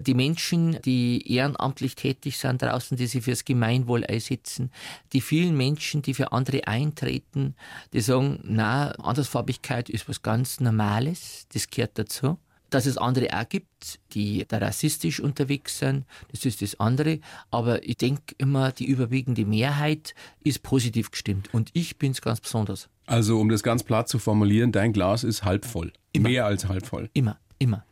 Die 0.00 0.14
Menschen, 0.14 0.80
die 0.82 1.32
ehrenamtlich 1.32 1.94
tätig 1.94 2.38
sind 2.38 2.62
draußen, 2.62 2.96
die 2.96 3.06
sich 3.06 3.24
fürs 3.24 3.44
Gemeinwohl 3.44 4.04
einsetzen, 4.04 4.70
die 5.12 5.20
vielen 5.20 5.56
Menschen, 5.56 6.02
die 6.02 6.14
für 6.14 6.32
andere 6.32 6.66
eintreten, 6.66 7.54
die 7.92 8.00
sagen, 8.00 8.40
na, 8.42 8.92
Andersfarbigkeit 8.92 9.88
ist 9.88 10.08
was 10.08 10.22
ganz 10.22 10.60
Normales, 10.60 11.46
das 11.52 11.68
gehört 11.68 11.98
dazu 11.98 12.38
dass 12.70 12.86
es 12.86 12.96
andere 12.96 13.28
auch 13.38 13.48
gibt, 13.48 13.98
die 14.12 14.44
da 14.48 14.58
rassistisch 14.58 15.20
unterwegs 15.20 15.78
sind, 15.78 16.06
das 16.30 16.44
ist 16.44 16.62
das 16.62 16.78
andere. 16.80 17.18
Aber 17.50 17.84
ich 17.86 17.96
denke 17.96 18.34
immer, 18.38 18.72
die 18.72 18.86
überwiegende 18.86 19.44
Mehrheit 19.44 20.14
ist 20.42 20.62
positiv 20.62 21.10
gestimmt. 21.10 21.52
Und 21.52 21.70
ich 21.72 21.98
bin 21.98 22.12
es 22.12 22.22
ganz 22.22 22.40
besonders. 22.40 22.88
Also, 23.06 23.40
um 23.40 23.48
das 23.48 23.62
ganz 23.62 23.82
platt 23.82 24.08
zu 24.08 24.18
formulieren, 24.18 24.72
dein 24.72 24.92
Glas 24.92 25.24
ist 25.24 25.44
halb 25.44 25.64
voll. 25.64 25.92
Immer. 26.12 26.28
Mehr 26.28 26.46
als 26.46 26.68
halb 26.68 26.86
voll. 26.86 27.10
Immer, 27.12 27.38
immer. 27.58 27.84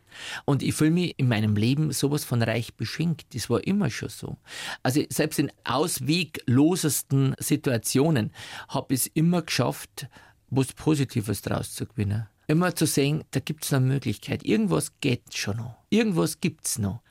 Und 0.44 0.62
ich 0.62 0.74
fühle 0.74 0.90
mich 0.90 1.14
in 1.18 1.28
meinem 1.28 1.56
Leben 1.56 1.92
sowas 1.92 2.24
von 2.24 2.42
reich 2.42 2.74
beschenkt. 2.74 3.34
Das 3.34 3.50
war 3.50 3.66
immer 3.66 3.90
schon 3.90 4.08
so. 4.08 4.36
Also 4.82 5.02
selbst 5.08 5.38
in 5.38 5.50
ausweglosesten 5.64 7.34
Situationen 7.38 8.32
habe 8.68 8.94
ich 8.94 9.00
es 9.00 9.06
immer 9.08 9.42
geschafft, 9.42 10.08
was 10.50 10.72
Positives 10.72 11.42
draus 11.42 11.74
zu 11.74 11.86
gewinnen. 11.86 12.26
Immer 12.46 12.74
zu 12.74 12.86
sehen, 12.86 13.24
da 13.32 13.40
gibt 13.40 13.64
es 13.64 13.72
eine 13.72 13.86
Möglichkeit. 13.86 14.42
Irgendwas 14.42 14.92
geht 15.00 15.34
schon 15.34 15.58
noch. 15.58 15.76
Irgendwas 15.90 16.40
gibt 16.40 16.66
es 16.66 16.78
noch. 16.78 17.02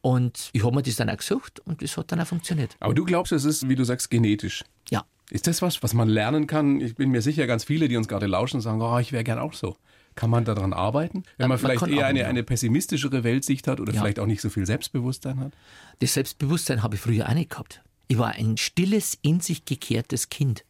Und 0.00 0.50
ich 0.52 0.62
habe 0.62 0.76
mir 0.76 0.82
das 0.82 0.94
dann 0.94 1.10
auch 1.10 1.16
gesucht 1.16 1.58
und 1.58 1.82
das 1.82 1.96
hat 1.96 2.12
dann 2.12 2.20
auch 2.20 2.26
funktioniert. 2.28 2.76
Aber 2.78 2.94
du 2.94 3.04
glaubst, 3.04 3.32
es 3.32 3.44
ist, 3.44 3.68
wie 3.68 3.74
du 3.74 3.82
sagst, 3.82 4.08
genetisch. 4.08 4.62
Ja. 4.88 5.04
Ist 5.30 5.48
das 5.48 5.62
was, 5.62 5.82
was 5.82 5.94
man 5.94 6.08
lernen 6.08 6.46
kann? 6.46 6.80
Ich 6.80 6.94
bin 6.94 7.10
mir 7.10 7.22
sicher, 7.22 7.48
ganz 7.48 7.64
viele, 7.64 7.88
die 7.88 7.96
uns 7.96 8.06
gerade 8.06 8.26
lauschen, 8.28 8.60
sagen, 8.60 8.80
oh, 8.80 8.98
ich 9.00 9.10
wäre 9.10 9.24
gern 9.24 9.40
auch 9.40 9.52
so. 9.52 9.76
Kann 10.16 10.30
man 10.30 10.44
daran 10.44 10.72
arbeiten? 10.72 11.22
Wenn 11.36 11.48
man, 11.48 11.50
man 11.50 11.58
vielleicht 11.58 11.86
eher 11.86 12.06
eine, 12.06 12.20
ja. 12.20 12.26
eine 12.26 12.42
pessimistischere 12.42 13.22
Weltsicht 13.22 13.68
hat 13.68 13.80
oder 13.80 13.92
Ja. 13.92 14.00
vielleicht 14.00 14.18
auch 14.18 14.26
nicht 14.26 14.40
so 14.40 14.50
viel 14.50 14.66
Selbstbewusstsein 14.66 15.38
hat? 15.38 15.52
Das 16.00 16.14
Selbstbewusstsein 16.14 16.82
habe 16.82 16.96
ich 16.96 17.00
früher 17.00 17.28
auch 17.28 17.34
nicht 17.34 17.50
gehabt. 17.50 17.82
Ich 18.08 18.18
war 18.18 18.32
ein 18.32 18.56
stilles, 18.56 19.18
in 19.22 19.40
sich 19.40 19.64
gekehrtes 19.64 20.30
Kind. 20.30 20.64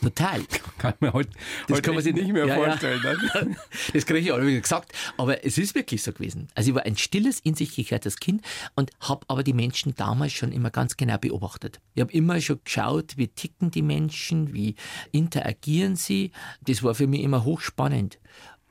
Total. 0.00 0.40
Kann 0.78 0.94
man 1.00 1.12
heute, 1.12 1.30
Das 1.68 1.76
heute 1.76 1.82
kann 1.82 1.94
man 1.94 2.02
sich 2.02 2.14
nicht 2.14 2.32
mehr 2.32 2.46
ja, 2.46 2.56
ja. 2.56 2.64
vorstellen. 2.64 3.02
Ne? 3.02 3.56
Das 3.92 4.06
kriege 4.06 4.20
ich 4.20 4.32
alle 4.32 4.46
wieder 4.46 4.60
gesagt. 4.60 4.92
Aber 5.16 5.44
es 5.44 5.58
ist 5.58 5.74
wirklich 5.74 6.02
so 6.02 6.12
gewesen. 6.12 6.48
Also 6.54 6.70
ich 6.70 6.74
war 6.74 6.84
ein 6.84 6.96
stilles, 6.96 7.40
in 7.40 7.54
sich 7.54 7.76
gekehrtes 7.76 8.18
Kind 8.18 8.42
und 8.74 8.90
habe 9.00 9.24
aber 9.28 9.42
die 9.42 9.52
Menschen 9.52 9.94
damals 9.94 10.32
schon 10.32 10.50
immer 10.52 10.70
ganz 10.70 10.96
genau 10.96 11.18
beobachtet. 11.18 11.80
Ich 11.94 12.00
habe 12.00 12.12
immer 12.12 12.40
schon 12.40 12.60
geschaut, 12.64 13.16
wie 13.16 13.28
ticken 13.28 13.70
die 13.70 13.82
Menschen, 13.82 14.54
wie 14.54 14.76
interagieren 15.12 15.96
sie. 15.96 16.30
Das 16.62 16.82
war 16.82 16.94
für 16.94 17.06
mich 17.06 17.20
immer 17.22 17.44
hochspannend. 17.44 18.18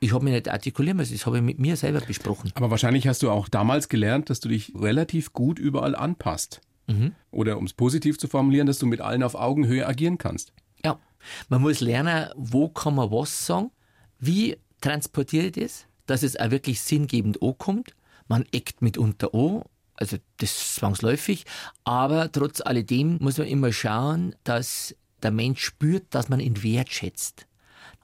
Ich 0.02 0.12
habe 0.12 0.24
mich 0.24 0.34
nicht 0.34 0.48
artikulieren 0.48 0.96
müssen, 0.96 1.12
das 1.12 1.26
habe 1.26 1.36
ich 1.36 1.44
mit 1.44 1.60
mir 1.60 1.76
selber 1.76 2.00
besprochen. 2.00 2.50
Aber 2.54 2.72
wahrscheinlich 2.72 3.06
hast 3.06 3.22
du 3.22 3.30
auch 3.30 3.48
damals 3.48 3.88
gelernt, 3.88 4.30
dass 4.30 4.40
du 4.40 4.48
dich 4.48 4.72
relativ 4.74 5.32
gut 5.32 5.60
überall 5.60 5.94
anpasst. 5.94 6.60
Mhm. 6.88 7.12
Oder 7.30 7.56
um 7.56 7.66
es 7.66 7.72
positiv 7.72 8.18
zu 8.18 8.26
formulieren, 8.26 8.66
dass 8.66 8.80
du 8.80 8.86
mit 8.86 9.00
allen 9.00 9.22
auf 9.22 9.36
Augenhöhe 9.36 9.86
agieren 9.86 10.18
kannst. 10.18 10.52
Ja, 10.84 10.98
man 11.48 11.62
muss 11.62 11.78
lernen, 11.78 12.30
wo 12.34 12.68
kann 12.68 12.96
man 12.96 13.12
was 13.12 13.46
sagen, 13.46 13.70
wie 14.18 14.56
transportiere 14.80 15.46
ich 15.46 15.52
das, 15.52 15.86
dass 16.06 16.24
es 16.24 16.36
auch 16.36 16.50
wirklich 16.50 16.80
sinngebend 16.80 17.40
ankommt. 17.40 17.94
Man 18.26 18.44
eckt 18.50 18.82
mitunter 18.82 19.32
an, 19.32 19.62
also 19.94 20.16
das 20.38 20.50
ist 20.50 20.74
zwangsläufig, 20.74 21.44
aber 21.84 22.32
trotz 22.32 22.60
alledem 22.60 23.18
muss 23.20 23.38
man 23.38 23.46
immer 23.46 23.72
schauen, 23.72 24.34
dass 24.42 24.96
der 25.22 25.30
Mensch 25.30 25.62
spürt, 25.62 26.06
dass 26.10 26.28
man 26.28 26.40
ihn 26.40 26.64
wertschätzt. 26.64 27.46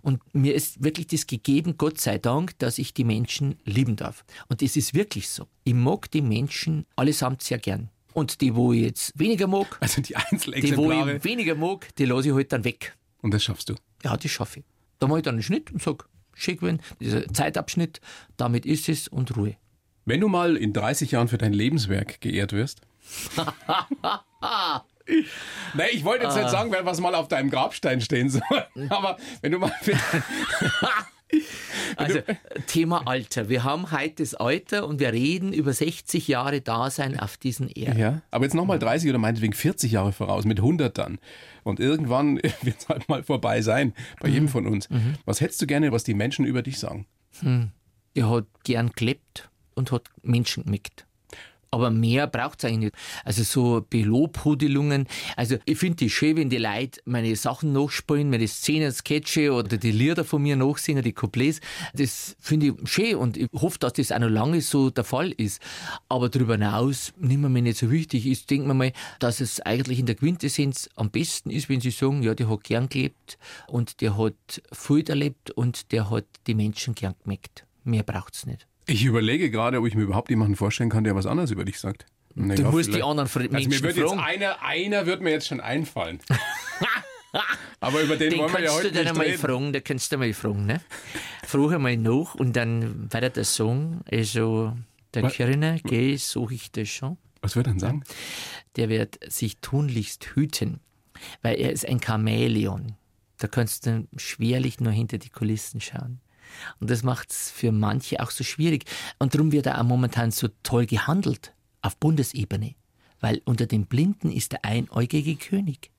Und 0.02 0.22
mir 0.34 0.54
ist 0.54 0.82
wirklich 0.82 1.06
das 1.08 1.26
gegeben, 1.26 1.74
Gott 1.78 2.00
sei 2.00 2.18
Dank, 2.18 2.58
dass 2.58 2.78
ich 2.78 2.94
die 2.94 3.04
Menschen 3.04 3.56
lieben 3.64 3.96
darf. 3.96 4.24
Und 4.48 4.62
es 4.62 4.76
ist 4.76 4.94
wirklich 4.94 5.28
so. 5.28 5.46
Ich 5.64 5.74
mag 5.74 6.10
die 6.10 6.22
Menschen 6.22 6.86
allesamt 6.96 7.42
sehr 7.42 7.58
gern. 7.58 7.90
Und 8.14 8.40
die, 8.40 8.54
wo 8.54 8.72
ich 8.72 8.82
jetzt 8.82 9.18
weniger 9.18 9.46
mag, 9.46 9.78
Also 9.80 10.02
die 10.02 10.14
die, 10.60 10.76
wo 10.76 10.90
ich 10.90 11.24
weniger 11.24 11.54
mag, 11.54 11.94
die 11.96 12.04
lasse 12.04 12.28
ich 12.28 12.34
halt 12.34 12.52
dann 12.52 12.64
weg. 12.64 12.96
Und 13.22 13.34
das 13.34 13.44
schaffst 13.44 13.68
du. 13.68 13.74
Ja, 14.02 14.16
das 14.16 14.30
schaffe 14.30 14.60
ich. 14.60 14.64
Da 14.98 15.06
mache 15.06 15.18
ich 15.18 15.24
dann 15.24 15.34
einen 15.34 15.42
Schnitt 15.42 15.70
und 15.70 15.82
sage, 15.82 16.04
schick 16.34 16.62
wenn, 16.62 16.80
dieser 17.00 17.26
Zeitabschnitt, 17.32 18.00
damit 18.36 18.66
ist 18.66 18.88
es 18.88 19.08
und 19.08 19.36
Ruhe. 19.36 19.56
Wenn 20.04 20.20
du 20.20 20.28
mal 20.28 20.56
in 20.56 20.72
30 20.72 21.10
Jahren 21.10 21.28
für 21.28 21.38
dein 21.38 21.52
Lebenswerk 21.52 22.20
geehrt 22.20 22.52
wirst. 22.52 22.80
Nee, 25.74 25.82
ich 25.92 26.04
wollte 26.04 26.24
jetzt 26.24 26.36
Ah. 26.36 26.40
nicht 26.40 26.50
sagen, 26.50 26.72
was 26.82 27.00
mal 27.00 27.14
auf 27.14 27.28
deinem 27.28 27.50
Grabstein 27.50 28.00
stehen 28.00 28.28
soll. 28.30 28.42
Aber 28.90 29.16
wenn 29.40 29.52
du 29.52 29.58
mal 29.58 29.72
Also, 31.96 32.20
Thema 32.66 33.06
Alter. 33.06 33.48
Wir 33.50 33.62
haben 33.64 33.90
heute 33.92 34.22
das 34.22 34.34
Alter 34.34 34.86
und 34.86 34.98
wir 34.98 35.12
reden 35.12 35.52
über 35.52 35.72
60 35.74 36.26
Jahre 36.28 36.60
Dasein 36.62 37.18
auf 37.20 37.36
diesen 37.36 37.68
Erden. 37.68 37.98
Ja, 37.98 38.22
aber 38.30 38.44
jetzt 38.44 38.54
nochmal 38.54 38.78
30 38.78 39.10
oder 39.10 39.18
meinetwegen 39.18 39.52
40 39.52 39.92
Jahre 39.92 40.12
voraus, 40.12 40.44
mit 40.46 40.58
100 40.58 40.96
dann. 40.96 41.18
Und 41.64 41.80
irgendwann 41.80 42.36
wird 42.62 42.78
es 42.78 42.88
halt 42.88 43.08
mal 43.10 43.22
vorbei 43.22 43.60
sein, 43.60 43.92
bei 44.20 44.28
Mhm. 44.28 44.34
jedem 44.34 44.48
von 44.48 44.66
uns. 44.66 44.88
Was 45.26 45.40
hättest 45.42 45.60
du 45.60 45.66
gerne, 45.66 45.92
was 45.92 46.02
die 46.04 46.14
Menschen 46.14 46.46
über 46.46 46.62
dich 46.62 46.78
sagen? 46.78 47.06
Der 48.16 48.30
hat 48.30 48.46
gern 48.64 48.90
gelebt 48.96 49.50
und 49.74 49.92
hat 49.92 50.08
Menschen 50.22 50.64
gemickt. 50.64 51.04
Aber 51.70 51.90
mehr 51.90 52.26
braucht 52.26 52.60
es 52.60 52.64
eigentlich 52.64 52.78
nicht. 52.78 52.94
Also 53.24 53.42
so 53.42 53.86
Belobhudelungen. 53.88 55.06
Also 55.36 55.56
ich 55.64 55.78
finde 55.78 55.96
die 55.96 56.10
schön, 56.10 56.36
wenn 56.36 56.50
die 56.50 56.58
Leute 56.58 57.00
meine 57.04 57.34
Sachen 57.36 57.72
nachspielen, 57.72 58.30
meine 58.30 58.48
Szenen, 58.48 58.92
Sketche 58.92 59.52
oder 59.52 59.76
die 59.76 59.92
Lieder 59.92 60.24
von 60.24 60.42
mir 60.42 60.56
nachsingen, 60.56 61.02
die 61.02 61.12
Couplets. 61.12 61.60
Das 61.94 62.36
finde 62.40 62.68
ich 62.68 62.88
schön 62.88 63.16
und 63.16 63.36
ich 63.36 63.48
hoffe, 63.52 63.78
dass 63.78 63.94
das 63.94 64.12
auch 64.12 64.18
noch 64.18 64.28
lange 64.28 64.60
so 64.60 64.90
der 64.90 65.04
Fall 65.04 65.32
ist. 65.32 65.60
Aber 66.08 66.28
darüber 66.28 66.54
hinaus 66.54 67.12
nimmt 67.18 67.42
man 67.42 67.52
mir 67.52 67.62
nicht 67.62 67.78
so 67.78 67.90
wichtig. 67.90 68.26
Ich 68.26 68.46
denke 68.46 68.68
mir 68.68 68.74
mal, 68.74 68.92
dass 69.18 69.40
es 69.40 69.60
eigentlich 69.60 69.98
in 69.98 70.06
der 70.06 70.14
Quintessenz 70.14 70.88
am 70.94 71.10
besten 71.10 71.50
ist, 71.50 71.68
wenn 71.68 71.80
sie 71.80 71.90
sagen, 71.90 72.22
ja, 72.22 72.34
der 72.34 72.48
hat 72.48 72.64
gern 72.64 72.88
gelebt 72.88 73.38
und 73.66 74.00
der 74.00 74.16
hat 74.16 74.62
viel 74.72 75.08
erlebt 75.08 75.50
und 75.50 75.92
der 75.92 76.10
hat 76.10 76.26
die 76.46 76.54
Menschen 76.54 76.94
gern 76.94 77.14
gemerkt. 77.22 77.64
Mehr 77.84 78.02
braucht's 78.02 78.46
nicht. 78.46 78.67
Ich 78.88 79.04
überlege 79.04 79.50
gerade, 79.50 79.78
ob 79.78 79.86
ich 79.86 79.94
mir 79.94 80.02
überhaupt 80.02 80.30
jemanden 80.30 80.56
vorstellen 80.56 80.90
kann, 80.90 81.04
der 81.04 81.14
was 81.14 81.26
anderes 81.26 81.50
über 81.50 81.64
dich 81.64 81.78
sagt. 81.78 82.06
Na 82.34 82.54
Du 82.54 82.62
musst 82.64 82.92
die 82.94 83.02
anderen 83.02 83.28
Fre- 83.28 83.40
Also 83.42 83.50
Menschen 83.52 83.70
mir 83.70 83.82
wird 83.82 83.96
jetzt 83.96 84.08
fragen. 84.08 84.20
einer, 84.20 84.62
einer 84.62 85.06
wird 85.06 85.20
mir 85.22 85.30
jetzt 85.30 85.46
schon 85.48 85.60
einfallen. 85.60 86.18
Aber 87.80 88.00
über 88.02 88.16
den, 88.16 88.30
Den 88.30 88.38
wollen 88.40 88.52
wir 88.52 88.60
ja 88.60 88.66
kannst 88.66 88.78
heute 88.78 88.88
du 88.88 88.94
dann 88.94 89.02
nicht 89.04 89.10
einmal 89.12 89.26
reden. 89.26 89.38
fragen, 89.38 89.72
da 89.72 89.80
kannst 89.80 90.10
du 90.12 90.18
mal 90.18 90.32
fragen, 90.32 90.66
ne? 90.66 90.80
Frag 91.46 91.72
einmal 91.74 91.96
nach 91.96 92.34
und 92.34 92.54
dann 92.56 93.12
weiter 93.12 93.30
der 93.30 93.44
Song, 93.44 94.00
also 94.10 94.74
der 95.14 95.24
Was? 95.24 95.34
Kiriner, 95.34 95.76
geh, 95.84 96.16
suche 96.16 96.54
ich 96.54 96.72
das 96.72 96.88
schon, 96.88 97.18
Was 97.40 97.54
wird 97.54 97.66
er 97.66 97.72
denn 97.74 97.80
sagen? 97.80 98.04
der 98.76 98.88
wird 98.88 99.18
sich 99.30 99.58
tunlichst 99.60 100.24
hüten, 100.34 100.80
weil 101.42 101.60
er 101.60 101.70
ist 101.72 101.86
ein 101.86 102.00
Chamäleon. 102.00 102.94
Da 103.38 103.46
kannst 103.46 103.86
du 103.86 104.08
schwerlich 104.16 104.80
nur 104.80 104.92
hinter 104.92 105.18
die 105.18 105.30
Kulissen 105.30 105.80
schauen. 105.80 106.20
Und 106.80 106.90
das 106.90 107.02
macht 107.02 107.30
es 107.30 107.50
für 107.50 107.72
manche 107.72 108.20
auch 108.20 108.30
so 108.30 108.44
schwierig. 108.44 108.84
Und 109.18 109.34
darum 109.34 109.52
wird 109.52 109.66
er 109.66 109.80
auch 109.80 109.84
momentan 109.84 110.30
so 110.30 110.48
toll 110.62 110.86
gehandelt 110.86 111.52
auf 111.82 111.96
Bundesebene. 111.96 112.74
Weil 113.20 113.42
unter 113.44 113.66
den 113.66 113.86
Blinden 113.86 114.30
ist 114.30 114.52
der 114.52 114.64
einäugige 114.64 115.36
König. 115.36 115.90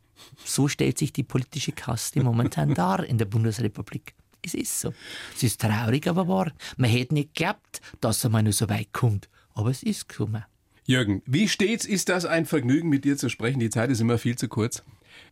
So 0.44 0.68
stellt 0.68 0.98
sich 0.98 1.14
die 1.14 1.24
politische 1.24 1.72
Kaste 1.72 2.24
momentan 2.24 2.74
dar 2.74 3.04
in 3.04 3.18
der 3.18 3.26
Bundesrepublik. 3.26 4.14
Es 4.42 4.54
ist 4.54 4.80
so. 4.80 4.94
Es 5.36 5.44
ist 5.44 5.62
traurig, 5.62 6.08
aber 6.08 6.28
wahr. 6.28 6.52
Man 6.78 6.90
hätte 6.90 7.14
nicht 7.14 7.36
geglaubt, 7.36 7.82
dass 8.00 8.24
er 8.24 8.30
mal 8.30 8.44
nur 8.44 8.54
so 8.54 8.70
weit 8.70 8.94
kommt. 8.94 9.30
Aber 9.54 9.70
es 9.70 9.84
ist 9.84 10.08
gekommen. 10.08 10.46
Jürgen, 10.86 11.22
wie 11.26 11.48
stets 11.48 11.86
ist 11.86 12.10
das 12.10 12.26
ein 12.26 12.46
Vergnügen, 12.46 12.90
mit 12.90 13.06
dir 13.06 13.18
zu 13.18 13.30
sprechen? 13.30 13.60
Die 13.60 13.70
Zeit 13.70 13.92
ist 13.92 14.02
immer 14.02 14.18
viel 14.18 14.38
zu 14.38 14.48
kurz. 14.48 14.84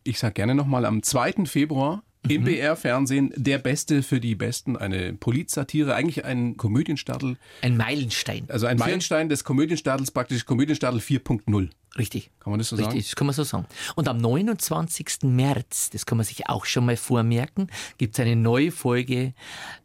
Ich 0.04 0.18
sage 0.18 0.34
gerne 0.34 0.54
nochmal 0.54 0.84
am 0.84 1.02
2. 1.02 1.46
Februar 1.46 2.02
im 2.28 2.44
BR-Fernsehen 2.44 3.32
Der 3.36 3.58
Beste 3.58 4.02
für 4.02 4.20
die 4.20 4.34
Besten, 4.34 4.76
eine 4.76 5.12
Polizsatire, 5.12 5.94
eigentlich 5.94 6.24
ein 6.24 6.56
Komödienstadel, 6.56 7.36
Ein 7.62 7.76
Meilenstein. 7.76 8.44
also 8.48 8.66
ein 8.66 8.78
Meilenstein 8.78 9.28
des 9.28 9.44
Komödienstadels, 9.44 10.10
praktisch 10.10 10.44
Komödienstadel 10.44 11.00
4.0. 11.00 11.70
Richtig. 11.96 12.30
Kann 12.38 12.50
man 12.50 12.58
das 12.58 12.68
so 12.68 12.76
sagen? 12.76 12.88
Richtig, 12.90 13.10
das 13.10 13.16
kann 13.16 13.26
man 13.26 13.34
so 13.34 13.42
sagen. 13.44 13.66
Und 13.96 14.08
am 14.08 14.18
29. 14.18 15.22
März, 15.24 15.90
das 15.90 16.06
kann 16.06 16.16
man 16.18 16.24
sich 16.26 16.48
auch 16.48 16.64
schon 16.64 16.84
mal 16.86 16.96
vormerken, 16.96 17.68
gibt 17.96 18.14
es 18.18 18.24
eine 18.24 18.36
neue 18.36 18.70
Folge 18.70 19.34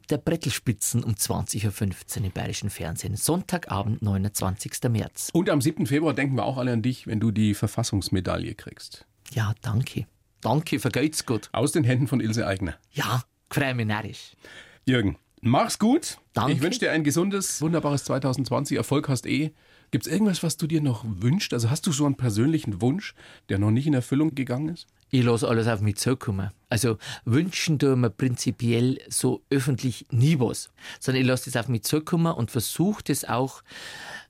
der 0.09 0.17
Brettelspitzen 0.17 1.03
um 1.03 1.13
20.15 1.13 2.19
Uhr 2.19 2.25
im 2.25 2.31
Bayerischen 2.31 2.69
Fernsehen. 2.69 3.15
Sonntagabend, 3.15 4.01
29. 4.01 4.73
März. 4.89 5.29
Und 5.33 5.49
am 5.49 5.61
7. 5.61 5.87
Februar 5.87 6.13
denken 6.13 6.35
wir 6.35 6.43
auch 6.45 6.57
alle 6.57 6.73
an 6.73 6.81
dich, 6.81 7.07
wenn 7.07 7.19
du 7.19 7.31
die 7.31 7.53
Verfassungsmedaille 7.53 8.53
kriegst. 8.53 9.05
Ja, 9.31 9.55
danke. 9.61 10.05
Danke, 10.43 10.77
vergeht's 10.79 11.25
gut. 11.25 11.47
Aus 11.53 11.71
den 11.71 11.85
Händen 11.85 12.07
von 12.07 12.19
Ilse 12.19 12.45
Eigner. 12.45 12.75
Ja, 12.91 13.23
freue 13.49 13.73
mich 13.73 13.87
narrisch. 13.87 14.33
Jürgen, 14.85 15.17
mach's 15.39 15.79
gut. 15.79 16.17
Danke. 16.33 16.51
Ich 16.51 16.61
wünsche 16.61 16.79
dir 16.79 16.91
ein 16.91 17.05
gesundes, 17.05 17.61
wunderbares 17.61 18.03
2020. 18.03 18.75
Erfolg 18.75 19.07
hast 19.07 19.25
eh. 19.25 19.53
Gibt 19.91 20.05
es 20.05 20.11
irgendwas, 20.11 20.43
was 20.43 20.57
du 20.57 20.67
dir 20.67 20.81
noch 20.81 21.05
wünschst? 21.07 21.53
Also 21.53 21.69
hast 21.69 21.87
du 21.87 21.93
so 21.93 22.05
einen 22.05 22.17
persönlichen 22.17 22.81
Wunsch, 22.81 23.15
der 23.47 23.57
noch 23.57 23.71
nicht 23.71 23.87
in 23.87 23.93
Erfüllung 23.93 24.35
gegangen 24.35 24.67
ist? 24.67 24.87
Ich 25.11 25.23
lasse 25.23 25.47
alles 25.47 25.67
auf 25.67 25.79
mich 25.79 25.95
zukommen. 25.95 26.51
Also 26.67 26.97
wünschen 27.23 27.79
tue 27.79 27.95
mir 27.95 28.09
prinzipiell 28.09 28.99
so 29.07 29.43
öffentlich 29.49 30.07
nie 30.11 30.39
was, 30.39 30.71
sondern 30.99 31.21
ich 31.21 31.27
lasse 31.27 31.51
das 31.51 31.61
auf 31.61 31.69
mich 31.69 31.83
zukommen 31.83 32.33
und 32.33 32.51
versuche 32.51 33.03
das 33.03 33.23
auch 33.23 33.63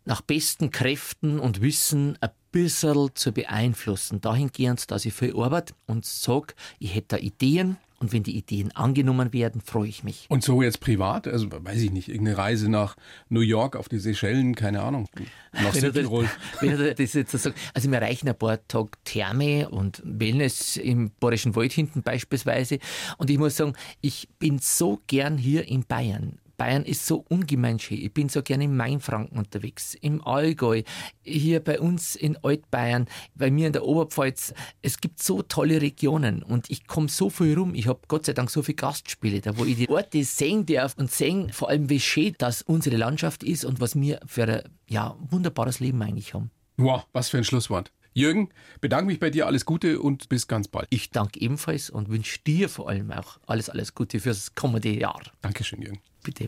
nach 0.05 0.21
besten 0.21 0.69
Kräften 0.69 1.39
und 1.39 1.61
Wissen 1.61 2.17
ein 2.21 2.29
bisschen 2.53 3.09
zu 3.15 3.33
beeinflussen. 3.33 4.21
Dahingehend, 4.21 4.89
dass 4.91 5.03
ich 5.03 5.13
viel 5.13 5.35
arbeite 5.35 5.73
und 5.87 6.05
sage, 6.05 6.53
ich 6.79 6.95
hätte 6.95 7.07
da 7.09 7.17
Ideen 7.17 7.77
und 8.03 8.11
wenn 8.11 8.23
die 8.23 8.35
Ideen 8.37 8.75
angenommen 8.75 9.31
werden, 9.31 9.61
freue 9.61 9.87
ich 9.87 10.03
mich. 10.03 10.25
Und 10.27 10.43
so 10.43 10.61
jetzt 10.61 10.81
privat? 10.81 11.25
Also 11.25 11.47
weiß 11.49 11.81
ich 11.81 11.91
nicht, 11.91 12.09
irgendeine 12.09 12.37
Reise 12.37 12.69
nach 12.69 12.97
New 13.29 13.39
York 13.39 13.77
auf 13.77 13.87
die 13.87 13.97
Seychellen, 13.97 14.55
keine 14.55 14.81
Ahnung. 14.81 15.07
Nach 15.53 15.73
Südtirol. 15.73 16.29
wenn 16.59 16.81
er 16.81 16.95
das 16.95 17.13
jetzt 17.13 17.31
so 17.31 17.37
sagt, 17.37 17.57
also 17.73 17.89
wir 17.89 17.97
erreichen 17.97 18.27
ein 18.27 18.37
paar 18.37 18.59
Tage 18.67 18.89
Therme 19.05 19.69
und 19.69 20.01
Wellness 20.05 20.75
im 20.75 21.11
Bayerischen 21.19 21.55
Wald 21.55 21.71
hinten 21.71 22.03
beispielsweise. 22.03 22.79
Und 23.17 23.29
ich 23.29 23.37
muss 23.37 23.55
sagen, 23.55 23.73
ich 24.01 24.27
bin 24.37 24.59
so 24.59 24.99
gern 25.07 25.37
hier 25.37 25.65
in 25.65 25.85
Bayern. 25.85 26.39
Bayern 26.57 26.83
ist 26.83 27.05
so 27.05 27.25
ungemein 27.29 27.79
schön. 27.79 27.97
Ich 27.97 28.13
bin 28.13 28.29
so 28.29 28.41
gerne 28.43 28.65
in 28.65 28.75
Mainfranken 28.75 29.37
unterwegs, 29.37 29.95
im 29.95 30.25
Allgäu, 30.25 30.83
hier 31.21 31.59
bei 31.59 31.79
uns 31.79 32.15
in 32.15 32.37
Altbayern, 32.43 33.07
bei 33.35 33.51
mir 33.51 33.67
in 33.67 33.73
der 33.73 33.85
Oberpfalz. 33.85 34.53
Es 34.81 34.99
gibt 34.99 35.21
so 35.21 35.41
tolle 35.41 35.81
Regionen 35.81 36.43
und 36.43 36.69
ich 36.69 36.87
komme 36.87 37.09
so 37.09 37.29
viel 37.29 37.57
rum. 37.57 37.73
Ich 37.75 37.87
habe 37.87 37.99
Gott 38.07 38.25
sei 38.25 38.33
Dank 38.33 38.49
so 38.49 38.61
viele 38.61 38.75
Gastspiele, 38.75 39.41
da 39.41 39.57
wo 39.57 39.65
ich 39.65 39.77
die 39.77 39.89
Orte 39.89 40.23
sehen 40.23 40.65
darf 40.65 40.95
und 40.97 41.11
sehen 41.11 41.51
vor 41.51 41.69
allem, 41.69 41.89
wie 41.89 41.99
schön 41.99 42.35
das 42.37 42.61
unsere 42.61 42.97
Landschaft 42.97 43.43
ist 43.43 43.65
und 43.65 43.79
was 43.79 43.95
wir 43.95 44.19
für 44.25 44.43
ein 44.43 44.61
ja, 44.87 45.15
wunderbares 45.29 45.79
Leben 45.79 46.01
eigentlich 46.01 46.33
haben. 46.33 46.51
Wow, 46.77 47.05
was 47.13 47.29
für 47.29 47.37
ein 47.37 47.43
Schlusswort. 47.43 47.91
Jürgen, 48.13 48.49
bedanke 48.81 49.07
mich 49.07 49.19
bei 49.19 49.29
dir, 49.29 49.47
alles 49.47 49.65
Gute 49.65 49.99
und 49.99 50.29
bis 50.29 50.47
ganz 50.47 50.67
bald. 50.67 50.87
Ich 50.89 51.09
danke 51.09 51.41
ebenfalls 51.41 51.89
und 51.89 52.09
wünsche 52.09 52.39
dir 52.45 52.69
vor 52.69 52.89
allem 52.89 53.11
auch 53.11 53.39
alles, 53.47 53.69
alles 53.69 53.95
Gute 53.95 54.19
fürs 54.19 54.55
kommende 54.55 54.89
Jahr. 54.89 55.21
Dankeschön, 55.41 55.81
Jürgen. 55.81 55.99
Bitte. 56.23 56.47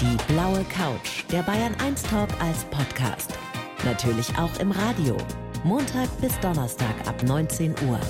Die 0.00 0.32
blaue 0.32 0.64
Couch, 0.64 1.24
der 1.30 1.42
Bayern 1.42 1.74
1 1.76 2.02
Talk 2.02 2.28
als 2.40 2.64
Podcast. 2.64 3.32
Natürlich 3.84 4.28
auch 4.36 4.58
im 4.58 4.72
Radio. 4.72 5.16
Montag 5.64 6.08
bis 6.20 6.38
Donnerstag 6.40 6.94
ab 7.06 7.22
19 7.22 7.74
Uhr. 7.88 8.00